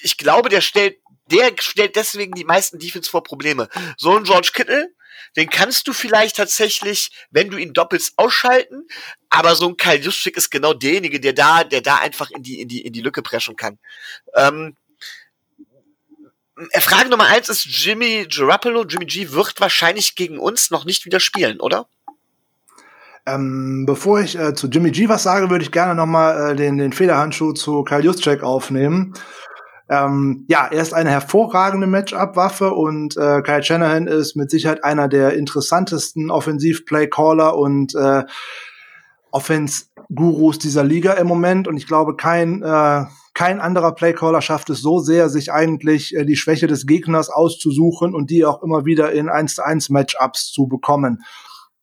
[0.01, 3.69] ich glaube, der stellt der stellt deswegen die meisten Defense vor Probleme.
[3.95, 4.93] So ein George Kittle,
[5.35, 8.87] den kannst du vielleicht tatsächlich, wenn du ihn doppelst, ausschalten,
[9.29, 12.61] aber so ein Kyle Juszczyk ist genau derjenige, der da, der da einfach in die,
[12.61, 13.77] in die, in die Lücke preschen kann.
[14.35, 14.75] Ähm,
[16.71, 18.85] äh, Frage Nummer eins ist Jimmy Garoppolo.
[18.85, 21.87] Jimmy G wird wahrscheinlich gegen uns noch nicht wieder spielen, oder?
[23.25, 26.55] Ähm, bevor ich äh, zu Jimmy G was sage, würde ich gerne noch mal äh,
[26.55, 29.13] den, den Federhandschuh zu Kyle Juszczyk aufnehmen.
[29.91, 35.09] Ähm, ja, er ist eine hervorragende Matchup-Waffe und äh, Kyle Shanahan ist mit Sicherheit einer
[35.09, 38.23] der interessantesten Offensiv-Play-Caller und äh,
[39.31, 41.67] Offense-Gurus dieser Liga im Moment.
[41.67, 46.23] Und ich glaube, kein, äh, kein anderer Playcaller schafft es so sehr, sich eigentlich äh,
[46.23, 50.53] die Schwäche des Gegners auszusuchen und die auch immer wieder in 1 zu 1 Matchups
[50.53, 51.21] zu bekommen.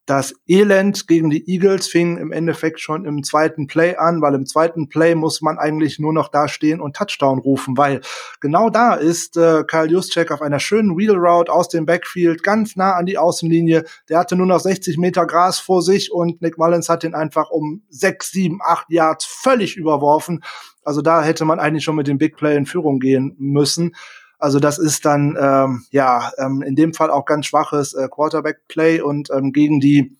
[0.08, 4.46] Das Elend gegen die Eagles fing im Endeffekt schon im zweiten Play an, weil im
[4.46, 8.00] zweiten Play muss man eigentlich nur noch da stehen und Touchdown rufen, weil
[8.40, 12.74] genau da ist äh, Kyle Juszczyk auf einer schönen Wheel Route aus dem Backfield ganz
[12.74, 13.84] nah an die Außenlinie.
[14.08, 17.50] Der hatte nur noch 60 Meter Gras vor sich und Nick Mullins hat den einfach
[17.50, 20.42] um 6, 7, 8 Yards völlig überworfen.
[20.84, 23.94] Also da hätte man eigentlich schon mit dem Big Play in Führung gehen müssen.
[24.38, 29.00] Also das ist dann ähm, ja ähm, in dem Fall auch ganz schwaches äh, Quarterback-Play
[29.00, 30.16] und ähm, gegen die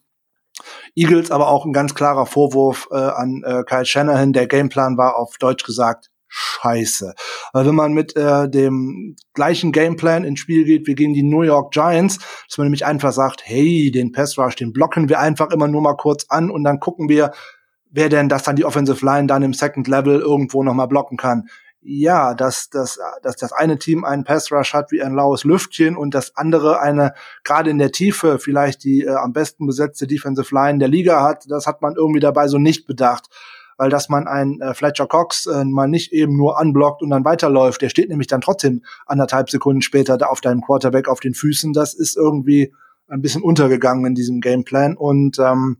[0.96, 4.32] Eagles aber auch ein ganz klarer Vorwurf äh, an äh, Kyle Shanahan.
[4.32, 7.14] Der Gameplan war auf Deutsch gesagt scheiße.
[7.52, 11.42] Weil wenn man mit äh, dem gleichen Gameplan ins Spiel geht wie gegen die New
[11.42, 12.18] York Giants,
[12.48, 15.80] dass man nämlich einfach sagt, hey, den Pass Rush, den blocken wir einfach immer nur
[15.80, 17.32] mal kurz an und dann gucken wir,
[17.90, 21.16] wer denn das dann die Offensive Line dann im Second Level irgendwo noch mal blocken
[21.16, 21.48] kann
[21.88, 25.96] ja, dass, dass, dass das eine Team einen Pass Rush hat wie ein laues Lüftchen
[25.96, 30.54] und das andere eine gerade in der Tiefe vielleicht die äh, am besten besetzte Defensive
[30.54, 33.30] Line der Liga hat, das hat man irgendwie dabei so nicht bedacht.
[33.78, 37.24] Weil dass man einen äh, Fletcher Cox äh, mal nicht eben nur anblockt und dann
[37.24, 41.32] weiterläuft, der steht nämlich dann trotzdem anderthalb Sekunden später da auf deinem Quarterback auf den
[41.32, 42.74] Füßen, das ist irgendwie
[43.06, 45.78] ein bisschen untergegangen in diesem Gameplan und ähm,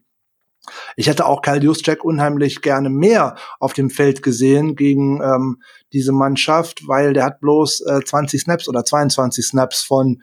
[0.96, 5.62] ich hätte auch Kyle Juszczyk unheimlich gerne mehr auf dem Feld gesehen gegen ähm,
[5.92, 10.22] diese Mannschaft, weil der hat bloß äh, 20 Snaps oder 22 Snaps von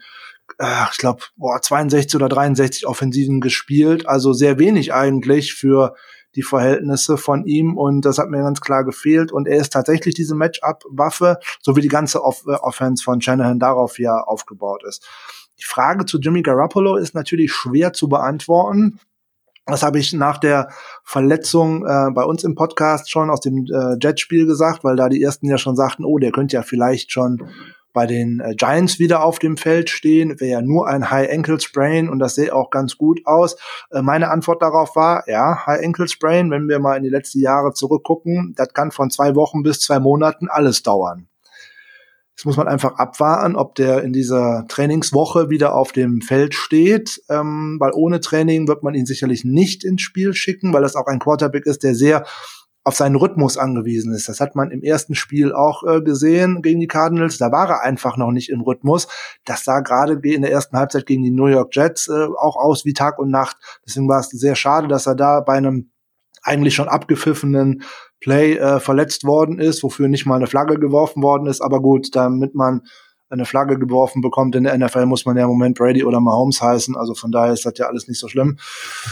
[0.58, 1.22] äh, ich glaube,
[1.60, 5.94] 62 oder 63 Offensiven gespielt, also sehr wenig eigentlich für
[6.34, 10.14] die Verhältnisse von ihm und das hat mir ganz klar gefehlt und er ist tatsächlich
[10.14, 15.06] diese Matchup-Waffe, so wie die ganze Off äh, Offense von Shanahan darauf ja aufgebaut ist.
[15.58, 19.00] Die Frage zu Jimmy Garoppolo ist natürlich schwer zu beantworten.
[19.66, 20.68] Das habe ich nach der
[21.02, 25.20] Verletzung äh, bei uns im Podcast schon aus dem äh, Jetspiel gesagt, weil da die
[25.20, 27.48] ersten ja schon sagten, oh, der könnte ja vielleicht schon
[27.92, 31.58] bei den äh, Giants wieder auf dem Feld stehen, wäre ja nur ein High Ankle
[31.58, 33.56] Sprain und das sähe auch ganz gut aus.
[33.90, 37.40] Äh, meine Antwort darauf war, ja, High Ankle Sprain, wenn wir mal in die letzten
[37.40, 41.26] Jahre zurückgucken, das kann von zwei Wochen bis zwei Monaten alles dauern.
[42.36, 47.22] Jetzt muss man einfach abwarten, ob der in dieser Trainingswoche wieder auf dem Feld steht,
[47.30, 51.06] ähm, weil ohne Training wird man ihn sicherlich nicht ins Spiel schicken, weil das auch
[51.06, 52.26] ein Quarterback ist, der sehr
[52.84, 54.28] auf seinen Rhythmus angewiesen ist.
[54.28, 57.38] Das hat man im ersten Spiel auch äh, gesehen gegen die Cardinals.
[57.38, 59.08] Da war er einfach noch nicht im Rhythmus.
[59.46, 62.84] Das sah gerade in der ersten Halbzeit gegen die New York Jets äh, auch aus
[62.84, 63.56] wie Tag und Nacht.
[63.86, 65.90] Deswegen war es sehr schade, dass er da bei einem
[66.46, 67.82] eigentlich schon abgepfiffenen
[68.20, 71.60] Play äh, verletzt worden ist, wofür nicht mal eine Flagge geworfen worden ist.
[71.60, 72.82] Aber gut, damit man
[73.28, 76.62] eine Flagge geworfen bekommt in der NFL, muss man ja im Moment Brady oder Mahomes
[76.62, 76.96] heißen.
[76.96, 78.58] Also von daher ist das ja alles nicht so schlimm.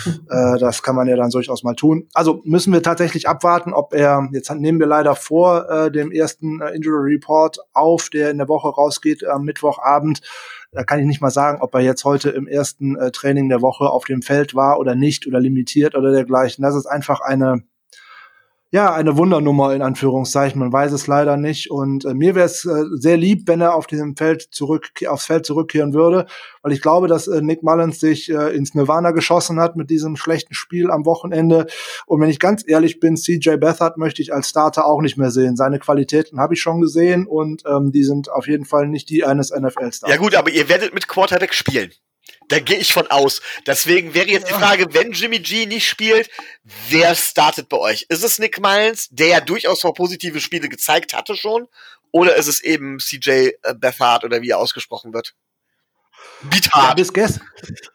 [0.31, 2.09] äh, das kann man ja dann durchaus mal tun.
[2.15, 6.61] Also müssen wir tatsächlich abwarten, ob er, jetzt nehmen wir leider vor äh, dem ersten
[6.61, 10.21] äh, Injury Report auf, der in der Woche rausgeht am Mittwochabend.
[10.75, 13.63] Da kann ich nicht mal sagen, ob er jetzt heute im ersten äh, Training der
[13.63, 16.63] Woche auf dem Feld war oder nicht oder limitiert oder dergleichen.
[16.63, 17.63] Das ist einfach eine
[18.75, 20.59] ja, eine Wundernummer in Anführungszeichen.
[20.59, 21.71] Man weiß es leider nicht.
[21.71, 25.27] Und äh, mir wäre es äh, sehr lieb, wenn er auf diesem Feld zurück, aufs
[25.27, 26.27] Feld zurückkehren würde,
[26.61, 30.17] weil ich glaube, dass äh, Nick Mullins sich äh, ins Nirvana geschossen hat mit diesem
[30.17, 31.69] schlechten Spiel am Wochenende.
[32.07, 35.31] Und wenn ich ganz ehrlich bin, CJ Beathard möchte ich als Starter auch nicht mehr
[35.31, 35.55] sehen.
[35.55, 39.23] Seine Qualitäten habe ich schon gesehen und ähm, die sind auf jeden Fall nicht die
[39.23, 40.11] eines NFL-Stars.
[40.11, 41.93] Ja gut, aber ihr werdet mit Quarterback spielen.
[42.49, 43.41] Da gehe ich von aus.
[43.67, 46.31] Deswegen wäre jetzt die Frage, wenn Jimmy G nicht spielt,
[46.89, 48.07] wer startet bei euch?
[48.09, 51.69] Ist es Nick Miles, der ja durchaus mal positive Spiele gezeigt hatte schon?
[52.13, 55.35] Oder ist es eben CJ äh, Bethard oder wie er ausgesprochen wird?
[56.75, 57.41] Ja, bis, gest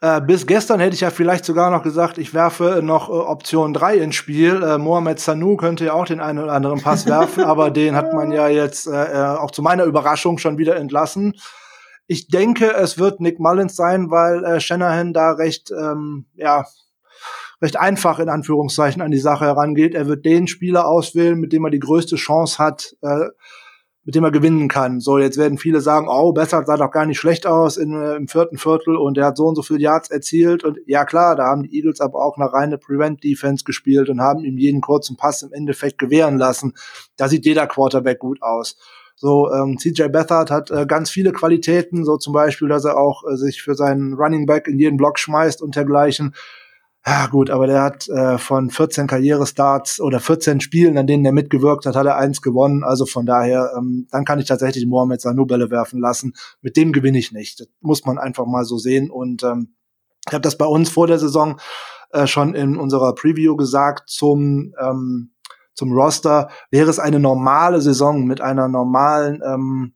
[0.00, 3.72] äh, bis gestern hätte ich ja vielleicht sogar noch gesagt, ich werfe noch äh, Option
[3.72, 4.62] 3 ins Spiel.
[4.62, 8.12] Äh, Mohamed Sanu könnte ja auch den einen oder anderen Pass werfen, aber den hat
[8.12, 11.34] man ja jetzt äh, äh, auch zu meiner Überraschung schon wieder entlassen.
[12.12, 16.64] Ich denke, es wird Nick Mullins sein, weil äh, Shanahan da recht, ähm, ja,
[17.62, 19.94] recht einfach in Anführungszeichen an die Sache herangeht.
[19.94, 23.28] Er wird den Spieler auswählen, mit dem er die größte Chance hat, äh,
[24.02, 24.98] mit dem er gewinnen kann.
[24.98, 28.16] So, jetzt werden viele sagen, oh, besser sah doch gar nicht schlecht aus in, äh,
[28.16, 30.64] im vierten Viertel und er hat so und so viele Yards erzielt.
[30.64, 34.42] Und ja klar, da haben die Eagles aber auch eine reine Prevent-Defense gespielt und haben
[34.42, 36.72] ihm jeden kurzen Pass im Endeffekt gewähren lassen.
[37.16, 38.76] Da sieht jeder Quarterback gut aus.
[39.22, 43.22] So, ähm, CJ Beathard hat äh, ganz viele Qualitäten, so zum Beispiel, dass er auch
[43.30, 46.34] äh, sich für seinen Running Back in jeden Block schmeißt und dergleichen.
[47.06, 51.32] Ja, gut, aber der hat äh, von 14 Karrierestarts oder 14 Spielen, an denen er
[51.32, 52.82] mitgewirkt hat, hat er eins gewonnen.
[52.82, 56.32] Also von daher, ähm, dann kann ich tatsächlich Mohamed Sanu Bälle werfen lassen.
[56.62, 57.60] Mit dem gewinne ich nicht.
[57.60, 59.10] Das muss man einfach mal so sehen.
[59.10, 59.74] Und ähm,
[60.26, 61.60] ich habe das bei uns vor der Saison
[62.12, 65.32] äh, schon in unserer Preview gesagt zum ähm,
[65.74, 66.48] zum Roster.
[66.70, 69.94] Wäre es eine normale Saison mit einer normalen ähm,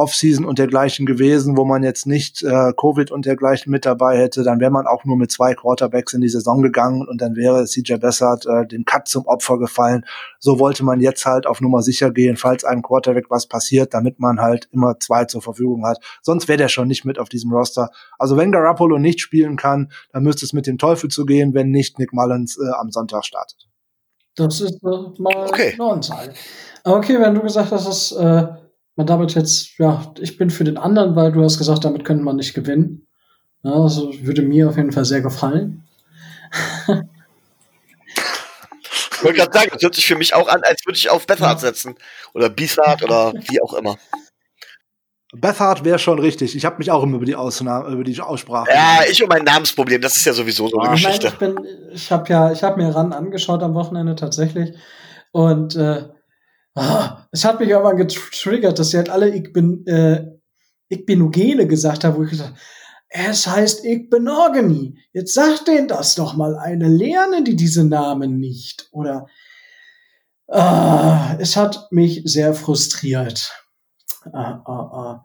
[0.00, 4.42] Offseason und dergleichen gewesen, wo man jetzt nicht äh, Covid und dergleichen mit dabei hätte,
[4.42, 7.66] dann wäre man auch nur mit zwei Quarterbacks in die Saison gegangen und dann wäre
[7.66, 10.04] CJ Bessert äh, dem Cut zum Opfer gefallen.
[10.38, 14.18] So wollte man jetzt halt auf Nummer sicher gehen, falls einem Quarterback was passiert, damit
[14.20, 15.98] man halt immer zwei zur Verfügung hat.
[16.22, 17.90] Sonst wäre der schon nicht mit auf diesem Roster.
[18.18, 21.70] Also wenn Garoppolo nicht spielen kann, dann müsste es mit dem Teufel zu gehen, wenn
[21.70, 23.69] nicht Nick Mullins äh, am Sonntag startet.
[24.36, 25.74] Das ist äh, mal okay.
[25.74, 26.34] eine Ansage.
[26.84, 28.46] Okay, wenn du gesagt hast, dass äh,
[28.96, 32.24] man damit jetzt, ja, ich bin für den anderen, weil du hast gesagt, damit könnte
[32.24, 33.06] man nicht gewinnen.
[33.62, 35.84] Ja, also würde mir auf jeden Fall sehr gefallen.
[39.12, 41.26] ich wollte gerade sagen, das hört sich für mich auch an, als würde ich auf
[41.26, 41.94] Bethard setzen.
[42.32, 43.98] Oder Bisart oder wie auch immer.
[45.32, 46.56] Bethard wäre schon richtig.
[46.56, 48.70] Ich habe mich auch immer über die, Ausnahme, über die Aussprache.
[48.72, 51.26] Ja, ich und mein Namensproblem, das ist ja sowieso so eine Geschichte.
[51.26, 54.74] Nein, ich bin, ich habe ja, ich habe mir ran angeschaut am Wochenende tatsächlich
[55.30, 56.08] und äh,
[56.74, 60.26] oh, es hat mich irgendwann getriggert, dass sie halt alle ich bin, äh,
[60.88, 62.54] ich bin Ugene gesagt haben, wo ich gesagt
[63.10, 64.96] es heißt ich bin Organi.
[65.12, 66.88] Jetzt sagt denen das doch mal eine.
[66.88, 68.88] Lernen die diese Namen nicht?
[68.92, 69.26] Oder
[70.46, 73.59] äh, es hat mich sehr frustriert.
[74.32, 75.24] Ah, ah, ah.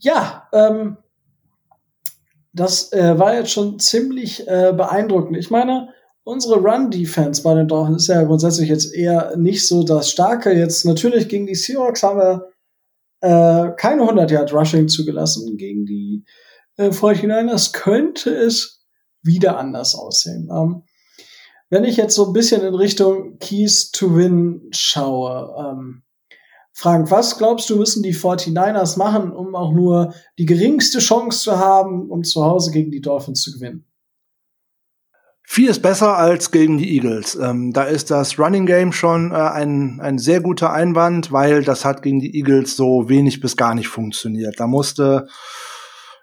[0.00, 0.96] Ja, ähm,
[2.52, 5.36] das äh, war jetzt schon ziemlich äh, beeindruckend.
[5.36, 5.90] Ich meine,
[6.24, 10.52] unsere Run-Defense bei den Dolphins ist ja grundsätzlich jetzt eher nicht so das Starke.
[10.52, 12.50] Jetzt natürlich gegen die Seahawks haben wir
[13.20, 16.24] äh, keine 100 Yard Rushing zugelassen gegen die
[16.76, 17.72] äh, 49ers.
[17.72, 18.84] Könnte es
[19.22, 20.48] wieder anders aussehen.
[20.50, 20.82] Ähm,
[21.68, 26.02] wenn ich jetzt so ein bisschen in Richtung Keys to Win schaue, ähm,
[26.80, 31.58] Frank, was glaubst du, müssen die 49ers machen, um auch nur die geringste Chance zu
[31.58, 33.84] haben, um zu Hause gegen die Dolphins zu gewinnen?
[35.42, 37.34] Viel ist besser als gegen die Eagles.
[37.34, 41.84] Ähm, da ist das Running Game schon äh, ein, ein sehr guter Einwand, weil das
[41.84, 44.58] hat gegen die Eagles so wenig bis gar nicht funktioniert.
[44.58, 45.28] Da musste,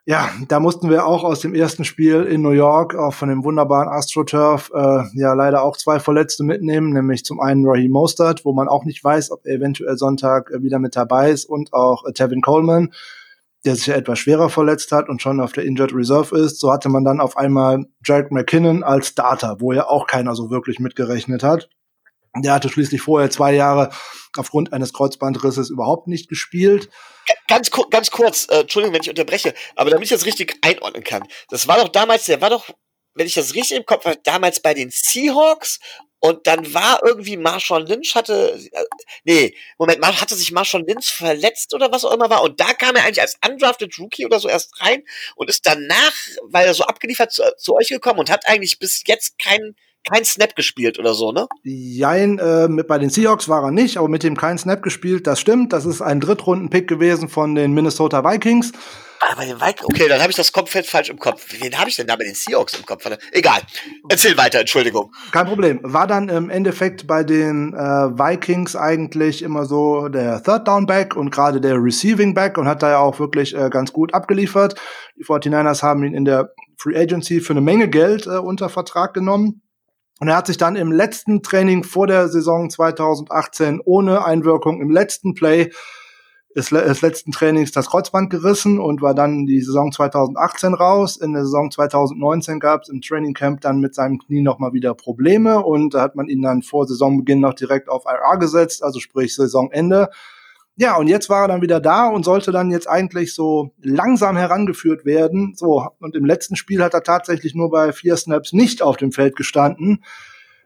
[0.10, 3.44] ja, da mussten wir auch aus dem ersten Spiel in New York, auch von dem
[3.44, 8.54] wunderbaren AstroTurf, äh, ja leider auch zwei Verletzte mitnehmen, nämlich zum einen Raheem Mostert, wo
[8.54, 12.06] man auch nicht weiß, ob er eventuell Sonntag äh, wieder mit dabei ist, und auch
[12.06, 12.94] äh, Tevin Coleman
[13.66, 16.60] der sich ja etwas schwerer verletzt hat und schon auf der Injured Reserve ist.
[16.60, 20.50] So hatte man dann auf einmal Jack McKinnon als Starter, wo ja auch keiner so
[20.50, 21.68] wirklich mitgerechnet hat.
[22.42, 23.92] Der hatte schließlich vorher zwei Jahre
[24.38, 26.90] aufgrund eines Kreuzbandrisses überhaupt nicht gespielt.
[27.48, 31.24] Ganz, ganz kurz, äh, Entschuldigung, wenn ich unterbreche, aber damit ich das richtig einordnen kann.
[31.50, 32.70] Das war doch damals, der war doch,
[33.16, 35.80] wenn ich das richtig im Kopf habe, damals bei den Seahawks
[36.20, 38.84] und dann war irgendwie Marshall Lynch hatte, äh,
[39.24, 42.42] nee, Moment, hatte sich Marshall Lynch verletzt oder was auch immer war.
[42.42, 45.04] Und da kam er eigentlich als undrafted Rookie oder so erst rein
[45.36, 49.04] und ist danach, weil er so abgeliefert zu, zu euch gekommen und hat eigentlich bis
[49.06, 51.48] jetzt keinen kein Snap gespielt oder so, ne?
[51.64, 55.28] Jein, äh, mit, bei den Seahawks war er nicht, aber mit dem kein Snap gespielt,
[55.28, 55.74] das stimmt.
[55.74, 58.72] Das ist ein Drittrunden-Pick gewesen von den Minnesota Vikings.
[59.20, 61.48] Ah, bei den Vikings, okay, dann habe ich das komplett falsch im Kopf.
[61.60, 63.04] Wen habe ich denn da bei den Seahawks im Kopf?
[63.32, 63.62] Egal,
[64.10, 65.12] erzähl weiter, Entschuldigung.
[65.32, 65.80] Kein Problem.
[65.82, 71.16] War dann im Endeffekt bei den äh, Vikings eigentlich immer so der Third Down Back
[71.16, 74.76] und gerade der Receiving Back und hat da ja auch wirklich äh, ganz gut abgeliefert.
[75.18, 79.16] Die 49ers haben ihn in der Free Agency für eine Menge Geld äh, unter Vertrag
[79.16, 79.62] genommen.
[80.20, 84.90] Und er hat sich dann im letzten Training vor der Saison 2018 ohne Einwirkung im
[84.90, 85.72] letzten Play
[86.56, 91.18] des, des letzten Trainings das Kreuzband gerissen und war dann die Saison 2018 raus.
[91.18, 94.96] In der Saison 2019 gab es im Training Camp dann mit seinem Knie nochmal wieder
[94.96, 99.00] Probleme und da hat man ihn dann vor Saisonbeginn noch direkt auf IR gesetzt, also
[99.00, 100.10] sprich Saisonende.
[100.80, 104.38] Ja, und jetzt war er dann wieder da und sollte dann jetzt eigentlich so langsam
[104.38, 105.56] herangeführt werden.
[105.56, 109.12] So, und im letzten Spiel hat er tatsächlich nur bei vier Snaps nicht auf dem
[109.12, 110.04] Feld gestanden.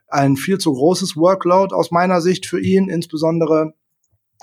[0.08, 3.72] Ein viel zu großes Workload aus meiner Sicht für ihn, insbesondere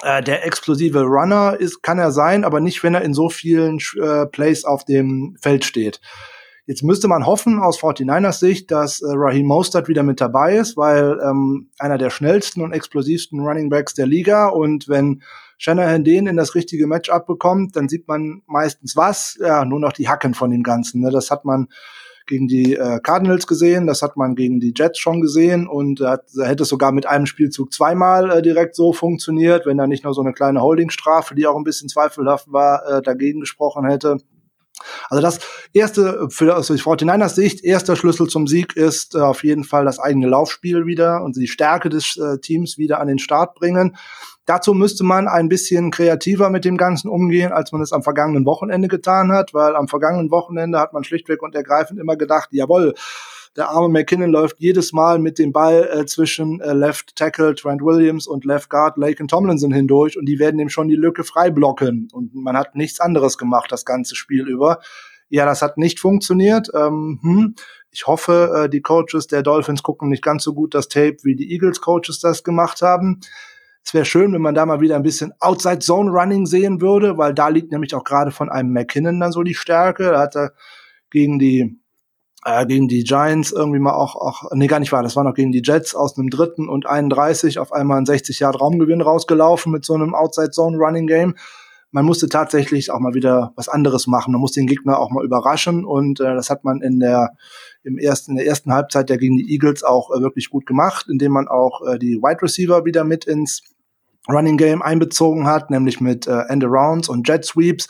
[0.02, 3.80] äh, der explosive Runner ist, kann er sein, aber nicht, wenn er in so vielen
[4.02, 6.02] äh, Plays auf dem Feld steht.
[6.66, 10.78] Jetzt müsste man hoffen aus 49ers Sicht, dass äh, Raheem Mostert wieder mit dabei ist,
[10.78, 15.22] weil ähm, einer der schnellsten und explosivsten Running Backs der Liga und wenn
[15.60, 19.92] Shanahan den in das richtige Matchup bekommt, dann sieht man meistens was, ja, nur noch
[19.92, 21.02] die Hacken von dem Ganzen.
[21.02, 21.12] Ne?
[21.12, 21.68] Das hat man
[22.28, 26.20] gegen die äh, Cardinals gesehen, das hat man gegen die Jets schon gesehen und da,
[26.36, 30.06] da hätte es sogar mit einem Spielzug zweimal äh, direkt so funktioniert, wenn da nicht
[30.06, 34.18] nur so eine kleine Holdingstrafe, die auch ein bisschen zweifelhaft war, äh, dagegen gesprochen hätte.
[35.10, 35.40] Also das
[35.74, 39.84] erste, für aus also 49ers Sicht, erster Schlüssel zum Sieg ist äh, auf jeden Fall
[39.84, 43.98] das eigene Laufspiel wieder und die Stärke des äh, Teams wieder an den Start bringen.
[44.46, 48.46] Dazu müsste man ein bisschen kreativer mit dem Ganzen umgehen, als man es am vergangenen
[48.46, 52.96] Wochenende getan hat, weil am vergangenen Wochenende hat man schlichtweg und ergreifend immer gedacht, jawohl,
[53.56, 57.82] der arme McKinnon läuft jedes Mal mit dem Ball äh, zwischen äh, Left Tackle Trent
[57.82, 61.50] Williams und Left Guard Laken Tomlinson hindurch und die werden ihm schon die Lücke frei
[61.50, 62.08] blocken.
[62.12, 64.80] Und man hat nichts anderes gemacht das ganze Spiel über.
[65.30, 66.70] Ja, das hat nicht funktioniert.
[66.74, 67.56] Ähm, hm.
[67.92, 71.36] Ich hoffe, äh, die Coaches der Dolphins gucken nicht ganz so gut das Tape, wie
[71.36, 73.20] die Eagles Coaches das gemacht haben.
[73.90, 77.18] Es wäre schön, wenn man da mal wieder ein bisschen Outside Zone Running sehen würde,
[77.18, 80.12] weil da liegt nämlich auch gerade von einem McKinnon dann so die Stärke.
[80.12, 80.52] Da hat er
[81.10, 81.82] gegen die
[82.46, 85.34] äh, gegen die Giants irgendwie mal auch, auch, nee, gar nicht wahr, das war noch
[85.34, 89.72] gegen die Jets aus einem dritten und 31 auf einmal ein 60 Yard Raumgewinn rausgelaufen
[89.72, 91.34] mit so einem Outside Zone Running Game.
[91.90, 94.34] Man musste tatsächlich auch mal wieder was anderes machen.
[94.34, 97.32] Man muss den Gegner auch mal überraschen und äh, das hat man in der
[97.82, 101.08] im ersten in der ersten Halbzeit der gegen die Eagles auch äh, wirklich gut gemacht,
[101.10, 103.64] indem man auch äh, die Wide Receiver wieder mit ins
[104.30, 107.88] Running Game einbezogen hat, nämlich mit äh, End Arounds und Jet Sweeps.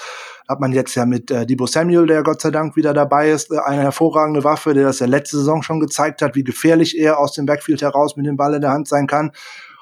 [0.47, 3.51] Hat man jetzt ja mit äh, Debo Samuel, der Gott sei Dank wieder dabei ist,
[3.51, 7.19] äh, eine hervorragende Waffe, der das ja letzte Saison schon gezeigt hat, wie gefährlich er
[7.19, 9.31] aus dem Backfield heraus mit dem Ball in der Hand sein kann.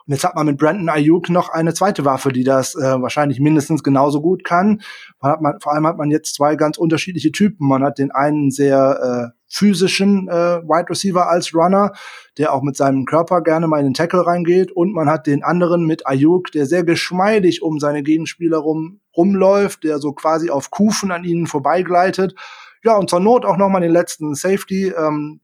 [0.08, 3.42] Und jetzt hat man mit Brandon Ayuk noch eine zweite Waffe, die das äh, wahrscheinlich
[3.42, 4.82] mindestens genauso gut kann.
[5.22, 7.68] Man hat man, vor allem hat man jetzt zwei ganz unterschiedliche Typen.
[7.68, 11.94] Man hat den einen sehr äh, physischen äh, Wide Receiver als Runner,
[12.38, 14.72] der auch mit seinem Körper gerne mal in den Tackle reingeht.
[14.72, 19.84] Und man hat den anderen mit Ayuk, der sehr geschmeidig um seine Gegenspieler rum, rumläuft,
[19.84, 22.36] der so quasi auf Kufen an ihnen vorbeigleitet.
[22.84, 24.90] Ja, und zur Not auch noch mal den letzten Safety.
[24.90, 25.42] Ähm,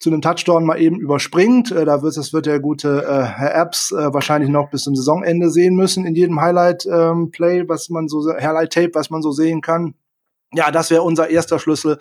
[0.00, 1.70] zu einem Touchdown mal eben überspringt.
[1.70, 4.96] Äh, da wird, das wird der gute äh, Herr Apps äh, wahrscheinlich noch bis zum
[4.96, 9.60] Saisonende sehen müssen in jedem Highlight-Play, ähm, was man so, Highlight-Tape, was man so sehen
[9.60, 9.94] kann.
[10.52, 11.98] Ja, das wäre unser erster Schlüssel.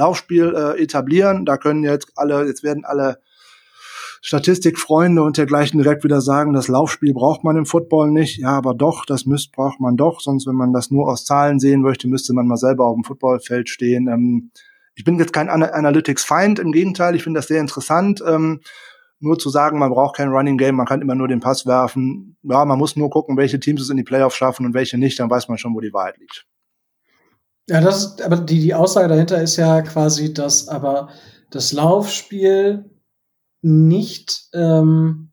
[0.00, 1.44] Laufspiel äh, etablieren.
[1.44, 3.18] Da können jetzt alle, jetzt werden alle
[4.22, 8.38] Statistikfreunde und dergleichen direkt wieder sagen, das Laufspiel braucht man im Football nicht.
[8.38, 10.20] Ja, aber doch, das müsst, braucht man doch.
[10.20, 13.04] Sonst, wenn man das nur aus Zahlen sehen möchte, müsste man mal selber auf dem
[13.04, 14.08] Footballfeld stehen.
[14.08, 14.50] Ähm,
[14.94, 18.22] ich bin jetzt kein Analytics-Feind, im Gegenteil, ich finde das sehr interessant.
[18.26, 18.60] Ähm,
[19.20, 22.36] nur zu sagen, man braucht kein Running Game, man kann immer nur den Pass werfen.
[22.42, 25.18] Ja, man muss nur gucken, welche Teams es in die Playoffs schaffen und welche nicht,
[25.20, 26.46] dann weiß man schon, wo die Wahrheit liegt.
[27.70, 31.08] Ja, das ist, aber die, die Aussage dahinter ist ja quasi, dass aber
[31.50, 32.90] das Laufspiel
[33.62, 35.30] nicht, ähm,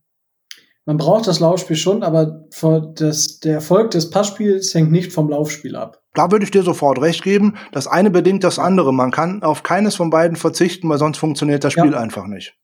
[0.85, 2.45] man braucht das Laufspiel schon, aber
[2.93, 6.03] das, der Erfolg des Passspiels hängt nicht vom Laufspiel ab.
[6.14, 7.55] Da würde ich dir sofort recht geben.
[7.72, 8.93] Das eine bedingt das andere.
[8.93, 11.99] Man kann auf keines von beiden verzichten, weil sonst funktioniert das Spiel ja.
[11.99, 12.55] einfach nicht.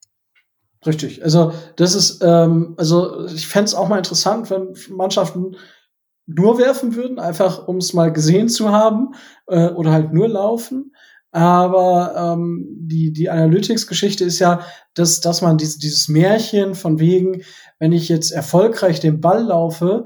[0.86, 1.24] Richtig.
[1.24, 5.56] Also das ist, ähm, also ich fände es auch mal interessant, wenn Mannschaften
[6.26, 9.14] nur werfen würden, einfach um es mal gesehen zu haben,
[9.48, 10.94] äh, oder halt nur laufen.
[11.32, 14.62] Aber ähm, die, die Analytics-Geschichte ist ja,
[14.94, 17.41] dass, dass man diese, dieses Märchen von wegen,
[17.80, 20.06] wenn ich jetzt erfolgreich den Ball laufe,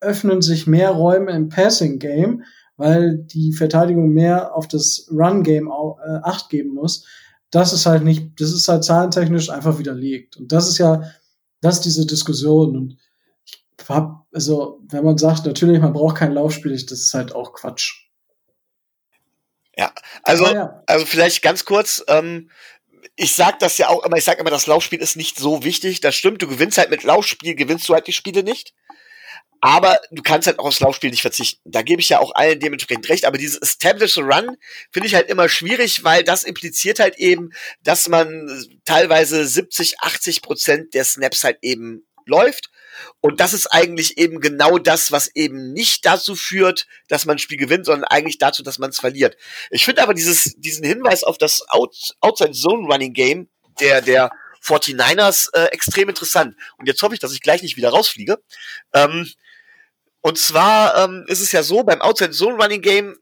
[0.00, 2.44] öffnen sich mehr Räume im Passing-Game,
[2.76, 7.04] weil die Verteidigung mehr auf das Run-Game äh, Acht geben muss.
[7.50, 10.36] Das ist halt nicht, das ist halt zahlentechnisch einfach widerlegt.
[10.36, 11.02] Und das ist ja,
[11.60, 12.76] das ist diese Diskussion.
[12.76, 12.96] Und
[13.44, 17.52] ich hab, also, wenn man sagt, natürlich, man braucht kein Laufspiel, das ist halt auch
[17.52, 18.08] Quatsch.
[19.76, 19.92] Ja,
[20.22, 20.82] also, ah, ja.
[20.86, 22.50] also vielleicht ganz kurz, ähm,
[23.16, 26.00] ich sag das ja auch immer, ich sag immer, das Laufspiel ist nicht so wichtig.
[26.00, 28.74] Das stimmt, du gewinnst halt mit Laufspiel, gewinnst du halt die Spiele nicht.
[29.60, 31.60] Aber du kannst halt auch aufs Laufspiel nicht verzichten.
[31.64, 33.24] Da gebe ich ja auch allen dementsprechend recht.
[33.24, 34.56] Aber dieses Establish Run
[34.92, 37.50] finde ich halt immer schwierig, weil das impliziert halt eben,
[37.82, 42.70] dass man teilweise 70, 80 Prozent der Snaps halt eben läuft
[43.20, 47.38] und das ist eigentlich eben genau das, was eben nicht dazu führt, dass man ein
[47.38, 49.36] Spiel gewinnt, sondern eigentlich dazu, dass man es verliert.
[49.70, 53.48] Ich finde aber dieses, diesen Hinweis auf das Out, Outside Zone Running Game
[53.80, 54.30] der, der
[54.62, 56.56] 49ers äh, extrem interessant.
[56.78, 58.42] Und jetzt hoffe ich, dass ich gleich nicht wieder rausfliege.
[58.92, 59.30] Ähm,
[60.20, 63.16] und zwar ähm, ist es ja so, beim Outside Zone Running Game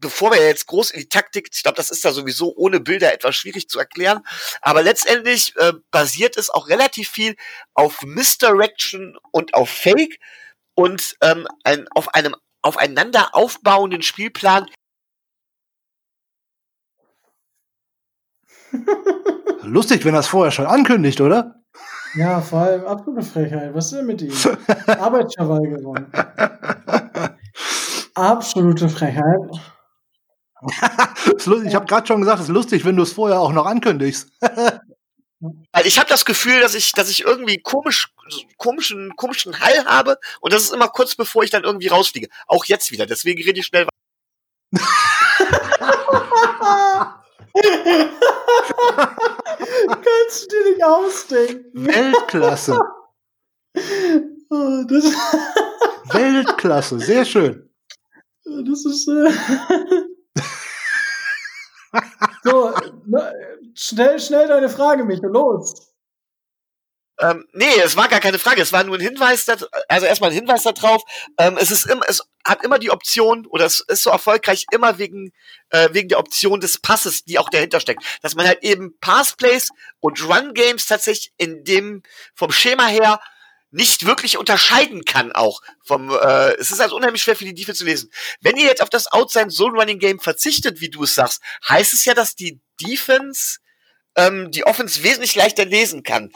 [0.00, 3.12] bevor wir jetzt groß in die Taktik, ich glaube, das ist da sowieso ohne Bilder
[3.12, 4.24] etwas schwierig zu erklären,
[4.60, 7.36] aber letztendlich äh, basiert es auch relativ viel
[7.74, 10.18] auf Misdirection und auf Fake
[10.74, 14.66] und ähm, ein, auf einem aufeinander aufbauenden Spielplan.
[19.62, 21.54] Lustig, wenn das vorher schon ankündigt, oder?
[22.14, 23.74] Ja, vor allem absolute Frechheit.
[23.74, 24.32] Was ist denn mit ihm?
[24.86, 26.06] Arbeitsverweigerung.
[28.14, 29.60] Absolute Frechheit
[31.64, 34.30] ich habe gerade schon gesagt, es ist lustig, wenn du es vorher auch noch ankündigst.
[35.84, 38.12] ich habe das Gefühl, dass ich, dass ich irgendwie komisch,
[38.56, 42.28] komischen, komischen Hall habe und das ist immer kurz bevor ich dann irgendwie rausfliege.
[42.46, 43.06] Auch jetzt wieder.
[43.06, 43.86] Deswegen rede ich schnell.
[49.88, 51.86] Kannst du dir nicht ausdenken.
[51.86, 52.80] Weltklasse.
[54.50, 54.82] Oh,
[56.14, 57.68] Weltklasse, sehr schön.
[58.44, 59.06] Das ist.
[59.08, 60.04] Äh
[62.44, 62.74] so,
[63.06, 63.32] ne,
[63.74, 65.88] schnell, schnell deine Frage, Michael, los.
[67.20, 70.30] Ähm, nee, es war gar keine Frage, es war nur ein Hinweis, dat, also erstmal
[70.30, 71.02] ein Hinweis darauf.
[71.36, 74.98] Ähm, es ist immer, es hat immer die Option oder es ist so erfolgreich immer
[74.98, 75.32] wegen
[75.70, 79.70] äh, wegen der Option des Passes, die auch dahinter steckt, dass man halt eben Passplays
[79.98, 82.02] und Run Games tatsächlich in dem
[82.34, 83.20] vom Schema her
[83.70, 87.80] nicht wirklich unterscheiden kann auch vom äh, es ist also unheimlich schwer für die Defense
[87.80, 88.10] zu lesen.
[88.40, 91.92] Wenn ihr jetzt auf das Outside Zone Running Game verzichtet, wie du es sagst, heißt
[91.92, 93.58] es ja, dass die Defense
[94.16, 96.32] ähm, die Offense wesentlich leichter lesen kann.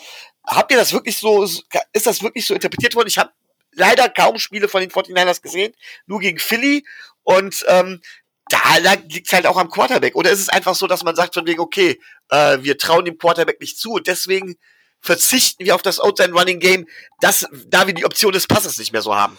[0.46, 3.08] Habt ihr das wirklich so ist das wirklich so interpretiert worden?
[3.08, 3.32] Ich habe
[3.72, 5.74] leider kaum Spiele von den 49ers gesehen,
[6.06, 6.84] nur gegen Philly
[7.22, 8.02] und ähm,
[8.48, 8.76] da
[9.08, 10.14] liegt es halt auch am Quarterback.
[10.14, 11.98] Oder ist es einfach so, dass man sagt von wegen, okay,
[12.28, 14.56] äh, wir trauen dem Quarterback nicht zu und deswegen
[15.02, 16.86] verzichten wir auf das Outside Running Game,
[17.20, 19.36] das, da wir die Option des Passes nicht mehr so haben.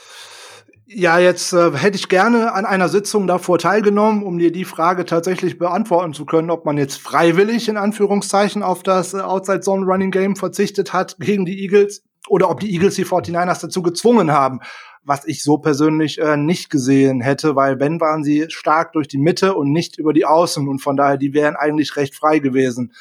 [0.86, 5.06] Ja, jetzt äh, hätte ich gerne an einer Sitzung davor teilgenommen, um dir die Frage
[5.06, 9.86] tatsächlich beantworten zu können, ob man jetzt freiwillig in Anführungszeichen auf das äh, Outside Zone
[9.86, 14.32] Running Game verzichtet hat gegen die Eagles oder ob die Eagles die 49ers dazu gezwungen
[14.32, 14.60] haben,
[15.04, 19.18] was ich so persönlich äh, nicht gesehen hätte, weil wenn waren sie stark durch die
[19.18, 22.94] Mitte und nicht über die Außen und von daher die wären eigentlich recht frei gewesen.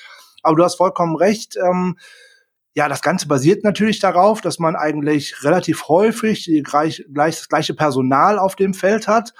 [0.43, 1.57] Aber du hast vollkommen recht.
[1.57, 1.97] Ähm,
[2.75, 7.49] ja, das Ganze basiert natürlich darauf, dass man eigentlich relativ häufig die gleich, gleich, das
[7.49, 9.33] gleiche Personal auf dem Feld hat.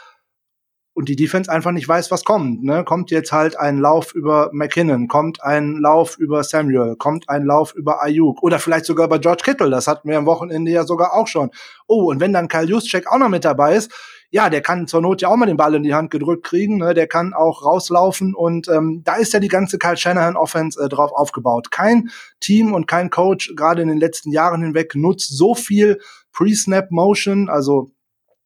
[0.95, 2.63] und die Defense einfach nicht weiß, was kommt.
[2.65, 2.85] Ne?
[2.85, 7.75] Kommt jetzt halt ein Lauf über McKinnon, kommt ein Lauf über Samuel, kommt ein Lauf
[7.75, 9.71] über Ayuk oder vielleicht sogar über George Kittle.
[9.71, 11.51] Das hatten wir am Wochenende ja sogar auch schon.
[11.87, 13.91] Oh, und wenn dann Kyle Juszczyk auch noch mit dabei ist,
[14.33, 16.79] ja, der kann zur Not ja auch mal den Ball in die Hand gedrückt kriegen,
[16.79, 16.95] ne?
[16.95, 20.89] der kann auch rauslaufen und ähm, da ist ja die ganze Kyle Shanahan Offense äh,
[20.89, 21.71] drauf aufgebaut.
[21.71, 22.09] Kein
[22.41, 26.01] Team und kein Coach gerade in den letzten Jahren hinweg nutzt so viel
[26.33, 27.91] Pre-Snap Motion, also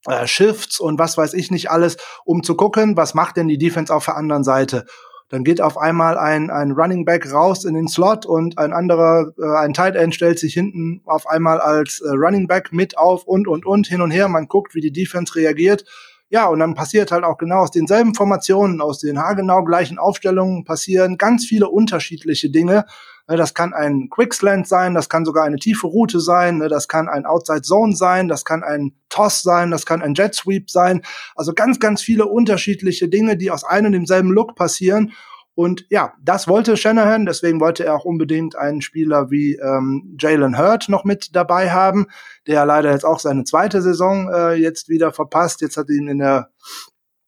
[0.07, 3.59] äh, Shifts und was weiß ich nicht alles, um zu gucken, was macht denn die
[3.59, 4.87] Defense auf der anderen Seite.
[5.29, 9.33] Dann geht auf einmal ein, ein Running Back raus in den Slot und ein anderer,
[9.39, 13.25] äh, ein Tight End stellt sich hinten auf einmal als äh, Running Back mit auf
[13.25, 14.29] und, und, und, hin und her.
[14.29, 15.85] Man guckt, wie die Defense reagiert.
[16.29, 20.65] Ja, und dann passiert halt auch genau aus denselben Formationen, aus den haargenau gleichen Aufstellungen
[20.65, 22.85] passieren ganz viele unterschiedliche Dinge.
[23.29, 26.87] Ne, das kann ein Quickslant sein, das kann sogar eine tiefe Route sein, ne, das
[26.87, 30.71] kann ein Outside Zone sein, das kann ein Toss sein, das kann ein Jet Sweep
[30.71, 31.03] sein.
[31.35, 35.13] Also ganz, ganz viele unterschiedliche Dinge, die aus einem und demselben Look passieren.
[35.57, 40.59] Und ja, das wollte Shanahan, deswegen wollte er auch unbedingt einen Spieler wie ähm, Jalen
[40.59, 42.09] Hurt noch mit dabei haben,
[42.47, 45.63] der leider jetzt auch seine zweite Saison äh, jetzt wieder verpasst.
[45.63, 46.51] Jetzt hat ihn in der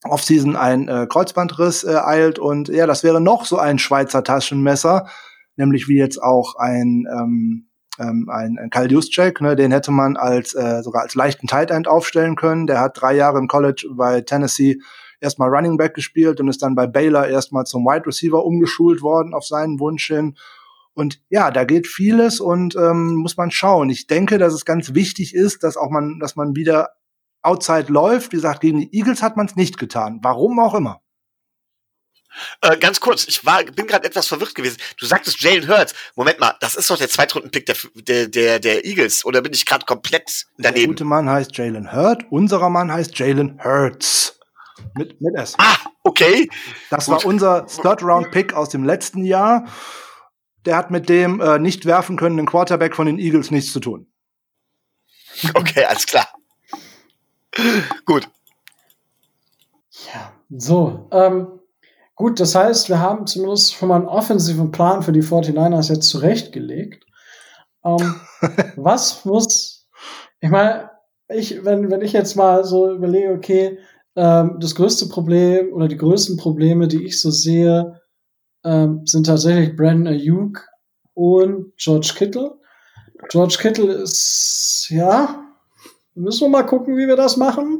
[0.04, 5.08] Offseason ein äh, Kreuzbandriss äh, eilt und ja, das wäre noch so ein Schweizer Taschenmesser,
[5.58, 7.68] nämlich wie jetzt auch ein ähm,
[7.98, 11.70] ähm, ein, ein Kyle Juszczyk, ne, den hätte man als äh, sogar als leichten Tight
[11.70, 12.66] End aufstellen können.
[12.66, 14.78] Der hat drei Jahre im College bei Tennessee
[15.20, 19.34] erstmal Running Back gespielt und ist dann bei Baylor erstmal zum Wide Receiver umgeschult worden
[19.34, 20.36] auf seinen Wunsch hin.
[20.94, 23.90] Und ja, da geht vieles und ähm, muss man schauen.
[23.90, 26.90] Ich denke, dass es ganz wichtig ist, dass auch man, dass man wieder
[27.42, 28.32] outside läuft.
[28.32, 30.18] Wie gesagt, gegen die Eagles hat man es nicht getan.
[30.22, 31.00] Warum auch immer.
[32.60, 34.78] Äh, ganz kurz, ich war, bin gerade etwas verwirrt gewesen.
[34.98, 35.94] Du sagtest Jalen Hurts.
[36.16, 39.24] Moment mal, das ist doch der Zweitrunden-Pick der, der, der, der Eagles.
[39.24, 40.74] Oder bin ich gerade komplett daneben?
[40.74, 42.24] Der gute Mann heißt Jalen Hurt.
[42.30, 44.38] Unserer Mann heißt Jalen Hurts.
[44.94, 45.54] Mit, mit S.
[45.58, 46.48] Ah, okay.
[46.90, 47.14] Das Gut.
[47.14, 49.66] war unser Third-Round-Pick aus dem letzten Jahr.
[50.64, 54.06] Der hat mit dem äh, nicht werfen können Quarterback von den Eagles nichts zu tun.
[55.54, 56.28] Okay, alles klar.
[58.04, 58.28] Gut.
[60.12, 61.08] Ja, so.
[61.12, 61.57] Ähm,
[62.18, 66.08] Gut, das heißt, wir haben zumindest schon mal einen offensiven Plan für die 49ers jetzt
[66.08, 67.06] zurechtgelegt.
[67.84, 68.16] Ähm,
[68.76, 69.88] was muss,
[70.40, 70.90] ich meine,
[71.28, 73.78] ich, wenn, wenn ich jetzt mal so überlege, okay,
[74.16, 78.00] ähm, das größte Problem oder die größten Probleme, die ich so sehe,
[78.64, 80.66] ähm, sind tatsächlich Brandon Ayuk
[81.14, 82.58] und George Kittle.
[83.28, 85.44] George Kittle ist, ja,
[86.14, 87.78] müssen wir mal gucken, wie wir das machen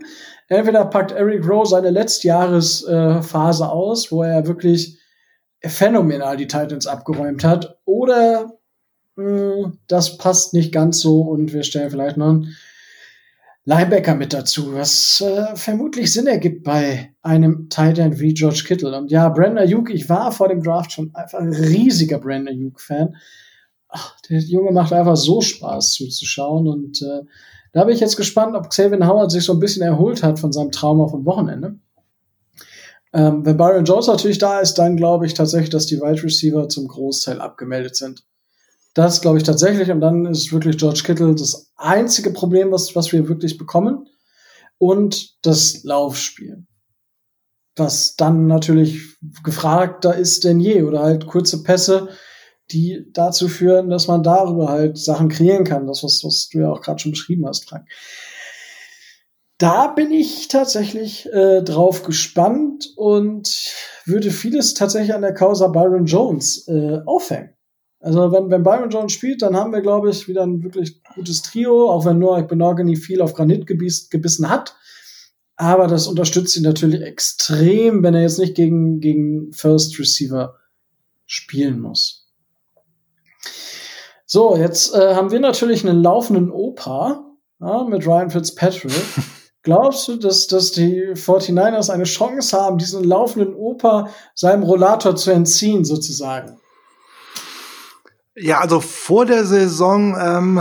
[0.49, 4.99] entweder packt Eric Rowe seine Letztjahresphase äh, aus, wo er wirklich
[5.63, 8.59] phänomenal die Titans abgeräumt hat, oder
[9.17, 12.57] mh, hm, das passt nicht ganz so und wir stellen vielleicht noch einen
[13.69, 18.97] Linebacker mit dazu, was äh, vermutlich Sinn ergibt bei einem Titan wie George Kittle.
[18.97, 23.15] Und ja, Brandon Ayuk, ich war vor dem Draft schon einfach ein riesiger Brandon Ayuk-Fan.
[24.31, 27.27] Der Junge macht einfach so Spaß zuzuschauen und äh,
[27.73, 30.53] da bin ich jetzt gespannt, ob Xavier Howard sich so ein bisschen erholt hat von
[30.53, 31.79] seinem Trauma vom Wochenende.
[33.13, 36.69] Ähm, wenn Byron Jones natürlich da ist, dann glaube ich tatsächlich, dass die Wide Receiver
[36.69, 38.25] zum Großteil abgemeldet sind.
[38.95, 39.91] Das glaube ich tatsächlich.
[39.91, 44.09] Und dann ist wirklich George Kittle das einzige Problem, was, was wir wirklich bekommen.
[44.79, 46.67] Und das Laufspiel.
[47.77, 50.83] Was dann natürlich gefragter ist denn je.
[50.83, 52.09] Oder halt kurze Pässe,
[52.71, 55.87] die dazu führen, dass man darüber halt Sachen kreieren kann.
[55.87, 57.87] Das, was, was du ja auch gerade schon beschrieben hast, Frank.
[59.59, 63.73] Da bin ich tatsächlich äh, drauf gespannt und
[64.05, 67.51] würde vieles tatsächlich an der Causa Byron Jones äh, aufhängen.
[68.01, 71.43] Also wenn, wenn Byron Jones spielt, dann haben wir, glaube ich, wieder ein wirklich gutes
[71.43, 74.77] Trio, auch wenn Noah Benogany viel auf Granit gebiss, gebissen hat.
[75.57, 80.55] Aber das unterstützt ihn natürlich extrem, wenn er jetzt nicht gegen, gegen First Receiver
[81.27, 82.28] spielen muss.
[84.31, 87.25] So, jetzt äh, haben wir natürlich einen laufenden Opa
[87.61, 88.93] ja, mit Ryan Fitzpatrick.
[89.63, 95.31] Glaubst du, dass, dass die 49ers eine Chance haben, diesen laufenden Opa seinem Rollator zu
[95.31, 96.59] entziehen, sozusagen?
[98.37, 100.61] Ja, also vor der Saison, ähm,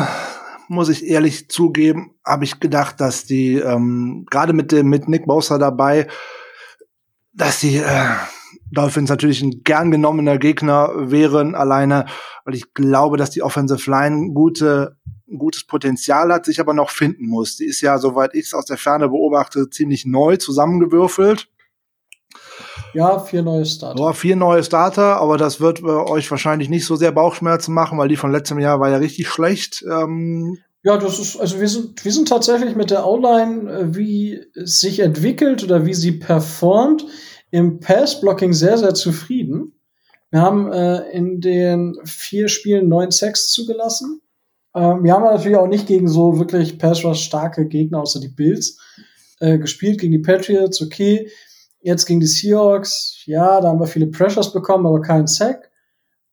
[0.69, 5.26] muss ich ehrlich zugeben, habe ich gedacht, dass die, ähm, gerade mit dem, mit Nick
[5.26, 6.07] Bosa dabei,
[7.34, 8.15] dass die, äh,
[8.72, 12.06] Dolphins natürlich ein gern genommener Gegner wären, alleine,
[12.45, 14.98] weil ich glaube, dass die Offensive Line gute,
[15.38, 17.57] gutes Potenzial hat, sich aber noch finden muss.
[17.57, 21.48] Die ist ja, soweit ich es aus der Ferne beobachte, ziemlich neu zusammengewürfelt.
[22.94, 24.02] Ja, vier neue Starter.
[24.02, 27.98] Ja, vier neue Starter, aber das wird äh, euch wahrscheinlich nicht so sehr Bauchschmerzen machen,
[27.98, 29.84] weil die von letztem Jahr war ja richtig schlecht.
[29.89, 34.41] Ähm, Ja, das ist, also wir sind, wir sind tatsächlich mit der O-Line, äh, wie
[34.56, 37.06] es sich entwickelt oder wie sie performt,
[37.52, 39.74] im Pass-Blocking sehr, sehr zufrieden.
[40.32, 44.22] Wir haben äh, in den vier Spielen neun Sacks zugelassen.
[44.76, 48.80] Ähm, wir haben natürlich auch nicht gegen so wirklich Pass-Rush starke Gegner, außer die Bills,
[49.40, 49.99] äh, gespielt.
[49.99, 51.30] Gegen die Patriots, okay.
[51.80, 55.72] Jetzt gegen die Seahawks, ja, da haben wir viele Pressures bekommen, aber keinen Sack.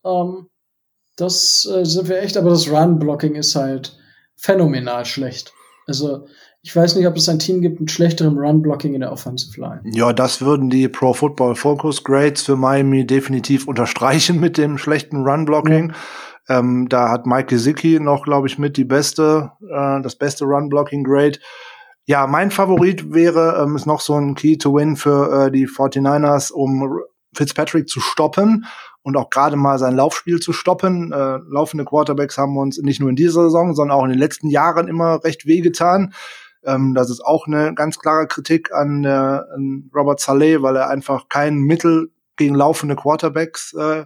[0.04, 0.48] Ähm,
[1.16, 3.96] das äh, sind wir echt, aber das Run-Blocking ist halt
[4.36, 5.52] phänomenal schlecht.
[5.86, 6.26] Also
[6.64, 9.82] ich weiß nicht, ob es ein Team gibt mit schlechterem Run-Blocking in der Offensive Line.
[9.84, 15.24] Ja, das würden die Pro Football Focus Grades für Miami definitiv unterstreichen mit dem schlechten
[15.24, 15.92] Run-Blocking.
[16.48, 16.58] Ja.
[16.58, 21.38] Ähm, da hat Mike Gesicki noch, glaube ich, mit die beste, äh, das beste Run-Blocking-Grade.
[22.06, 25.68] Ja, mein Favorit wäre, ähm, ist noch so ein Key to Win für äh, die
[25.68, 26.98] 49ers, um
[27.34, 28.64] Fitzpatrick zu stoppen
[29.02, 31.12] und auch gerade mal sein Laufspiel zu stoppen.
[31.12, 34.48] Äh, laufende Quarterbacks haben uns nicht nur in dieser Saison, sondern auch in den letzten
[34.48, 36.14] Jahren immer recht wehgetan.
[36.64, 40.88] Ähm, das ist auch eine ganz klare Kritik an, äh, an Robert Saleh, weil er
[40.88, 44.04] einfach kein Mittel gegen laufende Quarterbacks äh,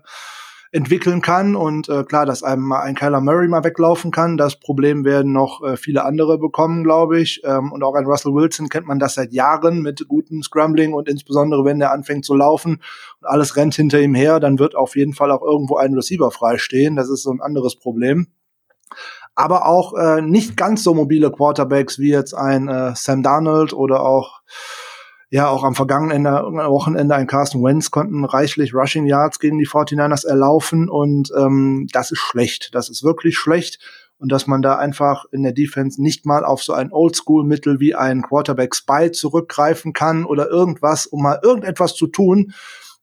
[0.71, 4.37] entwickeln kann und äh, klar, dass einem mal ein Kyler Murray mal weglaufen kann.
[4.37, 7.41] Das Problem werden noch äh, viele andere bekommen, glaube ich.
[7.45, 11.09] Ähm, und auch ein Russell Wilson kennt man das seit Jahren mit gutem Scrambling und
[11.09, 12.83] insbesondere wenn der anfängt zu laufen
[13.21, 16.31] und alles rennt hinter ihm her, dann wird auf jeden Fall auch irgendwo ein Receiver
[16.31, 16.97] freistehen.
[16.97, 18.27] Das ist so ein anderes Problem
[19.39, 24.01] aber auch äh, nicht ganz so mobile Quarterbacks wie jetzt ein äh, Sam Darnold oder
[24.03, 24.41] auch
[25.31, 30.27] ja, auch am vergangenen Wochenende ein Carsten Wentz konnten reichlich Rushing Yards gegen die 49ers
[30.27, 32.71] erlaufen und ähm, das ist schlecht.
[32.75, 33.79] Das ist wirklich schlecht.
[34.17, 37.95] Und dass man da einfach in der Defense nicht mal auf so ein Oldschool-Mittel wie
[37.95, 42.53] ein Quarterback-Spy zurückgreifen kann oder irgendwas, um mal irgendetwas zu tun,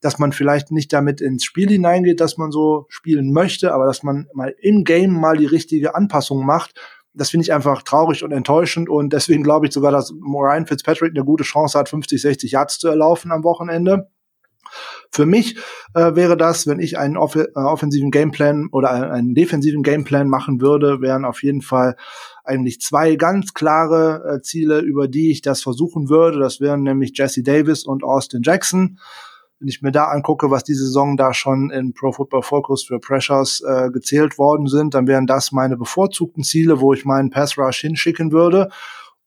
[0.06, 4.04] dass man vielleicht nicht damit ins Spiel hineingeht, dass man so spielen möchte, aber dass
[4.04, 6.74] man mal im Game mal die richtige Anpassung macht
[7.18, 11.12] das finde ich einfach traurig und enttäuschend und deswegen glaube ich sogar, dass Ryan Fitzpatrick
[11.12, 14.10] eine gute Chance hat, 50, 60 Yards zu erlaufen am Wochenende.
[15.10, 15.56] Für mich
[15.94, 20.60] äh, wäre das, wenn ich einen off äh, offensiven Gameplan oder einen defensiven Gameplan machen
[20.60, 21.96] würde, wären auf jeden Fall
[22.44, 26.38] eigentlich zwei ganz klare äh, Ziele, über die ich das versuchen würde.
[26.38, 28.98] Das wären nämlich Jesse Davis und Austin Jackson
[29.58, 32.98] wenn ich mir da angucke, was diese Saison da schon in Pro Football Focus für
[32.98, 37.56] Pressures äh, gezählt worden sind, dann wären das meine bevorzugten Ziele, wo ich meinen Pass
[37.56, 38.68] Rush hinschicken würde.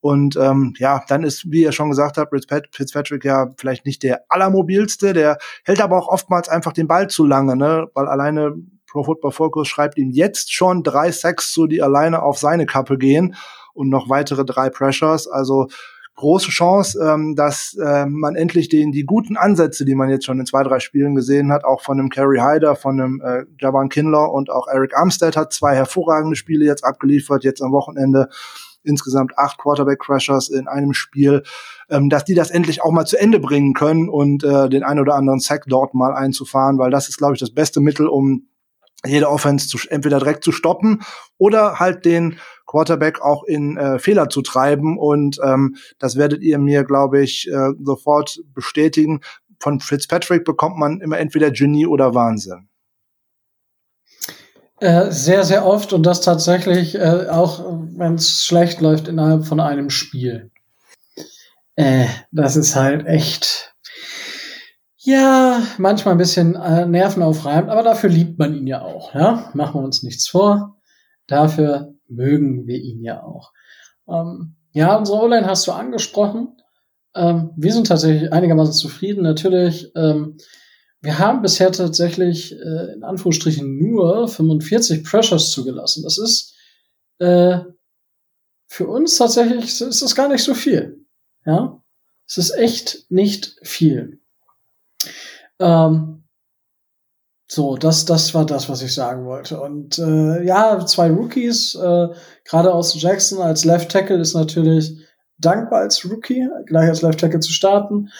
[0.00, 2.32] Und ähm, ja, dann ist, wie ihr schon gesagt habt,
[2.72, 7.26] Fitzpatrick ja vielleicht nicht der allermobilste, der hält aber auch oftmals einfach den Ball zu
[7.26, 7.88] lange, ne?
[7.92, 8.54] Weil alleine
[8.86, 12.96] Pro Football Focus schreibt ihm jetzt schon drei Sacks zu, die alleine auf seine Kappe
[12.96, 13.36] gehen
[13.74, 15.28] und noch weitere drei Pressures.
[15.28, 15.68] Also
[16.16, 20.38] große Chance, ähm, dass äh, man endlich den die guten Ansätze, die man jetzt schon
[20.38, 23.88] in zwei, drei Spielen gesehen hat, auch von einem Kerry Hyder, von einem äh, Javan
[23.88, 28.28] Kinlaw und auch Eric Armstead hat zwei hervorragende Spiele jetzt abgeliefert, jetzt am Wochenende.
[28.82, 31.42] Insgesamt acht Quarterback-Crashers in einem Spiel,
[31.90, 34.98] ähm, dass die das endlich auch mal zu Ende bringen können und äh, den ein
[34.98, 38.46] oder anderen Sack dort mal einzufahren, weil das ist, glaube ich, das beste Mittel, um
[39.06, 41.02] jede Offense zu, entweder direkt zu stoppen
[41.38, 42.36] oder halt den
[42.70, 44.96] Quarterback auch in äh, Fehler zu treiben.
[44.96, 49.20] Und ähm, das werdet ihr mir, glaube ich, äh, sofort bestätigen.
[49.58, 52.68] Von Fitzpatrick bekommt man immer entweder Genie oder Wahnsinn.
[54.78, 57.64] Äh, sehr, sehr oft und das tatsächlich äh, auch,
[57.96, 60.50] wenn es schlecht läuft innerhalb von einem Spiel.
[61.74, 63.74] Äh, das ist halt echt
[65.02, 69.14] ja, manchmal ein bisschen äh, nervenaufreibend, aber dafür liebt man ihn ja auch.
[69.14, 69.50] Ja?
[69.54, 70.76] Machen wir uns nichts vor.
[71.26, 73.52] Dafür mögen wir ihn ja auch.
[74.08, 76.56] Ähm, ja, unsere O-Line hast du angesprochen.
[77.14, 79.22] Ähm, wir sind tatsächlich einigermaßen zufrieden.
[79.22, 80.36] Natürlich, ähm,
[81.00, 86.02] wir haben bisher tatsächlich äh, in Anführungsstrichen nur 45 Pressures zugelassen.
[86.02, 86.54] Das ist
[87.18, 87.60] äh,
[88.66, 91.04] für uns tatsächlich ist das gar nicht so viel.
[91.44, 91.82] Ja,
[92.26, 94.20] es ist echt nicht viel.
[95.58, 96.19] Ähm,
[97.52, 99.60] so, das, das war das, was ich sagen wollte.
[99.60, 102.06] Und äh, ja, zwei Rookies, äh,
[102.44, 104.96] gerade aus Jackson als Left Tackle ist natürlich
[105.36, 108.10] dankbar als Rookie, gleich als Left Tackle zu starten.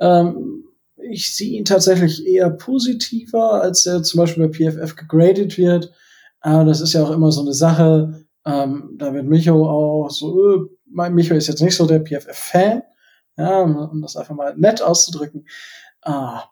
[0.00, 0.64] Ähm,
[0.96, 5.92] ich sehe ihn tatsächlich eher positiver, als er zum Beispiel bei PFF gegradet wird.
[6.40, 8.24] Aber das ist ja auch immer so eine Sache.
[8.46, 12.82] Ähm, da wird Micho auch so, äh, mein Micho ist jetzt nicht so der PFF-Fan,
[13.36, 15.46] ja, um das einfach mal nett auszudrücken.
[16.00, 16.44] Ah,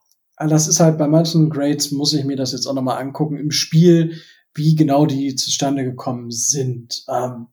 [0.46, 3.50] das ist halt bei manchen Grades, muss ich mir das jetzt auch nochmal angucken im
[3.50, 4.20] Spiel,
[4.54, 7.04] wie genau die zustande gekommen sind.
[7.08, 7.48] Ähm,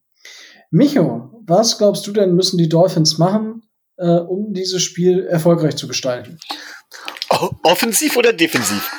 [0.71, 3.63] Micho, was glaubst du denn, müssen die Dolphins machen,
[3.97, 6.39] äh, um dieses Spiel erfolgreich zu gestalten?
[7.63, 8.91] Offensiv oder defensiv?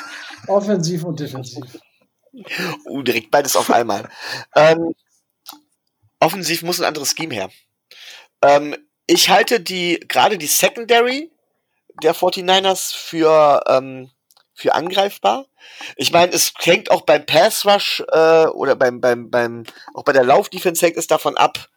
[0.47, 1.63] Offensiv und defensiv.
[2.85, 4.09] Uh, direkt beides auf einmal.
[4.55, 4.93] ähm,
[6.19, 7.49] offensiv muss ein anderes Scheme her.
[8.41, 8.75] Ähm,
[9.07, 11.31] ich halte die, gerade die Secondary
[12.01, 14.11] der 49ers für, ähm,
[14.53, 15.45] für angreifbar.
[15.95, 19.63] Ich meine, es hängt auch beim Pass Rush äh, oder beim, beim, beim,
[19.93, 21.69] auch bei der Laufdefense hängt es davon ab,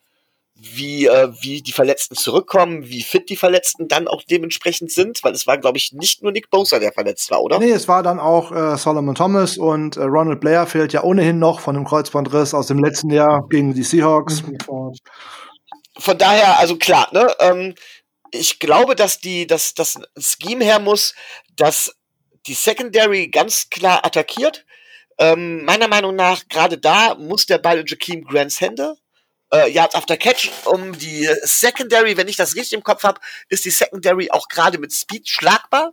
[0.61, 5.33] wie, äh, wie die Verletzten zurückkommen, wie fit die Verletzten dann auch dementsprechend sind, weil
[5.33, 7.59] es war, glaube ich, nicht nur Nick Bosa, der verletzt war, oder?
[7.59, 11.39] Nee, es war dann auch äh, Solomon Thomas und äh, Ronald Blair fehlt ja ohnehin
[11.39, 14.43] noch von dem Kreuzbandriss aus dem letzten Jahr gegen die Seahawks.
[15.99, 17.75] Von daher, also klar, ne, ähm,
[18.33, 21.15] ich glaube, dass die, dass das Scheme her muss,
[21.57, 21.95] dass
[22.47, 24.65] die Secondary ganz klar attackiert.
[25.19, 28.97] Ähm, meiner Meinung nach, gerade da muss der Ball in Jakeem Grants Hände
[29.53, 33.65] äh, Yards after Catch um die Secondary, wenn ich das richtig im Kopf habe, ist
[33.65, 35.93] die Secondary auch gerade mit Speed schlagbar,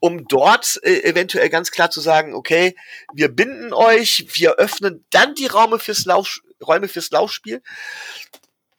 [0.00, 2.76] um dort äh, eventuell ganz klar zu sagen, okay,
[3.14, 7.62] wir binden euch, wir öffnen dann die Räume fürs Lauf, Räume fürs Laufspiel.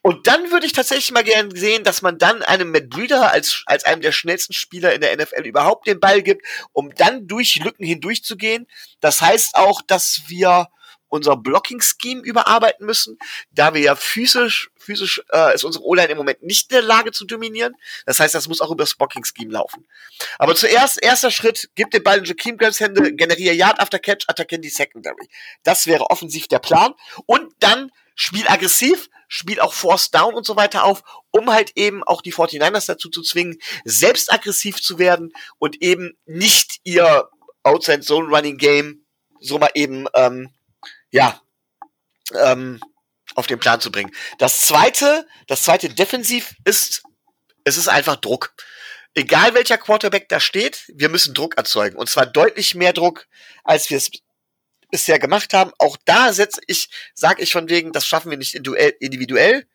[0.08, 3.64] Und dann würde ich tatsächlich mal gerne sehen, dass man dann einem Matt Breeder als,
[3.66, 7.58] als einem der schnellsten Spieler in der NFL überhaupt den Ball gibt, um dann durch
[7.58, 8.68] Lücken hindurchzugehen.
[9.02, 10.70] Das heißt auch, dass wir
[11.10, 13.20] unser Blocking-Scheme überarbeiten müssen,
[13.52, 17.12] da wir ja physisch, physisch äh, ist unsere O-Line im Moment nicht in der Lage
[17.12, 17.74] zu dominieren.
[18.06, 19.86] Das heißt, das muss auch über das Blocking-Scheme laufen.
[20.40, 24.24] Aber zuerst, erster Schritt, gib den Ball in Jakeem Grants Hände, generiere Yard after Catch,
[24.28, 25.28] attackieren die Secondary.
[25.64, 26.94] Das wäre offensiv der Plan.
[27.26, 32.04] Und dann spiel aggressiv, spiel auch Force Down und so weiter auf, um halt eben
[32.04, 37.30] auch die 49ers dazu zu zwingen, selbst aggressiv zu werden und eben nicht ihr
[37.64, 39.06] Outside Zone Running Game
[39.40, 40.50] so mal eben ähm,
[41.12, 41.42] ja,
[42.34, 42.80] ähm,
[43.36, 44.12] auf den Plan zu bringen.
[44.40, 47.04] Das zweite, das zweite defensiv ist,
[47.64, 48.54] es ist einfach Druck.
[49.14, 51.98] Egal welcher Quarterback da steht, wir müssen Druck erzeugen.
[51.98, 53.28] Und zwar deutlich mehr Druck,
[53.64, 54.12] als wir es
[54.90, 55.72] bisher gemacht haben.
[55.78, 59.68] Auch da setze ich, sage ich von wegen, das schaffen wir nicht individuell.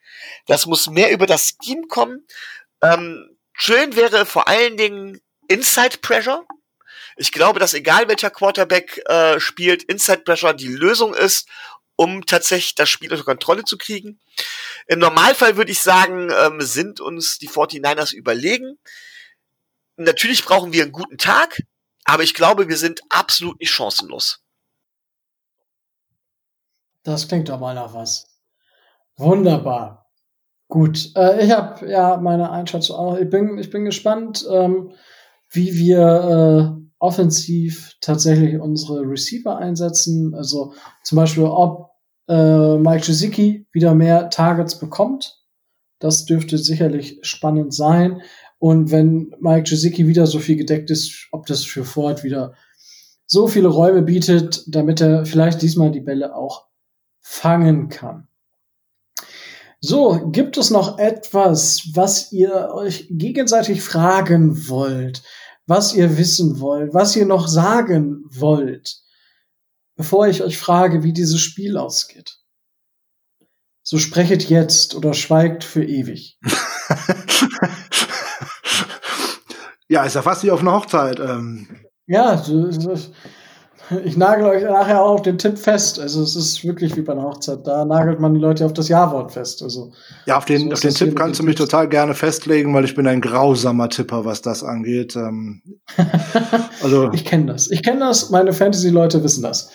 [0.47, 2.27] Das muss mehr über das Team kommen.
[2.83, 6.45] Ähm, schön wäre vor allen Dingen Inside Pressure.
[7.17, 11.49] Ich glaube, dass egal welcher Quarterback äh, spielt, Inside Pressure die Lösung ist,
[11.97, 14.19] um tatsächlich das Spiel unter Kontrolle zu kriegen.
[14.87, 18.79] Im Normalfall würde ich sagen, ähm, sind uns die 49ers überlegen.
[19.97, 21.63] Natürlich brauchen wir einen guten Tag,
[22.05, 24.42] aber ich glaube, wir sind absolut nicht chancenlos.
[27.03, 28.27] Das klingt doch mal nach was.
[29.17, 30.07] Wunderbar.
[30.69, 33.19] Gut, äh, ich habe ja meine Einschätzung auch.
[33.19, 34.93] Ich bin, ich bin gespannt, ähm,
[35.51, 40.35] wie wir äh, offensiv tatsächlich unsere Receiver einsetzen.
[40.35, 40.73] Also
[41.03, 41.91] zum Beispiel, ob
[42.29, 45.41] äh, Mike Gesicki wieder mehr Targets bekommt.
[45.99, 48.23] Das dürfte sicherlich spannend sein.
[48.59, 52.55] Und wenn Mike Gesicki wieder so viel gedeckt ist, ob das für Ford wieder
[53.27, 56.67] so viele Räume bietet, damit er vielleicht diesmal die Bälle auch
[57.23, 58.29] fangen kann.
[59.81, 65.23] So, gibt es noch etwas, was ihr euch gegenseitig fragen wollt?
[65.67, 68.99] was ihr wissen wollt, was ihr noch sagen wollt,
[69.97, 72.39] bevor ich euch frage, wie dieses Spiel ausgeht.
[73.83, 76.39] So sprechet jetzt oder schweigt für ewig.
[79.89, 81.19] ja, ist ja fast wie auf einer Hochzeit.
[81.19, 81.81] Ähm.
[82.07, 82.37] Ja,
[84.05, 85.99] ich nagel euch nachher auch auf den Tipp fest.
[85.99, 87.67] Also es ist wirklich wie bei einer Hochzeit.
[87.67, 89.63] Da nagelt man die Leute auf das Ja-Wort fest.
[89.63, 89.93] Also
[90.27, 92.95] ja, auf den, so auf den Tipp kannst du mich total gerne festlegen, weil ich
[92.95, 95.17] bin ein grausamer Tipper, was das angeht.
[95.17, 95.63] Ähm,
[96.83, 97.71] also ich kenne das.
[97.71, 98.31] Ich kenne das.
[98.31, 99.71] Meine Fantasy-Leute wissen das.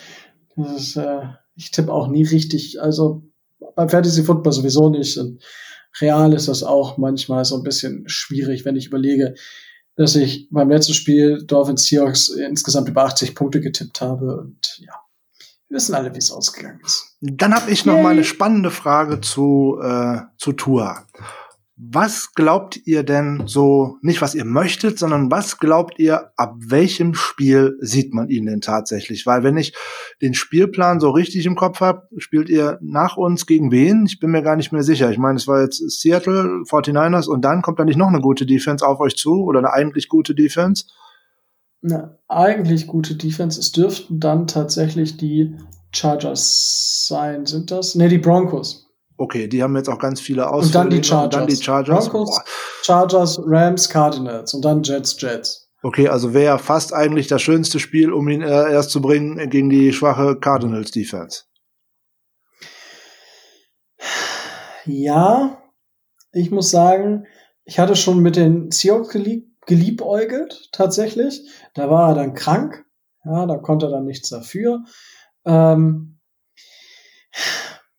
[0.55, 1.21] das ist, äh,
[1.55, 2.81] ich tippe auch nie richtig.
[2.81, 3.23] Also
[3.75, 5.17] beim Fantasy Football sowieso nicht.
[5.17, 5.41] Und
[6.01, 9.33] real ist das auch manchmal so ein bisschen schwierig, wenn ich überlege,
[9.97, 14.37] dass ich beim letzten Spiel Dolphins Seahawks insgesamt über 80 Punkte getippt habe.
[14.37, 14.93] Und ja,
[15.67, 17.17] wir wissen alle, wie es ausgegangen ist.
[17.19, 18.03] Dann habe ich noch Yay.
[18.03, 21.07] mal eine spannende Frage zu, äh, zu Tua.
[21.79, 27.13] Was glaubt ihr denn so, nicht was ihr möchtet, sondern was glaubt ihr, ab welchem
[27.13, 29.27] Spiel sieht man ihn denn tatsächlich?
[29.27, 29.75] Weil wenn ich
[30.19, 34.07] den Spielplan so richtig im Kopf habe, spielt ihr nach uns gegen wen?
[34.07, 35.11] Ich bin mir gar nicht mehr sicher.
[35.11, 38.47] Ich meine, es war jetzt Seattle, 49ers und dann kommt da nicht noch eine gute
[38.47, 40.85] Defense auf euch zu oder eine eigentlich gute Defense?
[41.83, 43.59] Eine eigentlich gute Defense.
[43.59, 45.55] Es dürften dann tatsächlich die
[45.91, 47.45] Chargers sein.
[47.45, 47.93] Sind das?
[47.93, 48.86] Ne, die Broncos.
[49.17, 50.65] Okay, die haben jetzt auch ganz viele Ausfälle.
[50.65, 51.23] Und dann die Chargers.
[51.25, 52.09] Und dann die Chargers.
[52.09, 52.39] Broncos,
[52.83, 55.69] Chargers, Rams, Cardinals und dann Jets, Jets.
[55.81, 59.69] Okay, also wäre fast eigentlich das schönste Spiel, um ihn äh, erst zu bringen gegen
[59.69, 61.43] die schwache Cardinals Defense.
[64.85, 65.61] Ja,
[66.31, 67.25] ich muss sagen,
[67.65, 71.41] ich hatte schon mit den Seahawks gelieb geliebäugelt, tatsächlich.
[71.73, 72.85] Da war er dann krank.
[73.25, 74.85] Ja, da konnte er dann nichts dafür.
[75.45, 76.19] Ähm,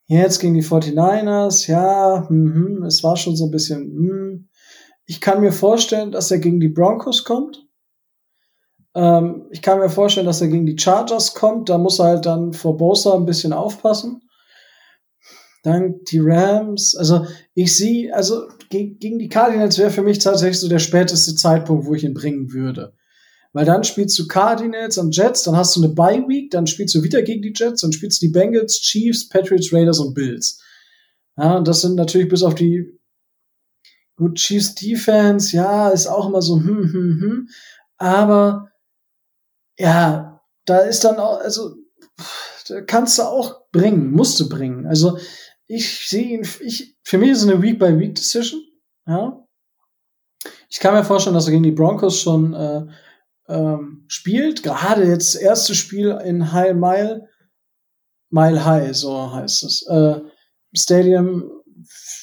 [0.08, 4.48] Jetzt gegen die 49ers, ja, mhm, es war schon so ein bisschen, hm.
[5.04, 7.66] Ich kann mir vorstellen, dass er gegen die Broncos kommt.
[8.94, 11.70] Ähm, ich kann mir vorstellen, dass er gegen die Chargers kommt.
[11.70, 14.20] Da muss er halt dann vor Bosa ein bisschen aufpassen.
[15.62, 16.94] Dann die Rams.
[16.94, 21.86] Also ich sehe, also gegen die Cardinals wäre für mich tatsächlich so der späteste Zeitpunkt,
[21.86, 22.92] wo ich ihn bringen würde.
[23.52, 26.94] Weil dann spielst du Cardinals und Jets, dann hast du eine Bye Week, dann spielst
[26.94, 30.62] du wieder gegen die Jets, dann spielst du die Bengals, Chiefs, Patriots, Raiders und Bills.
[31.36, 32.98] Ja, und das sind natürlich bis auf die
[34.16, 37.48] gut Chiefs Defense, ja, ist auch immer so hm hm hm,
[37.96, 38.70] aber
[39.78, 41.76] ja, da ist dann auch also
[42.86, 44.86] kannst du auch bringen, musst du bringen.
[44.86, 45.18] Also
[45.66, 48.62] ich sehe ihn, ich, für mich ist es eine Week-by-Week-Decision.
[49.06, 49.46] Ja.
[50.68, 52.86] Ich kann mir vorstellen, dass er gegen die Broncos schon äh,
[53.48, 54.62] ähm, spielt.
[54.62, 57.28] Gerade jetzt das erste Spiel in High Mile,
[58.30, 59.86] Mile High, so heißt es.
[59.86, 60.20] Äh,
[60.76, 61.50] Stadium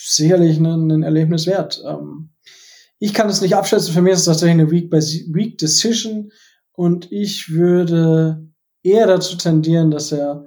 [0.04, 1.82] sicherlich ein, Erlebnis wert.
[1.86, 2.30] Ähm,
[3.00, 3.94] ich kann es nicht abschätzen.
[3.94, 6.32] Für mich ist es tatsächlich eine Week-by-Week-Decision
[6.74, 8.48] und ich würde
[8.84, 10.46] eher dazu tendieren, dass er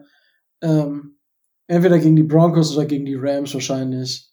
[0.62, 1.18] ähm,
[1.66, 4.30] entweder gegen die Broncos oder gegen die Rams wahrscheinlich.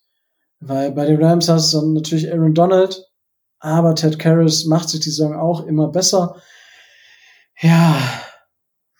[0.60, 3.05] Weil bei den Rams hast du dann natürlich Aaron Donald,
[3.66, 6.36] aber Ted Karras macht sich die Saison auch immer besser.
[7.60, 7.98] Ja,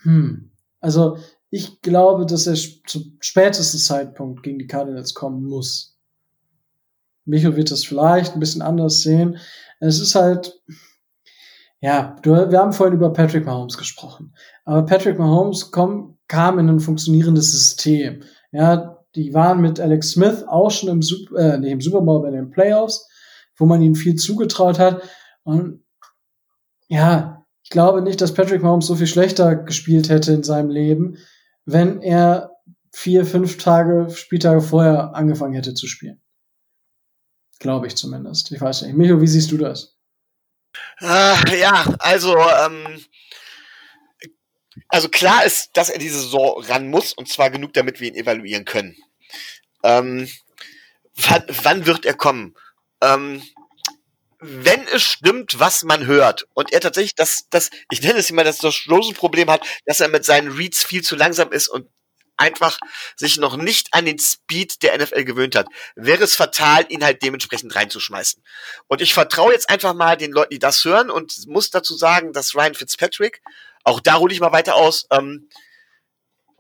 [0.02, 0.52] hm.
[0.80, 1.18] Also
[1.52, 2.56] ich glaube, dass er
[2.88, 5.98] zum spätesten Zeitpunkt gegen die Cardinals kommen muss.
[7.26, 9.38] Micho wird das vielleicht ein bisschen anders sehen.
[9.80, 10.60] Es ist halt,
[11.80, 14.34] ja, wir haben vorhin über Patrick Mahomes gesprochen.
[14.64, 18.24] Aber Patrick Mahomes komm, kam in ein funktionierendes System.
[18.52, 22.22] Ja, die waren mit Alex Smith auch schon im, Super, äh, nee, im Super Bowl
[22.22, 23.08] bei den Playoffs,
[23.58, 25.02] wo man ihm viel zugetraut hat.
[25.44, 25.84] Und
[26.88, 31.18] ja, ich glaube nicht, dass Patrick Mahomes so viel schlechter gespielt hätte in seinem Leben,
[31.66, 32.52] wenn er
[32.92, 36.22] vier, fünf Tage, Spieltage vorher angefangen hätte zu spielen.
[37.60, 38.52] Glaube ich zumindest.
[38.52, 38.96] Ich weiß nicht.
[38.96, 39.98] Micho, wie siehst du das?
[41.00, 43.04] Äh, ja, also ähm,
[44.90, 48.16] also klar ist, dass er diese Saison ran muss und zwar genug, damit wir ihn
[48.16, 48.96] evaluieren können.
[49.84, 50.30] Ähm,
[51.16, 52.56] wann, wann wird er kommen?
[53.06, 53.44] Ähm,
[54.40, 58.44] wenn es stimmt, was man hört und er tatsächlich das, das, ich nenne es immer,
[58.44, 61.90] dass das Rosen-Problem hat, dass er mit seinen Reads viel zu langsam ist und
[62.38, 62.78] einfach
[63.16, 67.24] sich noch nicht an den Speed der NFL gewöhnt hat, wäre es fatal, ihn halt
[67.24, 68.44] dementsprechend reinzuschmeißen.
[68.88, 72.34] Und ich vertraue jetzt einfach mal den Leuten, die das hören und muss dazu sagen,
[72.34, 73.42] dass Ryan Fitzpatrick
[73.86, 75.06] auch da hole ich mal weiter aus.
[75.12, 75.48] Ähm,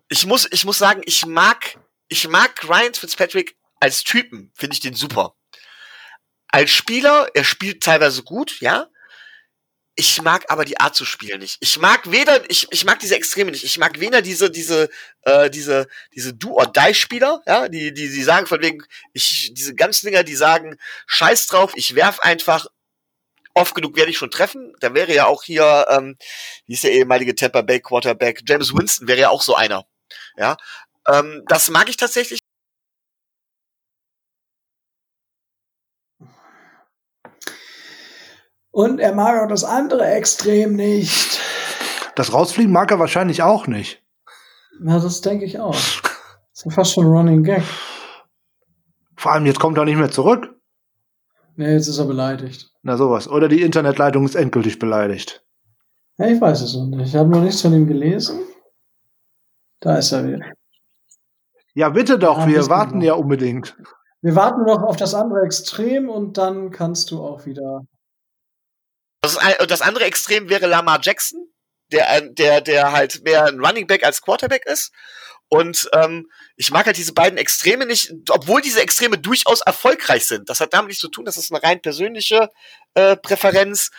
[0.08, 1.78] ich muss, ich muss sagen, ich mag,
[2.08, 5.36] ich mag Ryan Fitzpatrick als Typen, finde ich den super.
[6.56, 8.88] Als Spieler, er spielt teilweise gut, ja.
[9.94, 11.58] Ich mag aber die Art zu spielen nicht.
[11.60, 13.66] Ich mag weder, ich, ich mag diese Extreme nicht.
[13.66, 14.90] Ich mag weder diese, diese,
[15.24, 20.24] äh, diese, diese Do-or-Die-Spieler, ja, die, die, die sagen von wegen, ich, diese ganzen Dinger,
[20.24, 20.78] die sagen,
[21.08, 22.68] scheiß drauf, ich werf einfach
[23.54, 24.72] oft genug werde ich schon treffen.
[24.80, 26.18] Da wäre ja auch hier, ähm,
[26.68, 29.86] wie ist der ehemalige Tampa Bay Quarterback, James Winston wäre ja auch so einer.
[30.38, 30.56] Ja,
[31.06, 32.40] ähm, das mag ich tatsächlich.
[38.76, 41.40] Und er mag auch das andere Extrem nicht.
[42.18, 44.04] Das Rausfliegen mag er wahrscheinlich auch nicht.
[44.82, 45.72] Na, das denke ich auch.
[46.52, 47.64] Das ist fast schon ein Running Gag.
[49.16, 50.60] Vor allem, jetzt kommt er nicht mehr zurück.
[51.56, 52.70] Nee, jetzt ist er beleidigt.
[52.84, 53.30] Na sowas.
[53.30, 55.46] Oder die Internetleitung ist endgültig beleidigt.
[56.18, 57.08] Ja, ich weiß es noch nicht.
[57.08, 58.42] Ich habe noch nichts von ihm gelesen.
[59.80, 60.48] Da ist er wieder.
[61.76, 62.40] Ja, bitte doch.
[62.40, 63.78] Ja, wir warten ja unbedingt.
[64.22, 67.86] Wir warten noch auf das andere Extrem und dann kannst du auch wieder.
[69.26, 71.48] Das, das andere Extrem wäre Lamar Jackson,
[71.92, 74.92] der, der, der halt mehr ein Running Back als Quarterback ist.
[75.48, 80.50] Und ähm, ich mag halt diese beiden Extreme nicht, obwohl diese Extreme durchaus erfolgreich sind.
[80.50, 82.50] Das hat damit nichts zu tun, das ist eine rein persönliche
[82.96, 83.92] äh, Präferenz.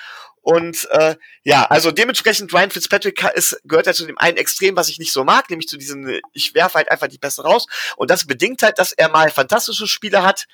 [0.43, 4.89] Und äh, ja, also dementsprechend Ryan Fitzpatrick ist, gehört halt zu dem einen Extrem, was
[4.89, 7.67] ich nicht so mag, nämlich zu diesem, ich werfe halt einfach die Beste raus.
[7.97, 10.47] Und das bedingt halt, dass er mal fantastische Spiele hat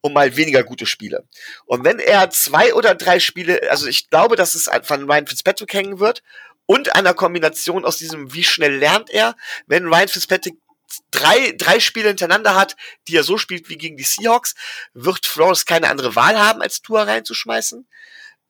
[0.00, 1.26] und mal weniger gute Spiele.
[1.66, 5.72] Und wenn er zwei oder drei Spiele, also ich glaube, dass es von Ryan Fitzpatrick
[5.72, 6.22] hängen wird
[6.66, 9.36] und einer Kombination aus diesem, wie schnell lernt er,
[9.66, 10.54] wenn Ryan Fitzpatrick
[11.10, 12.76] drei, drei Spiele hintereinander hat,
[13.08, 14.54] die er so spielt wie gegen die Seahawks,
[14.94, 17.86] wird Flores keine andere Wahl haben, als Tua reinzuschmeißen.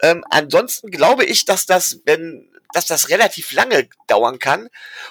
[0.03, 4.69] Ähm, ansonsten glaube ich, dass das, wenn, dass das relativ lange dauern kann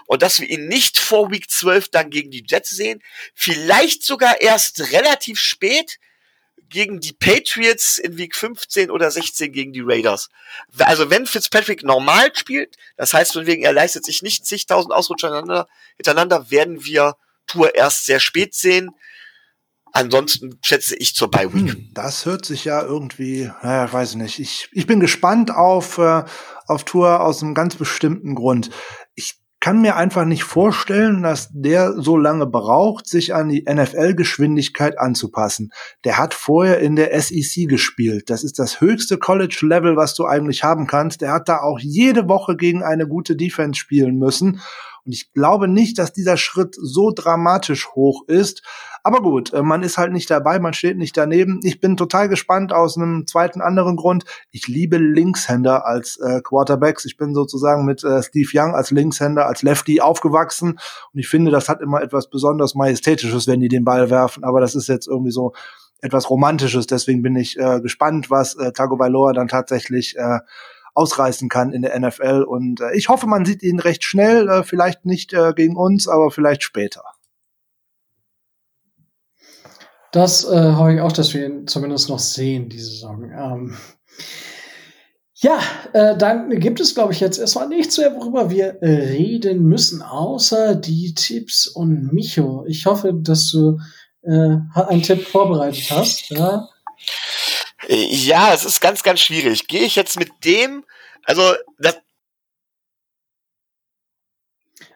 [0.08, 3.04] und dass wir ihn nicht vor Week 12 dann gegen die Jets sehen.
[3.36, 6.00] Vielleicht sogar erst relativ spät
[6.70, 10.30] gegen die Patriots in Week 15 oder 16 gegen die Raiders.
[10.80, 15.44] Also wenn Fitzpatrick normal spielt, das heißt von wegen, er leistet sich nicht zigtausend Ausrutscher
[15.98, 17.16] hintereinander, werden wir
[17.48, 18.92] Tour erst sehr spät sehen.
[19.92, 21.74] Ansonsten schätze ich zur Bye Week.
[21.74, 24.40] Hm, das hört sich ja irgendwie, naja, weiß ich nicht.
[24.40, 26.24] Ich, ich bin gespannt auf, äh,
[26.68, 28.70] auf Tour aus einem ganz bestimmten Grund.
[29.62, 35.72] Kann mir einfach nicht vorstellen, dass der so lange braucht, sich an die NFL-Geschwindigkeit anzupassen.
[36.06, 38.30] Der hat vorher in der SEC gespielt.
[38.30, 41.20] Das ist das höchste College-Level, was du eigentlich haben kannst.
[41.22, 44.62] Der hat da auch jede Woche gegen eine gute Defense spielen müssen.
[45.10, 48.62] Und ich glaube nicht, dass dieser Schritt so dramatisch hoch ist.
[49.02, 51.62] Aber gut, äh, man ist halt nicht dabei, man steht nicht daneben.
[51.64, 54.24] Ich bin total gespannt aus einem zweiten anderen Grund.
[54.52, 57.06] Ich liebe Linkshänder als äh, Quarterbacks.
[57.06, 60.74] Ich bin sozusagen mit äh, Steve Young als Linkshänder, als Lefty aufgewachsen.
[61.12, 64.44] Und ich finde, das hat immer etwas besonders Majestätisches, wenn die den Ball werfen.
[64.44, 65.54] Aber das ist jetzt irgendwie so
[66.02, 66.86] etwas Romantisches.
[66.86, 70.38] Deswegen bin ich äh, gespannt, was äh, Tagovailoa dann tatsächlich äh,
[70.94, 72.44] ausreißen kann in der NFL.
[72.48, 76.08] Und äh, ich hoffe, man sieht ihn recht schnell, äh, vielleicht nicht äh, gegen uns,
[76.08, 77.04] aber vielleicht später.
[80.12, 83.24] Das äh, hoffe ich auch, dass wir ihn zumindest noch sehen, diese Saison.
[83.32, 83.78] Ähm,
[85.36, 85.60] ja,
[85.94, 90.76] äh, dann gibt es, glaube ich, jetzt erstmal nichts mehr, worüber wir reden müssen, außer
[90.76, 92.66] die Tipps und Micho.
[92.68, 93.80] Ich hoffe, dass du
[94.24, 96.30] äh, einen Tipp vorbereitet hast.
[96.30, 96.68] Ja?
[97.90, 99.68] Ja, es ist ganz, ganz schwierig.
[99.68, 100.86] Gehe ich jetzt mit dem,
[101.26, 101.98] also das.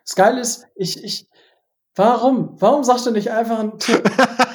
[0.05, 1.27] Das Geile ist, ich, ich,
[1.95, 2.55] warum?
[2.59, 4.03] Warum sagst du nicht einfach einen Tipp?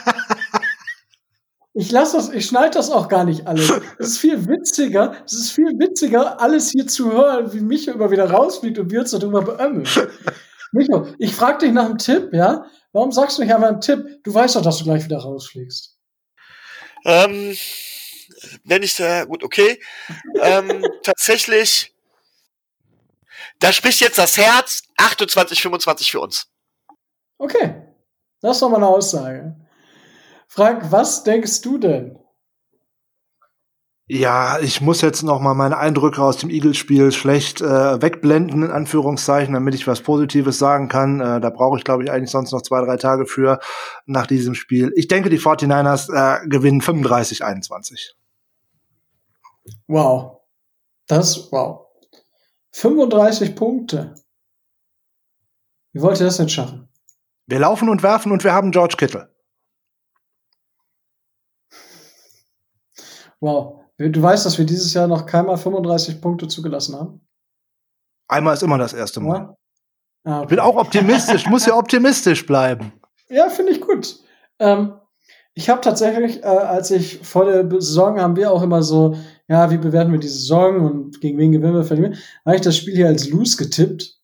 [1.74, 3.70] Ich lasse das, ich schneide das auch gar nicht alles.
[4.00, 8.10] Es ist viel witziger, es ist viel witziger, alles hier zu hören, wie Micho immer
[8.10, 9.86] wieder rausfliegt und wir uns darüber beömmeln.
[10.72, 12.66] Micho, ich frage dich nach einem Tipp, ja?
[12.92, 14.24] Warum sagst du nicht einfach einen Tipp?
[14.24, 15.96] Du weißt doch, dass du gleich wieder rausfliegst.
[17.04, 17.56] Ähm,
[18.64, 19.80] nenne ich da, gut, okay.
[20.40, 21.94] ähm, tatsächlich,
[23.58, 26.48] da spricht jetzt das Herz 28, 25 für uns.
[27.38, 27.82] Okay.
[28.40, 29.56] Das ist doch mal eine Aussage.
[30.46, 32.18] Frank, was denkst du denn?
[34.10, 38.70] Ja, ich muss jetzt noch mal meine Eindrücke aus dem Eagles-Spiel schlecht äh, wegblenden, in
[38.70, 41.20] Anführungszeichen, damit ich was Positives sagen kann.
[41.20, 43.60] Äh, da brauche ich, glaube ich, eigentlich sonst noch zwei, drei Tage für
[44.06, 44.94] nach diesem Spiel.
[44.96, 48.14] Ich denke, die 49ers äh, gewinnen 35-21.
[49.86, 50.40] Wow.
[51.06, 51.88] Das, wow.
[52.72, 54.14] 35 Punkte.
[55.92, 56.88] Wie wollt ihr das denn schaffen?
[57.46, 59.28] Wir laufen und werfen und wir haben George Kittle.
[63.40, 63.77] Wow.
[63.98, 67.20] Du weißt, dass wir dieses Jahr noch keinmal 35 Punkte zugelassen haben?
[68.28, 69.38] Einmal ist immer das erste Mal.
[69.38, 69.56] Ja?
[70.24, 70.42] Ah, okay.
[70.44, 72.92] Ich bin auch optimistisch, muss ja optimistisch bleiben.
[73.28, 74.20] Ja, finde ich gut.
[74.60, 74.92] Ähm,
[75.54, 79.16] ich habe tatsächlich, äh, als ich vor der Saison haben wir auch immer so,
[79.48, 82.62] ja, wie bewerten wir die Saison und gegen wen gewinnen wir, verlieren wir, habe ich
[82.62, 84.17] das Spiel hier als Loose getippt.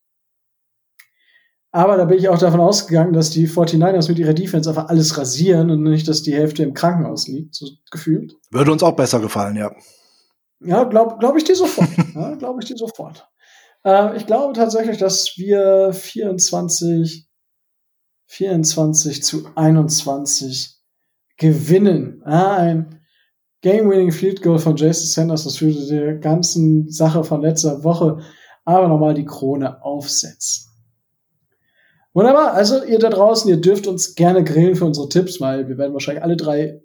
[1.74, 5.18] Aber da bin ich auch davon ausgegangen, dass die 49ers mit ihrer Defense einfach alles
[5.18, 8.36] rasieren und nicht, dass die Hälfte im Krankenhaus liegt, so gefühlt.
[8.52, 9.74] Würde uns auch besser gefallen, ja.
[10.60, 11.88] Ja, glaube glaub ich dir sofort.
[12.14, 13.28] ja, glaube ich dir sofort.
[13.84, 17.26] Äh, ich glaube tatsächlich, dass wir 24,
[18.26, 20.76] 24 zu 21
[21.38, 22.22] gewinnen.
[22.24, 23.00] Ja, ein
[23.62, 28.20] Game-Winning Field Goal von Jason Sanders, das würde der ganzen Sache von letzter Woche
[28.64, 30.70] aber nochmal die Krone aufsetzen.
[32.14, 32.54] Wunderbar.
[32.54, 35.92] Also ihr da draußen, ihr dürft uns gerne grillen für unsere Tipps, weil wir werden
[35.92, 36.80] wahrscheinlich alle drei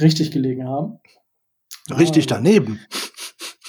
[0.00, 0.98] richtig gelegen haben.
[1.90, 2.80] Richtig ähm, daneben.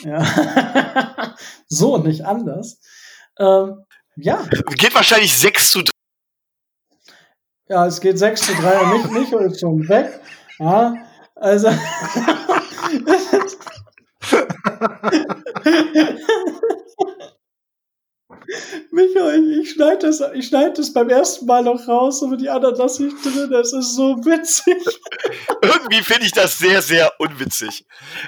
[0.03, 1.35] Ja.
[1.67, 2.79] so, nicht anders.
[3.37, 3.85] Ähm,
[4.15, 4.43] ja.
[4.77, 5.91] Geht wahrscheinlich 6 zu 3.
[7.67, 10.19] Ja, es geht 6 zu 3 und nicht, nicht ist schon weg.
[10.59, 10.95] Ja,
[11.35, 11.69] also.
[18.91, 22.75] Michael, ich, schneide das, ich schneide das beim ersten Mal noch raus, aber die anderen
[22.75, 23.49] lasse ich drin.
[23.51, 24.77] Das ist so witzig.
[25.61, 27.85] Irgendwie finde ich das sehr, sehr unwitzig.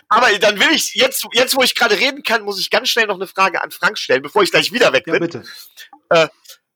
[0.10, 3.08] Aber dann will ich, jetzt, jetzt wo ich gerade reden kann, muss ich ganz schnell
[3.08, 5.16] noch eine Frage an Frank stellen, bevor ich gleich wieder weg bin.
[5.16, 5.44] Ja, bitte.
[6.10, 6.28] Äh,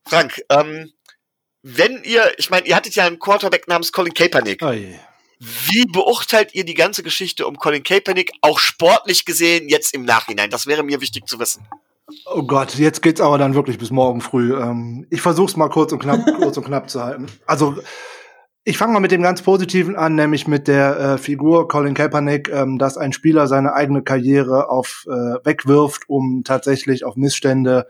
[0.06, 0.92] Frank, ähm,
[1.62, 4.62] wenn ihr, ich meine, ihr hattet ja einen Quarterback namens Colin Kaepernick.
[4.62, 4.98] Oh je.
[5.38, 10.50] Wie beurteilt ihr die ganze Geschichte um Colin Kaepernick, auch sportlich gesehen, jetzt im Nachhinein?
[10.50, 11.66] Das wäre mir wichtig zu wissen.
[12.26, 14.58] Oh Gott, jetzt geht's aber dann wirklich bis morgen früh.
[14.58, 17.26] Ähm, ich versuch's mal kurz und knapp, kurz und knapp zu halten.
[17.46, 17.76] Also
[18.64, 22.50] ich fange mal mit dem ganz Positiven an, nämlich mit der äh, Figur Colin Kaepernick,
[22.50, 27.86] ähm, dass ein Spieler seine eigene Karriere auf äh, wegwirft, um tatsächlich auf Missstände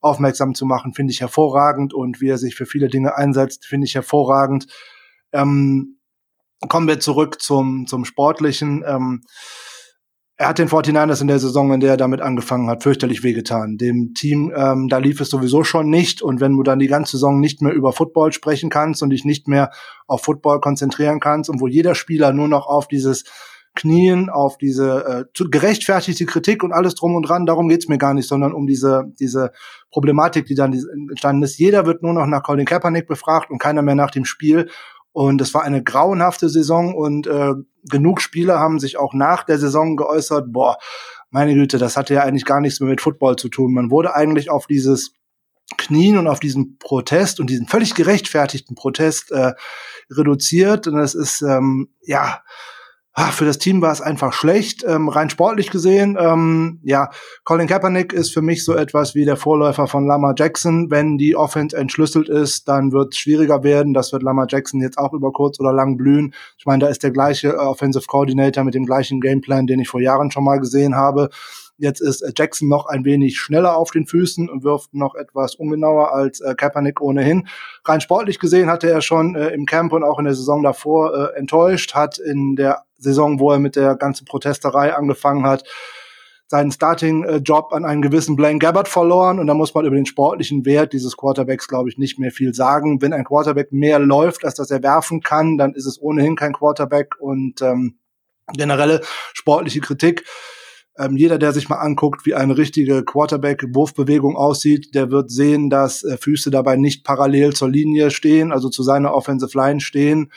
[0.00, 3.86] aufmerksam zu machen, finde ich hervorragend und wie er sich für viele Dinge einsetzt, finde
[3.86, 4.66] ich hervorragend.
[5.32, 5.98] Ähm,
[6.68, 8.84] kommen wir zurück zum zum sportlichen.
[8.86, 9.22] Ähm,
[10.40, 13.76] er hat den 49ers in der Saison, in der er damit angefangen hat, fürchterlich wehgetan.
[13.76, 16.22] Dem Team, ähm, da lief es sowieso schon nicht.
[16.22, 19.26] Und wenn du dann die ganze Saison nicht mehr über Football sprechen kannst und dich
[19.26, 19.70] nicht mehr
[20.06, 23.24] auf Football konzentrieren kannst und wo jeder Spieler nur noch auf dieses
[23.74, 28.14] Knien, auf diese äh, gerechtfertigte Kritik und alles drum und dran, darum geht's mir gar
[28.14, 29.52] nicht, sondern um diese, diese
[29.90, 30.72] Problematik, die dann
[31.10, 31.58] entstanden ist.
[31.58, 34.70] Jeder wird nur noch nach Colin Kaepernick befragt und keiner mehr nach dem Spiel.
[35.12, 37.54] Und es war eine grauenhafte Saison und äh,
[37.88, 40.78] genug Spieler haben sich auch nach der Saison geäußert, boah,
[41.30, 43.72] meine Güte, das hatte ja eigentlich gar nichts mehr mit Football zu tun.
[43.72, 45.14] Man wurde eigentlich auf dieses
[45.76, 49.52] Knien und auf diesen Protest und diesen völlig gerechtfertigten Protest äh,
[50.10, 50.86] reduziert.
[50.88, 52.42] Und das ist, ähm, ja,
[53.22, 56.16] Ah, für das Team war es einfach schlecht, ähm, rein sportlich gesehen.
[56.18, 57.10] Ähm, ja,
[57.44, 60.90] Colin Kaepernick ist für mich so etwas wie der Vorläufer von Lama Jackson.
[60.90, 63.92] Wenn die Offense entschlüsselt ist, dann wird es schwieriger werden.
[63.92, 66.32] Das wird Lama Jackson jetzt auch über kurz oder lang blühen.
[66.56, 69.90] Ich meine, da ist der gleiche äh, Offensive Coordinator mit dem gleichen Gameplan, den ich
[69.90, 71.28] vor Jahren schon mal gesehen habe.
[71.80, 75.54] Jetzt ist äh, Jackson noch ein wenig schneller auf den Füßen und wirft noch etwas
[75.54, 77.48] ungenauer als äh, Kaepernick ohnehin.
[77.86, 81.14] Rein sportlich gesehen hatte er schon äh, im Camp und auch in der Saison davor
[81.14, 85.64] äh, enttäuscht, hat in der Saison, wo er mit der ganzen Protesterei angefangen hat,
[86.48, 90.66] seinen Starting-Job an einen gewissen Blaine Gabbard verloren und da muss man über den sportlichen
[90.66, 93.00] Wert dieses Quarterbacks, glaube ich, nicht mehr viel sagen.
[93.00, 96.52] Wenn ein Quarterback mehr läuft, als dass er werfen kann, dann ist es ohnehin kein
[96.52, 98.00] Quarterback und ähm,
[98.52, 99.00] generelle
[99.32, 100.24] sportliche Kritik
[101.00, 106.04] ähm, jeder, der sich mal anguckt, wie eine richtige Quarterback-Wurfbewegung aussieht, der wird sehen, dass
[106.04, 110.30] äh, Füße dabei nicht parallel zur Linie stehen, also zu seiner Offensive Line stehen.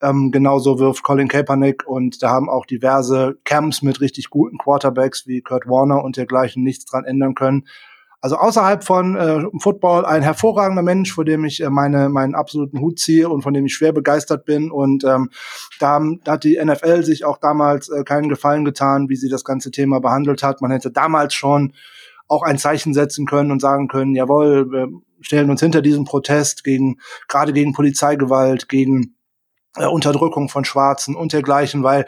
[0.00, 5.26] Ähm, genauso wirft Colin Kaepernick und da haben auch diverse Camps mit richtig guten Quarterbacks
[5.26, 7.66] wie Kurt Warner und dergleichen nichts dran ändern können.
[8.20, 12.80] Also außerhalb von äh, Football ein hervorragender Mensch, vor dem ich äh, meine, meinen absoluten
[12.80, 14.70] Hut ziehe und von dem ich schwer begeistert bin.
[14.70, 15.30] Und ähm,
[15.78, 19.44] da, da hat die NFL sich auch damals äh, keinen Gefallen getan, wie sie das
[19.44, 20.62] ganze Thema behandelt hat.
[20.62, 21.74] Man hätte damals schon
[22.28, 24.88] auch ein Zeichen setzen können und sagen können, jawohl, wir
[25.20, 26.98] stellen uns hinter diesem Protest gegen,
[27.28, 29.16] gerade gegen Polizeigewalt, gegen
[29.76, 32.06] äh, Unterdrückung von Schwarzen und dergleichen, weil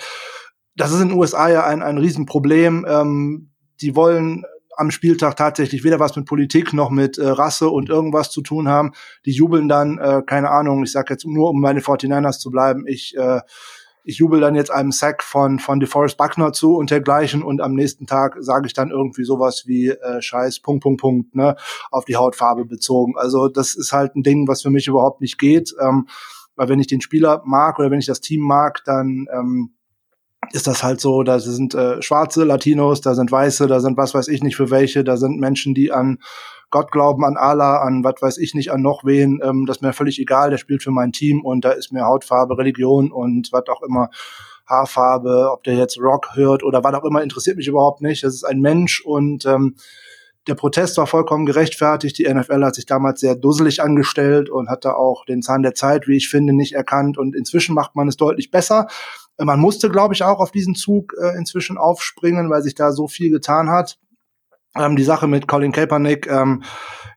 [0.74, 2.86] das ist in den USA ja ein, ein Riesenproblem.
[2.89, 4.44] Ähm, die wollen
[4.78, 8.68] am Spieltag tatsächlich weder was mit Politik noch mit äh, Rasse und irgendwas zu tun
[8.68, 8.92] haben.
[9.26, 12.84] Die jubeln dann, äh, keine Ahnung, ich sag jetzt nur, um meine 49ers zu bleiben,
[12.86, 13.40] ich, äh,
[14.05, 17.74] ich jubel dann jetzt einem Sack von, von DeForest Buckner zu und dergleichen und am
[17.74, 21.56] nächsten Tag sage ich dann irgendwie sowas wie äh, Scheiß, Punkt, Punkt, Punkt, ne,
[21.90, 23.14] auf die Hautfarbe bezogen.
[23.16, 25.74] Also das ist halt ein Ding, was für mich überhaupt nicht geht.
[25.80, 26.06] Ähm,
[26.55, 29.74] weil wenn ich den Spieler mag oder wenn ich das Team mag, dann ähm,
[30.53, 34.15] ist das halt so, da sind äh, schwarze Latinos, da sind Weiße, da sind was
[34.15, 36.19] weiß ich nicht für welche, da sind Menschen, die an
[36.70, 39.83] Gott glauben, an Allah, an was weiß ich nicht, an noch wen, ähm, das ist
[39.83, 43.49] mir völlig egal, der spielt für mein Team und da ist mir Hautfarbe, Religion und
[43.53, 44.11] was auch immer,
[44.66, 48.23] Haarfarbe, ob der jetzt Rock hört oder was auch immer, interessiert mich überhaupt nicht.
[48.23, 49.77] Das ist ein Mensch und ähm,
[50.47, 52.19] der Protest war vollkommen gerechtfertigt.
[52.19, 56.09] Die NFL hat sich damals sehr dusselig angestellt und hatte auch den Zahn der Zeit,
[56.09, 57.19] wie ich finde, nicht erkannt.
[57.19, 58.87] Und inzwischen macht man es deutlich besser.
[59.39, 63.06] Man musste, glaube ich, auch auf diesen Zug äh, inzwischen aufspringen, weil sich da so
[63.06, 63.98] viel getan hat.
[64.77, 66.62] Ähm, die Sache mit Colin Kaepernick, ähm,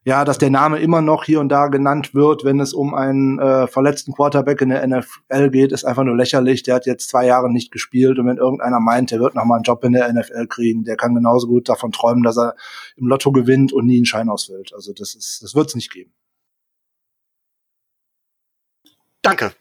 [0.03, 3.39] ja, dass der Name immer noch hier und da genannt wird, wenn es um einen
[3.39, 6.64] äh, verletzten Quarterback in der NFL geht, ist einfach nur lächerlich.
[6.64, 9.56] Der hat jetzt zwei Jahre nicht gespielt und wenn irgendeiner meint, der wird noch mal
[9.56, 12.56] einen Job in der NFL kriegen, der kann genauso gut davon träumen, dass er
[12.95, 14.73] im Lotto gewinnt und nie einen Schein ausfüllt.
[14.73, 16.14] Also das ist, das wird es nicht geben.
[19.22, 19.52] Danke.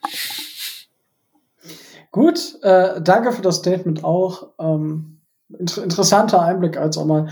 [2.11, 4.49] Gut, äh, danke für das Statement auch.
[4.59, 5.20] Ähm,
[5.59, 7.28] inter interessanter Einblick als auch mal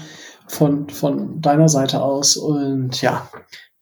[0.46, 2.36] von, von deiner Seite aus.
[2.36, 3.28] Und ja,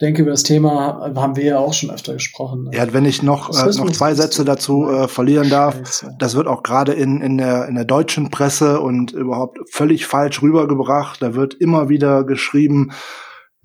[0.00, 2.70] denke, über das Thema haben wir ja auch schon öfter gesprochen.
[2.72, 6.62] Ja, wenn ich noch, äh, noch zwei Sätze dazu äh, verlieren darf, das wird auch
[6.62, 11.22] gerade in, in, der, in der deutschen Presse und überhaupt völlig falsch rübergebracht.
[11.22, 12.92] Da wird immer wieder geschrieben,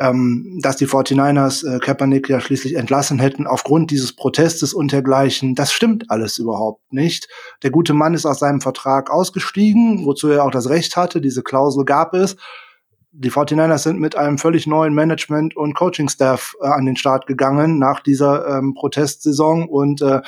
[0.02, 5.54] ähm, dass die 49ers äh, Kaepernick ja schließlich entlassen hätten aufgrund dieses Protestes und dergleichen.
[5.56, 7.30] Das stimmt alles überhaupt nicht.
[7.64, 11.22] Der gute Mann ist aus seinem Vertrag ausgestiegen, wozu er auch das Recht hatte.
[11.22, 12.36] Diese Klausel gab es
[13.14, 17.78] die 49ers sind mit einem völlig neuen Management- und Coaching-Staff äh, an den Start gegangen
[17.78, 20.22] nach dieser ähm, Protestsaison und äh,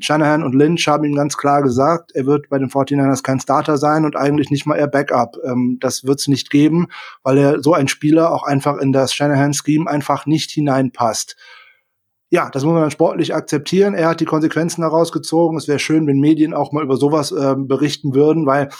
[0.00, 3.78] Shanahan und Lynch haben ihm ganz klar gesagt, er wird bei den 49ers kein Starter
[3.78, 5.36] sein und eigentlich nicht mal eher Backup.
[5.44, 6.88] Ähm, das wird es nicht geben,
[7.22, 11.36] weil er so ein Spieler auch einfach in das Shanahan-Scheme einfach nicht hineinpasst.
[12.30, 13.94] Ja, das muss man dann sportlich akzeptieren.
[13.94, 15.56] Er hat die Konsequenzen daraus gezogen.
[15.56, 18.70] Es wäre schön, wenn Medien auch mal über sowas äh, berichten würden, weil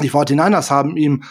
[0.00, 1.24] die 49ers haben ihm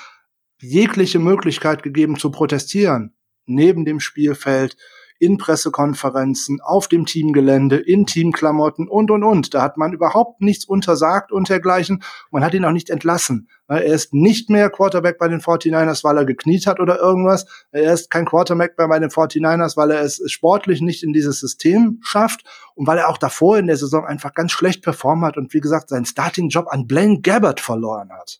[0.60, 3.15] jegliche Möglichkeit gegeben zu protestieren,
[3.45, 4.77] neben dem Spielfeld,
[5.19, 9.53] in Pressekonferenzen, auf dem Teamgelände, in Teamklamotten und, und, und.
[9.53, 12.03] Da hat man überhaupt nichts untersagt und dergleichen.
[12.31, 13.49] Man hat ihn auch nicht entlassen.
[13.68, 17.45] Er ist nicht mehr Quarterback bei den 49ers, weil er gekniet hat oder irgendwas.
[17.72, 21.99] Er ist kein Quarterback bei den 49ers, weil er es sportlich nicht in dieses System
[22.02, 22.44] schafft
[22.76, 25.60] und weil er auch davor in der Saison einfach ganz schlecht performt hat und wie
[25.60, 28.39] gesagt seinen Starting-Job an Blaine Gabbard verloren hat.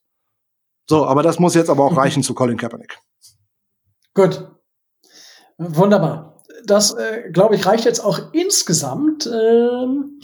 [0.90, 2.98] So, aber das muss jetzt aber auch reichen zu Colin Kaepernick.
[4.14, 4.50] Gut.
[5.58, 6.37] Wunderbar.
[6.68, 9.28] Das, äh, glaube ich, reicht jetzt auch insgesamt.
[9.28, 10.20] Ähm,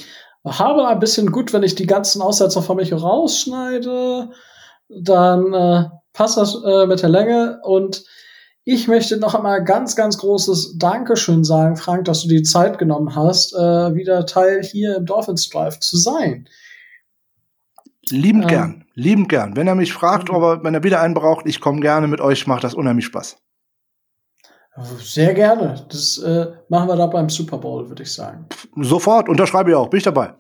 [0.46, 4.30] habe ein bisschen gut, wenn ich die ganzen Aussetzer von mich rausschneide,
[4.90, 7.60] dann äh, passt das äh, mit der Länge.
[7.64, 8.04] Und
[8.66, 13.16] ich möchte noch einmal ganz, ganz großes Dankeschön sagen, Frank, dass du die Zeit genommen
[13.16, 16.48] hast, äh, wieder Teil hier im Dolphins Drive zu sein.
[18.10, 19.56] Liebend ähm, gern, liebend gern.
[19.56, 22.20] Wenn er mich fragt, ob er, wenn er wieder einen braucht, ich komme gerne mit
[22.20, 23.38] euch, macht das unheimlich Spaß.
[25.00, 25.86] Sehr gerne.
[25.90, 28.48] Das äh, machen wir da beim Super Bowl, würde ich sagen.
[28.78, 29.88] Sofort, unterschreibe ich auch.
[29.90, 30.34] Bin ich dabei.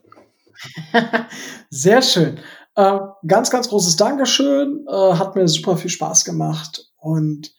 [1.69, 2.39] Sehr schön.
[2.75, 4.85] Äh, ganz, ganz großes Dankeschön.
[4.89, 6.89] Äh, hat mir super viel Spaß gemacht.
[6.97, 7.53] Und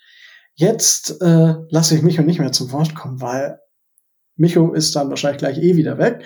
[0.55, 3.61] jetzt äh, lasse ich Micho nicht mehr zum Wort kommen, weil
[4.37, 6.25] Micho ist dann wahrscheinlich gleich eh wieder weg.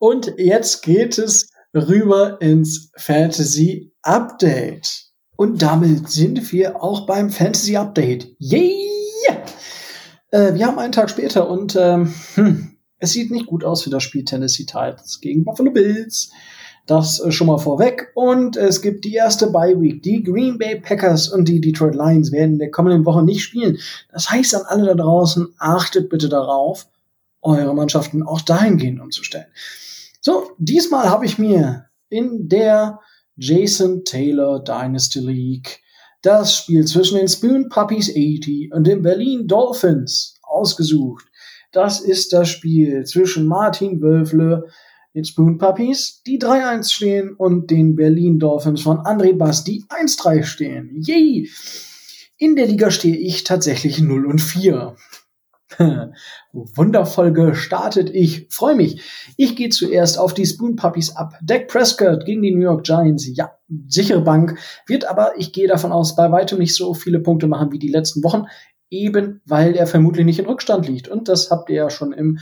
[0.00, 5.04] Und jetzt geht es rüber ins Fantasy Update.
[5.36, 8.34] Und damit sind wir auch beim Fantasy Update.
[8.38, 8.84] Yay!
[10.34, 13.90] Äh, wir haben einen Tag später und ähm, hm, es sieht nicht gut aus für
[13.90, 16.32] das Spiel Tennessee Titans gegen Buffalo Bills.
[16.86, 18.10] Das äh, schon mal vorweg.
[18.16, 20.02] Und es gibt die erste Bye Week.
[20.02, 23.78] Die Green Bay Packers und die Detroit Lions werden in der kommenden Woche nicht spielen.
[24.12, 26.88] Das heißt an alle da draußen, achtet bitte darauf,
[27.40, 29.46] eure Mannschaften auch dahingehend umzustellen.
[30.20, 32.98] So, diesmal habe ich mir in der
[33.36, 35.83] Jason Taylor Dynasty League
[36.24, 41.26] das Spiel zwischen den Spoon Puppies 80 und den Berlin Dolphins ausgesucht.
[41.72, 44.64] Das ist das Spiel zwischen Martin Wölfle,
[45.14, 50.42] den Spoon Puppies, die 3-1 stehen, und den Berlin Dolphins von André Bass, die 1-3
[50.44, 50.90] stehen.
[51.02, 51.48] Yay!
[52.36, 54.96] In der Liga stehe ich tatsächlich 0 und 4.
[56.52, 58.10] Wundervoll gestartet.
[58.12, 59.02] Ich freue mich.
[59.36, 61.34] Ich gehe zuerst auf die Spoon Puppies ab.
[61.42, 63.26] Dak Prescott gegen die New York Giants.
[63.34, 63.52] Ja,
[63.88, 64.58] sichere Bank.
[64.86, 67.88] Wird aber, ich gehe davon aus, bei weitem nicht so viele Punkte machen wie die
[67.88, 68.44] letzten Wochen.
[68.90, 71.08] Eben weil er vermutlich nicht in Rückstand liegt.
[71.08, 72.38] Und das habt ihr ja schon im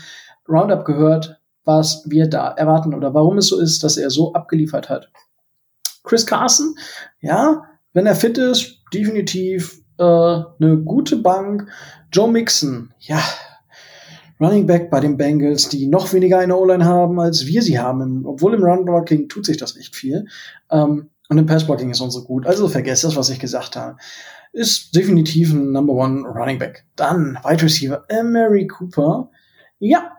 [0.49, 4.89] Roundup gehört, was wir da erwarten oder warum es so ist, dass er so abgeliefert
[4.89, 5.11] hat.
[6.03, 6.75] Chris Carson,
[7.21, 11.69] ja, wenn er fit ist, definitiv äh, eine gute Bank.
[12.11, 13.23] Joe Mixon, ja,
[14.41, 18.27] Running Back bei den Bengals, die noch weniger eine O-Line haben, als wir sie haben.
[18.27, 20.27] Obwohl im Run-Blocking tut sich das echt viel.
[20.71, 22.47] Ähm, und im Pass-Blocking ist unsere gut.
[22.47, 23.97] Also vergesst das, was ich gesagt habe.
[24.53, 26.85] Ist definitiv ein Number One Running Back.
[26.97, 29.31] Dann Wide Receiver, Mary Cooper.
[29.79, 30.13] Ja,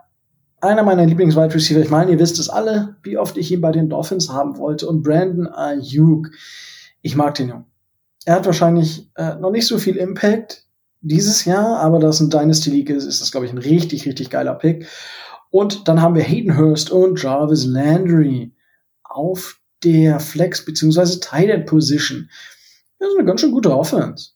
[0.61, 1.81] einer meiner Lieblings-Wide Receiver.
[1.81, 4.87] Ich meine, ihr wisst es alle, wie oft ich ihn bei den Dolphins haben wollte.
[4.87, 6.31] Und Brandon Ayuk.
[7.01, 7.72] Ich mag den Jungen.
[8.25, 10.65] Er hat wahrscheinlich äh, noch nicht so viel Impact
[11.01, 14.29] dieses Jahr, aber das ein Dynasty League ist, ist das, glaube ich, ein richtig, richtig
[14.29, 14.87] geiler Pick.
[15.49, 18.53] Und dann haben wir Hayden Hurst und Jarvis Landry
[19.03, 21.19] auf der Flex- bzw.
[21.19, 22.29] Tight Position.
[22.97, 24.31] Das ist eine ganz schön gute Offense.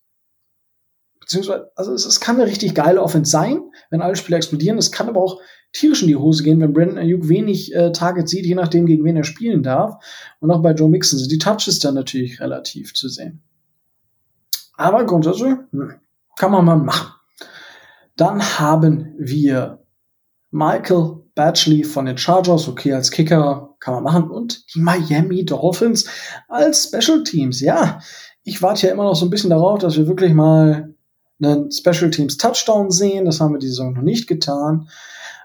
[1.20, 4.78] Beziehungsweise, also es, es, kann eine richtig geile Offense sein, wenn alle Spieler explodieren.
[4.78, 5.42] Es kann aber auch
[5.74, 9.04] tierisch in die Hose gehen, wenn Brandon Ayuk wenig äh, Targets sieht, je nachdem, gegen
[9.04, 9.96] wen er spielen darf.
[10.40, 13.42] Und auch bei Joe Mixon sind die Touches dann natürlich relativ zu sehen.
[14.78, 15.56] Aber grundsätzlich,
[16.38, 17.14] kann man mal machen.
[18.16, 19.84] Dann haben wir
[20.52, 24.30] Michael Batchley von den Chargers, okay, als Kicker kann man machen.
[24.30, 26.10] Und die Miami Dolphins
[26.48, 27.60] als Special Teams.
[27.60, 28.00] Ja,
[28.44, 30.96] ich warte ja immer noch so ein bisschen darauf, dass wir wirklich mal
[31.42, 33.26] einen Special Teams Touchdown sehen.
[33.26, 34.90] Das haben wir die Saison noch nicht getan.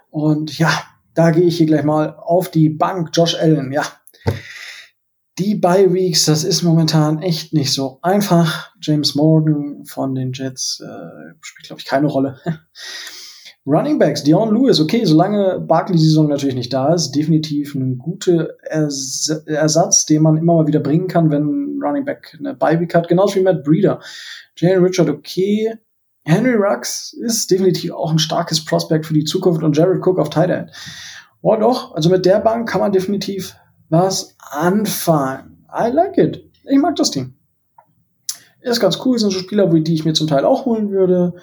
[0.09, 0.71] Und ja,
[1.13, 3.09] da gehe ich hier gleich mal auf die Bank.
[3.13, 3.83] Josh Allen, ja,
[5.39, 8.71] die Bye Weeks, das ist momentan echt nicht so einfach.
[8.81, 12.39] James Morgan von den Jets äh, spielt, glaube ich, keine Rolle.
[13.65, 17.97] Running Backs, Dion Lewis, okay, solange Barkley die Saison natürlich nicht da ist, definitiv ein
[17.97, 22.81] guter Ers Ersatz, den man immer mal wieder bringen kann, wenn Running Back eine Bye
[22.81, 24.01] Week hat, genauso wie Matt Breeder.
[24.57, 25.73] Jalen Richard, okay.
[26.25, 30.29] Henry Rux ist definitiv auch ein starkes Prospect für die Zukunft und Jared Cook auf
[30.29, 30.71] Tight End.
[31.41, 33.55] Oh doch, also mit der Bank kann man definitiv
[33.89, 35.65] was anfangen.
[35.73, 36.49] I like it.
[36.63, 37.35] Ich mag das Team.
[38.61, 41.33] Ist ganz cool, sind so Spieler, die ich mir zum Teil auch holen würde.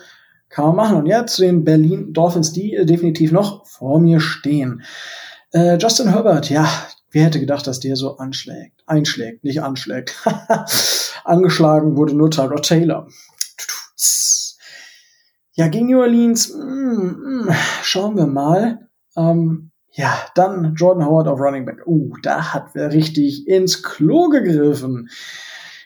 [0.49, 0.97] Kann man machen.
[0.97, 4.83] Und jetzt den Berlin Dolphins, die definitiv noch vor mir stehen.
[5.53, 6.69] Äh, Justin Herbert, ja,
[7.11, 8.83] wer hätte gedacht, dass der so anschlägt?
[8.87, 10.17] Einschlägt, nicht anschlägt.
[11.25, 13.09] Angeschlagen wurde nur Tyrod Taylor.
[15.53, 17.51] ja, gegen New Orleans, mm, mm,
[17.83, 18.89] schauen wir mal.
[19.17, 21.87] Ähm, ja, dann Jordan Howard auf Running Back.
[21.87, 25.09] Uh, da hat wer richtig ins Klo gegriffen.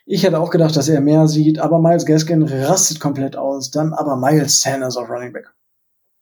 [0.06, 3.70] Ich hätte auch gedacht, dass er mehr sieht, aber Miles Gaskin rastet komplett aus.
[3.70, 5.50] Dann aber Miles Sanders auf Running Back.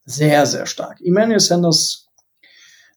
[0.05, 1.01] Sehr, sehr stark.
[1.01, 2.07] Emmanuel Sanders,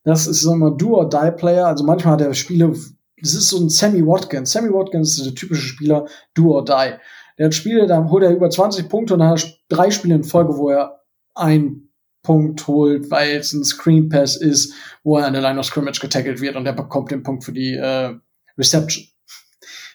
[0.04, 1.66] das ist so immer Do-or-Die-Player.
[1.66, 2.72] Also manchmal hat er Spiele,
[3.20, 4.52] das ist so ein Sammy Watkins.
[4.52, 6.98] Sammy Watkins ist der typische Spieler Do-or-Die.
[7.38, 10.14] Der hat Spiele, da holt er über 20 Punkte und dann hat er drei Spiele
[10.14, 11.00] in Folge, wo er
[11.34, 11.85] ein
[12.26, 14.74] Punkt holt, weil es ein Screen Pass ist,
[15.04, 17.52] wo er an der Line of Scrimmage getackelt wird und er bekommt den Punkt für
[17.52, 18.14] die äh,
[18.58, 19.06] Reception.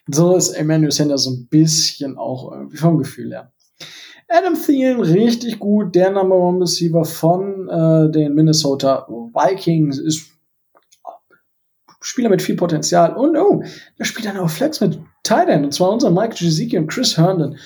[0.08, 3.52] So ist Emmanuel Sanders so ein bisschen auch irgendwie vom Gefühl her.
[4.30, 10.32] Adam Thielen richtig gut, der Number One Receiver von äh, den Minnesota Vikings ist
[12.00, 13.62] Spieler mit viel Potenzial und oh,
[14.00, 17.58] der spielt dann auch Flex mit Titan und zwar unser Mike Gesicki und Chris Herndon.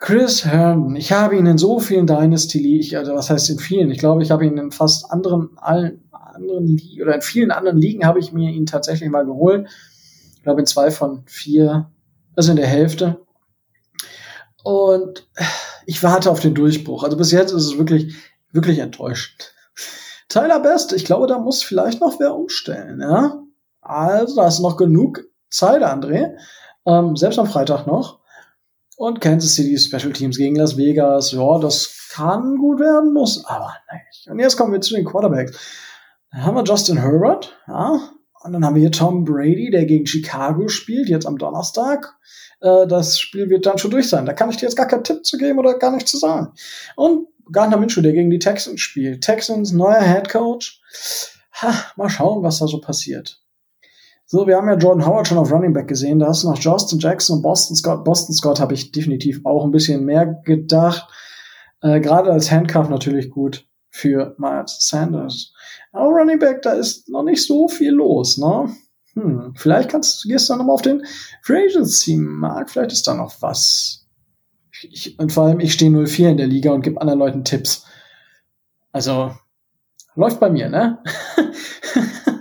[0.00, 3.90] Chris Herndon, ich habe ihn in so vielen Dynasty League, also was heißt in vielen?
[3.90, 8.06] Ich glaube, ich habe ihn in fast anderen allen anderen oder in vielen anderen Ligen
[8.06, 9.68] habe ich mir ihn tatsächlich mal geholt
[10.40, 11.90] ich glaube in zwei von vier,
[12.34, 13.20] also in der Hälfte.
[14.64, 15.28] Und
[15.84, 17.04] ich warte auf den Durchbruch.
[17.04, 18.14] Also bis jetzt ist es wirklich,
[18.50, 19.54] wirklich enttäuschend.
[20.30, 23.42] Tyler Best, ich glaube, da muss vielleicht noch wer umstellen, ja.
[23.82, 26.36] Also, da ist noch genug Zeit, André.
[26.86, 28.19] Ähm, selbst am Freitag noch.
[29.00, 31.32] Und Kansas City Special Teams gegen Las Vegas.
[31.32, 34.28] Ja, das kann gut werden, muss aber nicht.
[34.28, 35.58] Und jetzt kommen wir zu den Quarterbacks.
[36.30, 38.10] Dann haben wir Justin Herbert, ja.
[38.42, 42.14] Und dann haben wir hier Tom Brady, der gegen Chicago spielt, jetzt am Donnerstag.
[42.60, 44.26] Äh, das Spiel wird dann schon durch sein.
[44.26, 46.52] Da kann ich dir jetzt gar keinen Tipp zu geben oder gar nichts zu sagen.
[46.94, 49.22] Und Gardner Minshew, der gegen die Texans spielt.
[49.22, 50.82] Texans, neuer Head Coach.
[51.62, 53.39] Ha, mal schauen, was da so passiert.
[54.32, 56.20] So, wir haben ja Jordan Howard schon auf Running Back gesehen.
[56.20, 58.04] Da hast du noch Justin Jackson und Boston Scott.
[58.04, 61.08] Boston Scott habe ich definitiv auch ein bisschen mehr gedacht.
[61.82, 65.52] Äh, Gerade als Handcuff natürlich gut für Miles Sanders.
[65.90, 68.72] Aber Running Back, da ist noch nicht so viel los, ne?
[69.14, 71.04] Hm, vielleicht kannst, gehst du dann nochmal auf den
[71.42, 74.06] Free Agency Markt, vielleicht ist da noch was.
[74.80, 77.84] Ich, und vor allem, ich stehe 0-4 in der Liga und gebe anderen Leuten Tipps.
[78.92, 79.34] Also,
[80.14, 81.02] läuft bei mir, ne?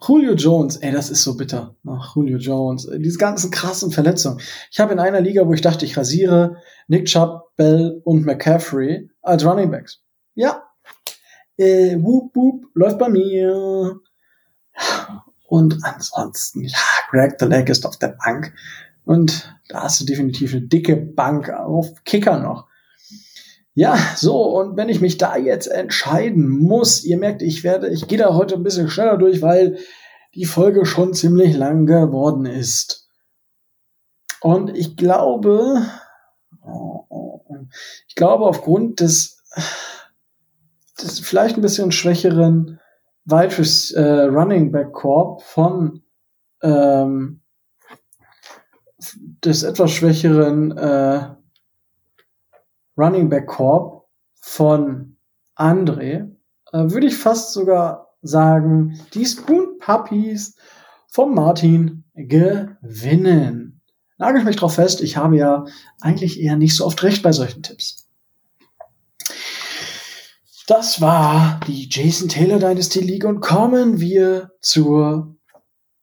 [0.00, 1.74] Julio Jones, ey, das ist so bitter.
[1.86, 4.40] Ach, Julio Jones, diese ganzen krassen Verletzungen.
[4.70, 6.56] Ich habe in einer Liga, wo ich dachte, ich rasiere
[6.86, 10.00] Nick Chubb, Bell und McCaffrey als Running Backs.
[10.34, 10.62] Ja,
[11.56, 14.00] äh, whoop, whoop, läuft bei mir.
[15.48, 16.78] Und ansonsten, ja,
[17.10, 18.54] Greg the Leg ist auf der Bank.
[19.04, 22.67] Und da hast du definitiv eine dicke Bank auf Kicker noch.
[23.78, 28.08] Ja, so, und wenn ich mich da jetzt entscheiden muss, ihr merkt, ich werde, ich
[28.08, 29.78] gehe da heute ein bisschen schneller durch, weil
[30.34, 33.08] die Folge schon ziemlich lang geworden ist.
[34.40, 35.86] Und ich glaube,
[38.08, 39.44] ich glaube, aufgrund des
[40.96, 42.80] das vielleicht ein bisschen schwächeren
[43.26, 46.02] Wide äh, Running Back Korb von
[46.62, 47.42] ähm,
[49.44, 51.37] des etwas schwächeren äh,
[52.98, 54.08] Running Back Korb
[54.40, 55.16] von
[55.56, 56.30] André
[56.72, 60.56] äh, würde ich fast sogar sagen, die Spoon Puppies
[61.08, 63.80] von Martin gewinnen.
[64.18, 65.64] Nagel ich mich drauf fest, ich habe ja
[66.00, 68.08] eigentlich eher nicht so oft recht bei solchen Tipps.
[70.66, 75.36] Das war die Jason Taylor Dynasty League und kommen wir zur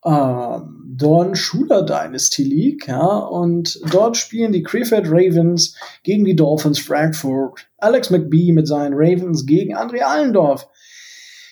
[0.04, 6.80] ähm, Don Schuler Dynasty League, ja, und dort spielen die Krefeld Ravens gegen die Dolphins
[6.80, 7.68] Frankfurt.
[7.78, 10.68] Alex McBee mit seinen Ravens gegen André Allendorf.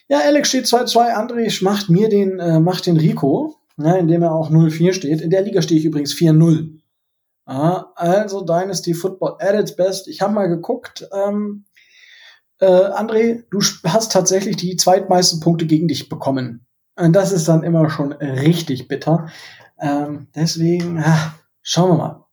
[0.07, 4.33] Ja, Alex steht 2-2, André macht mir den, äh, macht den Rico, ja, indem er
[4.33, 5.21] auch 0-4 steht.
[5.21, 6.79] In der Liga stehe ich übrigens 4-0.
[7.47, 10.07] Ja, also Dynasty Football at its best.
[10.07, 11.65] Ich habe mal geguckt, ähm,
[12.59, 13.59] äh, André, du
[13.89, 16.65] hast tatsächlich die zweitmeisten Punkte gegen dich bekommen.
[16.95, 19.29] Und das ist dann immer schon richtig bitter.
[19.79, 22.25] Ähm, deswegen, ah, schauen wir mal.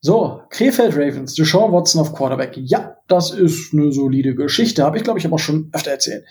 [0.00, 2.56] So, Krefeld Ravens, Deshaun Watson auf Quarterback.
[2.56, 4.84] Ja, das ist eine solide Geschichte.
[4.84, 6.24] Habe ich, glaube ich, aber schon öfter erzählt.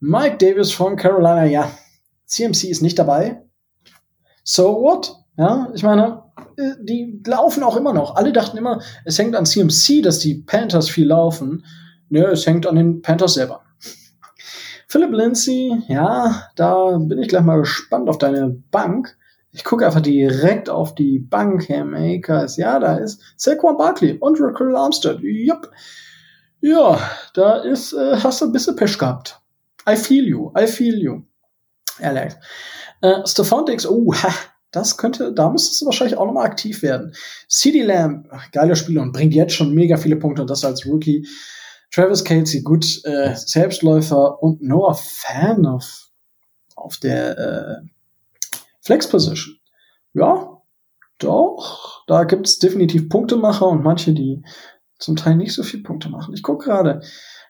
[0.00, 1.70] Mike Davis von Carolina, ja.
[2.26, 3.42] CMC ist nicht dabei.
[4.44, 5.16] So what?
[5.36, 6.22] Ja, ich meine,
[6.56, 8.16] äh, die laufen auch immer noch.
[8.16, 11.64] Alle dachten immer, es hängt an CMC, dass die Panthers viel laufen.
[12.08, 13.62] Nö, es hängt an den Panthers selber.
[14.90, 19.18] Philip Lindsay, ja, da bin ich gleich mal gespannt auf deine Bank.
[19.52, 22.56] Ich gucke einfach direkt auf die Bank, Herr Makers.
[22.56, 25.20] Ja, da ist Saquon Barkley und Raquel Armstead.
[25.20, 25.70] Jupp.
[26.62, 26.98] Ja,
[27.34, 29.38] da ist, äh, hast du ein bisschen Pech gehabt.
[29.86, 31.22] I feel you, I feel you.
[32.00, 32.36] Alex.
[33.02, 34.32] Äh, Stefan Dix, oh, ha,
[34.70, 37.12] das könnte, da müsstest du wahrscheinlich auch nochmal aktiv werden.
[37.46, 41.26] CD Lamb, geiler Spieler und bringt jetzt schon mega viele Punkte und das als Rookie.
[41.92, 46.10] Travis Casey, gut, äh, Selbstläufer und Noah Fan auf,
[46.76, 47.88] auf der äh,
[48.80, 49.56] Flex Position.
[50.12, 50.62] Ja,
[51.18, 54.42] doch, da gibt's definitiv Punktemacher und manche, die
[54.98, 56.34] zum Teil nicht so viel Punkte machen.
[56.34, 57.00] Ich gucke gerade.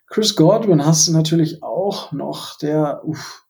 [0.07, 3.45] Chris Godwin hast du natürlich auch noch, der, uff,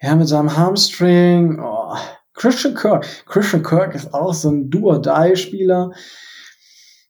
[0.00, 1.96] ja, mit seinem Hamstring, oh,
[2.34, 3.06] Christian Kirk.
[3.26, 5.92] Christian Kirk ist auch so ein Do-or-Die-Spieler.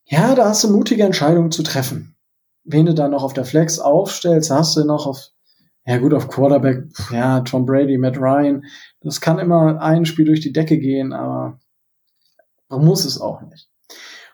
[0.05, 2.12] Ja, da hast du mutige Entscheidungen zu treffen.
[2.65, 5.29] Wen du da noch auf der Flex aufstellst, hast du noch auf,
[5.85, 8.65] ja gut, auf Quarterback, ja, Tom Brady, Matt Ryan.
[9.01, 11.59] Das kann immer ein Spiel durch die Decke gehen, aber
[12.69, 13.69] man muss es auch nicht.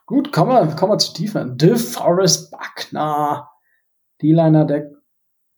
[0.07, 1.57] Gut, kommen wir, kommen wir zu Defense.
[1.57, 3.51] DeForest Buckner,
[4.23, 4.91] D-Liner der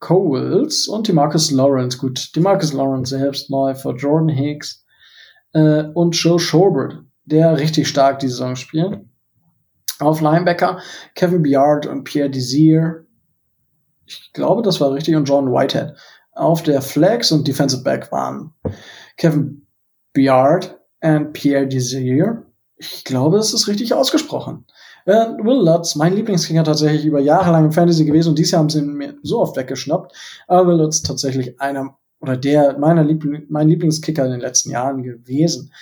[0.01, 1.98] Coles und die Marcus Lawrence.
[1.98, 4.84] Gut, die Marcus Lawrence selbst neu für Jordan Hicks
[5.52, 9.05] äh, und Joe Schobert, der richtig stark die Saison spielt.
[10.01, 10.81] Auf Linebacker
[11.14, 13.06] Kevin Biard und Pierre Desir.
[14.06, 15.14] Ich glaube, das war richtig.
[15.14, 15.94] Und John Whitehead.
[16.32, 18.52] Auf der Flex und Defensive Back waren
[19.16, 19.66] Kevin
[20.12, 22.47] Biard und Pierre Desir.
[22.77, 24.64] Ich glaube, es ist richtig ausgesprochen.
[25.05, 28.60] Äh, Will Lutz, mein Lieblingskicker tatsächlich über Jahre lang im Fantasy gewesen und dieses Jahr
[28.60, 30.14] haben sie ihn mir so oft weggeschnappt.
[30.47, 35.02] Aber Will Lutz tatsächlich einer oder der meiner Liebling, mein Lieblingskicker in den letzten Jahren
[35.02, 35.72] gewesen.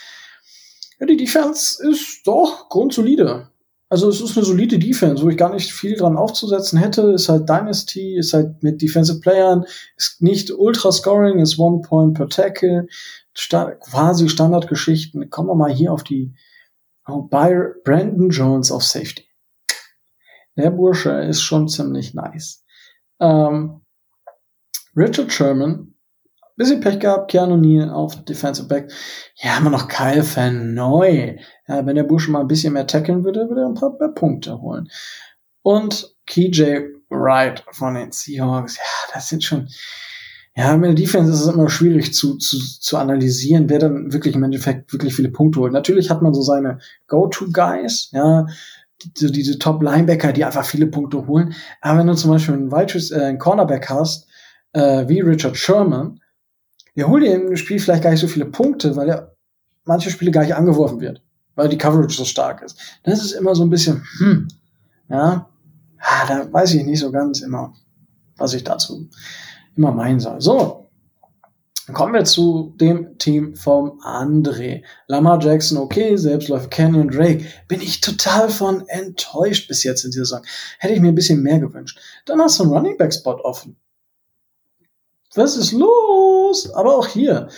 [1.01, 3.49] Ja, die Defense ist doch grundsolide.
[3.91, 7.13] Also es ist eine solide Defense, wo ich gar nicht viel dran aufzusetzen hätte.
[7.13, 9.65] Ist halt Dynasty, ist halt mit Defensive Playern,
[9.97, 12.87] ist nicht Ultra Scoring, ist One Point per Tackle,
[13.33, 15.31] sta quasi Standardgeschichten.
[15.31, 16.35] Kommen wir mal hier auf die
[17.07, 19.25] oh, bei Brandon Jones auf Safety.
[20.57, 22.65] Der Bursche ist schon ziemlich nice.
[23.21, 23.81] Ähm,
[24.95, 25.95] Richard Sherman
[26.59, 28.91] Bisschen Pech gehabt, Keanu Neal auf Defensive Back.
[29.37, 31.37] Ja, haben wir noch Kyle Fan neu.
[31.69, 34.09] Ja, wenn der Busch mal ein bisschen mehr tackeln würde, würde er ein paar mehr
[34.09, 34.89] Punkte holen.
[35.63, 36.81] Und KJ
[37.11, 38.77] Wright von den Seahawks.
[38.77, 39.69] Ja, das sind schon,
[40.57, 44.35] ja, mit der Defense ist es immer schwierig zu, zu, zu analysieren, wer dann wirklich
[44.35, 45.73] im Endeffekt wirklich viele Punkte holt.
[45.73, 48.47] Natürlich hat man so seine Go-To-Guys, ja,
[49.01, 51.55] die, diese Top-Linebacker, die einfach viele Punkte holen.
[51.81, 54.27] Aber wenn du zum Beispiel einen, Wide, äh, einen Cornerback hast,
[54.73, 56.21] äh, wie Richard Sherman,
[57.07, 59.37] holt dir im Spiel vielleicht gar nicht so viele Punkte, weil er
[59.85, 61.23] manche Spiele gar nicht angeworfen wird,
[61.55, 62.79] weil die Coverage so stark ist.
[63.05, 64.49] Das ist immer so ein bisschen, hm,
[65.09, 65.49] ja,
[66.29, 67.75] da weiß ich nicht so ganz immer,
[68.37, 69.09] was ich dazu
[69.77, 70.41] immer meinen soll.
[70.41, 70.91] So,
[71.87, 74.83] dann kommen wir zu dem Team vom André.
[75.07, 77.47] Lamar Jackson, okay, Selbstläufer Canyon Drake.
[77.67, 80.43] Bin ich total von enttäuscht bis jetzt in dieser Saison.
[80.79, 81.99] Hätte ich mir ein bisschen mehr gewünscht.
[82.27, 83.77] Dann hast du einen Running Back Spot offen
[85.35, 86.71] was ist los?
[86.75, 87.49] Aber auch hier,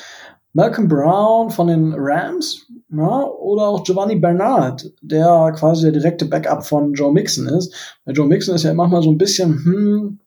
[0.53, 6.67] Malcolm Brown von den Rams, ja, oder auch Giovanni Bernard, der quasi der direkte Backup
[6.67, 7.99] von Joe Mixon ist.
[8.05, 10.19] Weil Joe Mixon ist ja manchmal so ein bisschen, hm,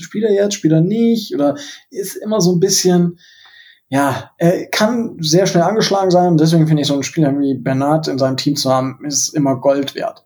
[0.00, 1.56] spielt er jetzt, spielt er nicht, oder
[1.90, 3.18] ist immer so ein bisschen,
[3.88, 8.06] ja, er kann sehr schnell angeschlagen sein, deswegen finde ich so einen Spieler wie Bernard
[8.06, 10.24] in seinem Team zu haben, ist immer Gold wert.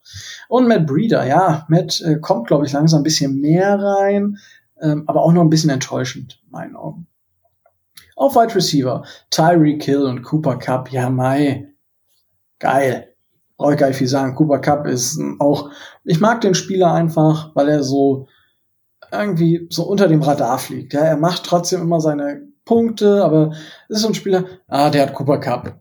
[0.49, 4.37] Und Matt Breeder, ja, Matt äh, kommt, glaube ich, langsam ein bisschen mehr rein,
[4.83, 7.07] ähm, aber auch noch ein bisschen enttäuschend, in meinen Augen.
[8.17, 11.73] Auf Wide Receiver, Tyree Kill und Cooper Cup, ja mai,
[12.59, 13.15] geil.
[13.57, 14.35] Brauche ich gar nicht viel sagen.
[14.35, 15.71] Cooper Cup ist auch,
[16.05, 18.27] ich mag den Spieler einfach, weil er so
[19.11, 20.93] irgendwie so unter dem Radar fliegt.
[20.95, 23.53] Ja, er macht trotzdem immer seine Punkte, aber
[23.89, 25.81] es ist so ein Spieler, ah, der hat Cooper Cup.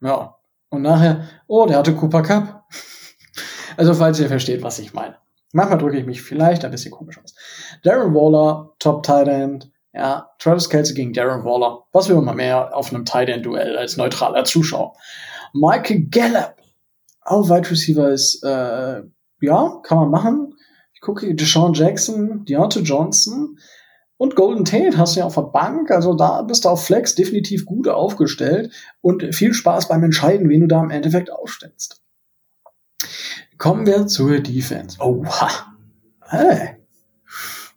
[0.00, 0.36] Ja.
[0.70, 2.64] Und nachher, oh, der hatte Cooper Cup.
[3.76, 5.16] also, falls ihr versteht, was ich meine.
[5.52, 7.34] Manchmal drücke ich mich vielleicht ein bisschen komisch aus.
[7.82, 9.70] Darren Waller, Top Tight End.
[9.92, 11.84] Ja, Travis Kelsey gegen Darren Waller.
[11.92, 14.94] Was will man mehr auf einem Tight End Duell als neutraler Zuschauer?
[15.52, 16.54] Michael Gallup.
[17.22, 19.02] Auch Wide Receiver ist, äh,
[19.40, 20.54] ja, kann man machen.
[20.94, 23.58] Ich gucke Deshaun Jackson, Deontay Johnson
[24.20, 25.90] und Golden Tate hast du ja auf der Bank.
[25.90, 28.70] Also da bist du auf Flex definitiv gut aufgestellt
[29.00, 32.02] und viel Spaß beim Entscheiden, wen du da im Endeffekt aufstellst.
[33.60, 34.98] Kommen wir zur Defense.
[35.00, 35.50] Oha.
[36.28, 36.78] Hey.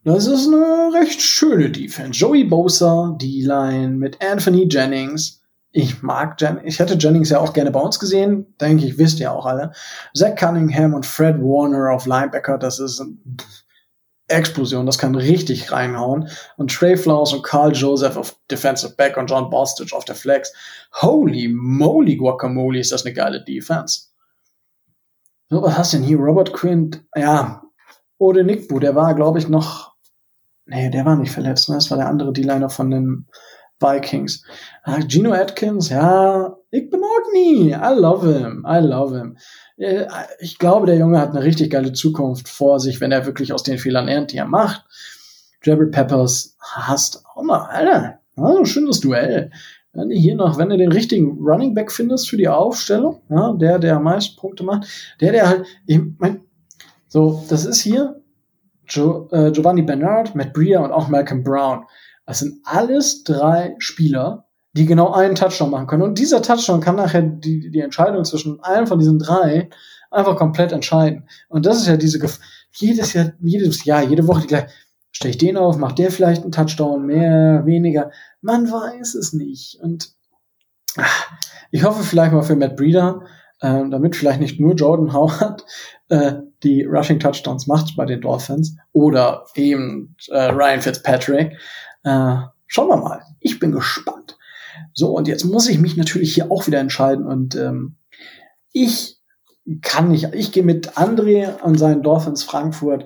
[0.06, 2.18] Das ist eine recht schöne Defense.
[2.18, 5.42] Joey Bosa, D-Line mit Anthony Jennings.
[5.72, 6.64] Ich mag Jennings.
[6.64, 8.56] Ich hätte Jennings ja auch gerne bei uns gesehen.
[8.62, 9.74] Denke ich, wisst ihr auch alle.
[10.16, 12.58] Zach Cunningham und Fred Warner auf Linebacker.
[12.58, 13.18] Das ist eine
[14.30, 14.86] Explosion.
[14.86, 16.30] Das kann richtig reinhauen.
[16.56, 20.54] Und Trey Flowers und Carl Joseph auf Defensive Back und John Bostich auf der Flex.
[21.02, 24.13] Holy moly guacamole ist das eine geile Defense.
[25.62, 26.18] Was hast du denn hier?
[26.18, 27.64] Robert Quint, ja,
[28.18, 29.94] Ode Nickbu, der war, glaube ich, noch,
[30.66, 31.76] nee, der war nicht verletzt, ne?
[31.76, 33.28] Das war der andere D-Liner von den
[33.80, 34.46] Vikings.
[34.84, 37.02] Ah, Gino Atkins, ja, ich bin
[37.34, 37.72] nie.
[37.72, 38.66] I love him.
[38.68, 39.38] I love him.
[39.78, 40.06] Äh,
[40.40, 43.64] ich glaube, der Junge hat eine richtig geile Zukunft vor sich, wenn er wirklich aus
[43.64, 44.86] den Fehlern lernt, die er macht.
[45.64, 49.52] Jared Peppers hast auch mal, Alter, also schönes Duell.
[49.94, 53.54] Wenn du hier noch, wenn du den richtigen Running Back findest für die Aufstellung, ja,
[53.54, 54.88] der, der am meisten Punkte macht,
[55.22, 56.42] der, der halt, ich mein,
[57.08, 58.20] so, das ist hier
[58.88, 61.86] jo, äh, Giovanni Bernard, Matt Breer und auch Malcolm Brown.
[62.26, 66.04] Das sind alles drei Spieler, die genau einen Touchdown machen können.
[66.04, 69.70] Und dieser Touchdown kann nachher die, die Entscheidung zwischen allen von diesen drei
[70.10, 71.28] einfach komplett entscheiden.
[71.50, 72.40] Und das ist ja diese, Gef
[72.72, 74.68] jedes Jahr, jedes Jahr, jede Woche die gleiche,
[75.14, 78.12] stelle ich den auf, macht der vielleicht einen Touchdown, mehr, weniger.
[78.42, 79.80] Man weiß es nicht.
[79.82, 80.12] Und
[80.98, 81.32] ach,
[81.72, 83.22] ich hoffe vielleicht mal für Matt Breeder,
[83.62, 85.64] äh, damit vielleicht nicht nur Jordan Howard
[86.10, 86.34] äh,
[86.64, 91.54] die Rushing Touchdowns macht bei den Dolphins oder eben äh, Ryan Fitzpatrick.
[92.04, 92.36] Äh,
[92.68, 93.22] schauen wir mal.
[93.40, 94.38] Ich bin gespannt.
[94.94, 97.26] So, und jetzt muss ich mich natürlich hier auch wieder entscheiden.
[97.26, 97.98] Und ähm,
[98.72, 99.20] ich
[99.82, 103.06] kann nicht, ich gehe mit André und seinen Dolphins Frankfurt.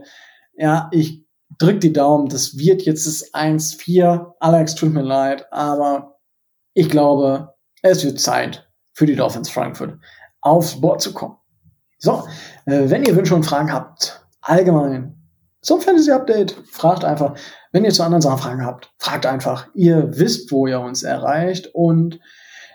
[0.55, 1.26] Ja, ich
[1.57, 2.29] drück die Daumen.
[2.29, 4.34] Das wird jetzt das 1-4.
[4.39, 6.19] Alex, tut mir leid, aber
[6.73, 9.99] ich glaube, es wird Zeit für die Dolphins Frankfurt
[10.41, 11.38] aufs Board zu kommen.
[11.99, 12.23] So,
[12.65, 15.17] äh, wenn ihr Wünsche und Fragen habt, allgemein
[15.61, 17.35] zum Fantasy Update, fragt einfach.
[17.71, 19.67] Wenn ihr zu anderen Sachen Fragen habt, fragt einfach.
[19.73, 21.71] Ihr wisst, wo ihr uns erreicht.
[21.73, 22.19] Und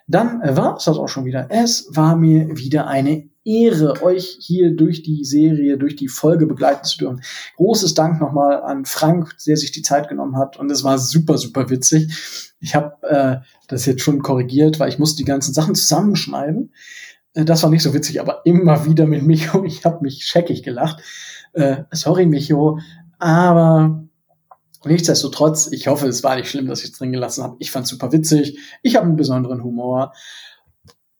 [0.06, 1.46] dann war es das auch schon wieder.
[1.50, 6.84] Es war mir wieder eine Ehre, euch hier durch die Serie, durch die Folge begleiten
[6.84, 7.22] zu dürfen.
[7.56, 10.58] Großes Dank nochmal an Frank, der sich die Zeit genommen hat.
[10.58, 12.54] Und es war super, super witzig.
[12.60, 13.36] Ich habe äh,
[13.68, 16.72] das jetzt schon korrigiert, weil ich musste die ganzen Sachen zusammenschneiden.
[17.34, 19.64] Äh, das war nicht so witzig, aber immer wieder mit Micho.
[19.64, 21.02] Ich habe mich scheckig gelacht.
[21.52, 22.78] Äh, sorry, Micho,
[23.18, 24.04] aber
[24.84, 27.56] nichtsdestotrotz, ich hoffe, es war nicht schlimm, dass ich es drin gelassen habe.
[27.60, 28.58] Ich fand super witzig.
[28.82, 30.12] Ich habe einen besonderen Humor.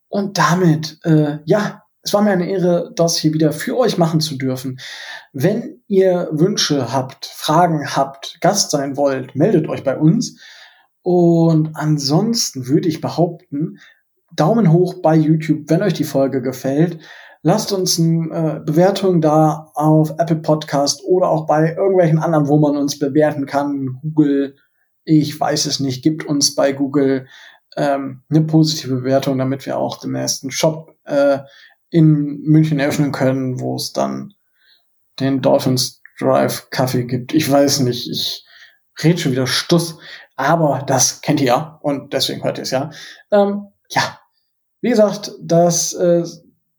[0.09, 4.21] Und damit, äh, ja, es war mir eine Ehre, das hier wieder für euch machen
[4.21, 4.79] zu dürfen.
[5.33, 10.41] Wenn ihr Wünsche habt, Fragen habt, Gast sein wollt, meldet euch bei uns.
[11.03, 13.79] Und ansonsten würde ich behaupten,
[14.35, 16.99] Daumen hoch bei YouTube, wenn euch die Folge gefällt.
[17.43, 22.59] Lasst uns eine äh, Bewertung da auf Apple Podcast oder auch bei irgendwelchen anderen, wo
[22.59, 23.99] man uns bewerten kann.
[24.01, 24.57] Google,
[25.05, 27.27] ich weiß es nicht, gibt uns bei Google
[27.77, 31.39] ähm, eine positive Bewertung, damit wir auch den ersten Shop äh,
[31.93, 34.33] in München eröffnen können, wo es dann
[35.21, 37.35] den Dolphins Drive Kaffee gibt.
[37.35, 38.45] Ich weiß nicht, ich
[39.03, 39.99] rede schon wieder Stuss,
[40.37, 42.91] aber das kennt ihr ja und deswegen hört ihr es ja.
[43.31, 44.19] Ähm, ja,
[44.81, 46.25] wie gesagt, das äh,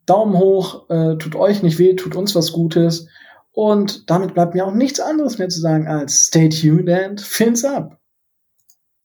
[0.06, 3.08] Daumen hoch, äh, tut euch nicht weh, tut uns was Gutes.
[3.52, 7.64] Und damit bleibt mir auch nichts anderes mehr zu sagen als stay tuned and fins
[7.64, 8.00] up.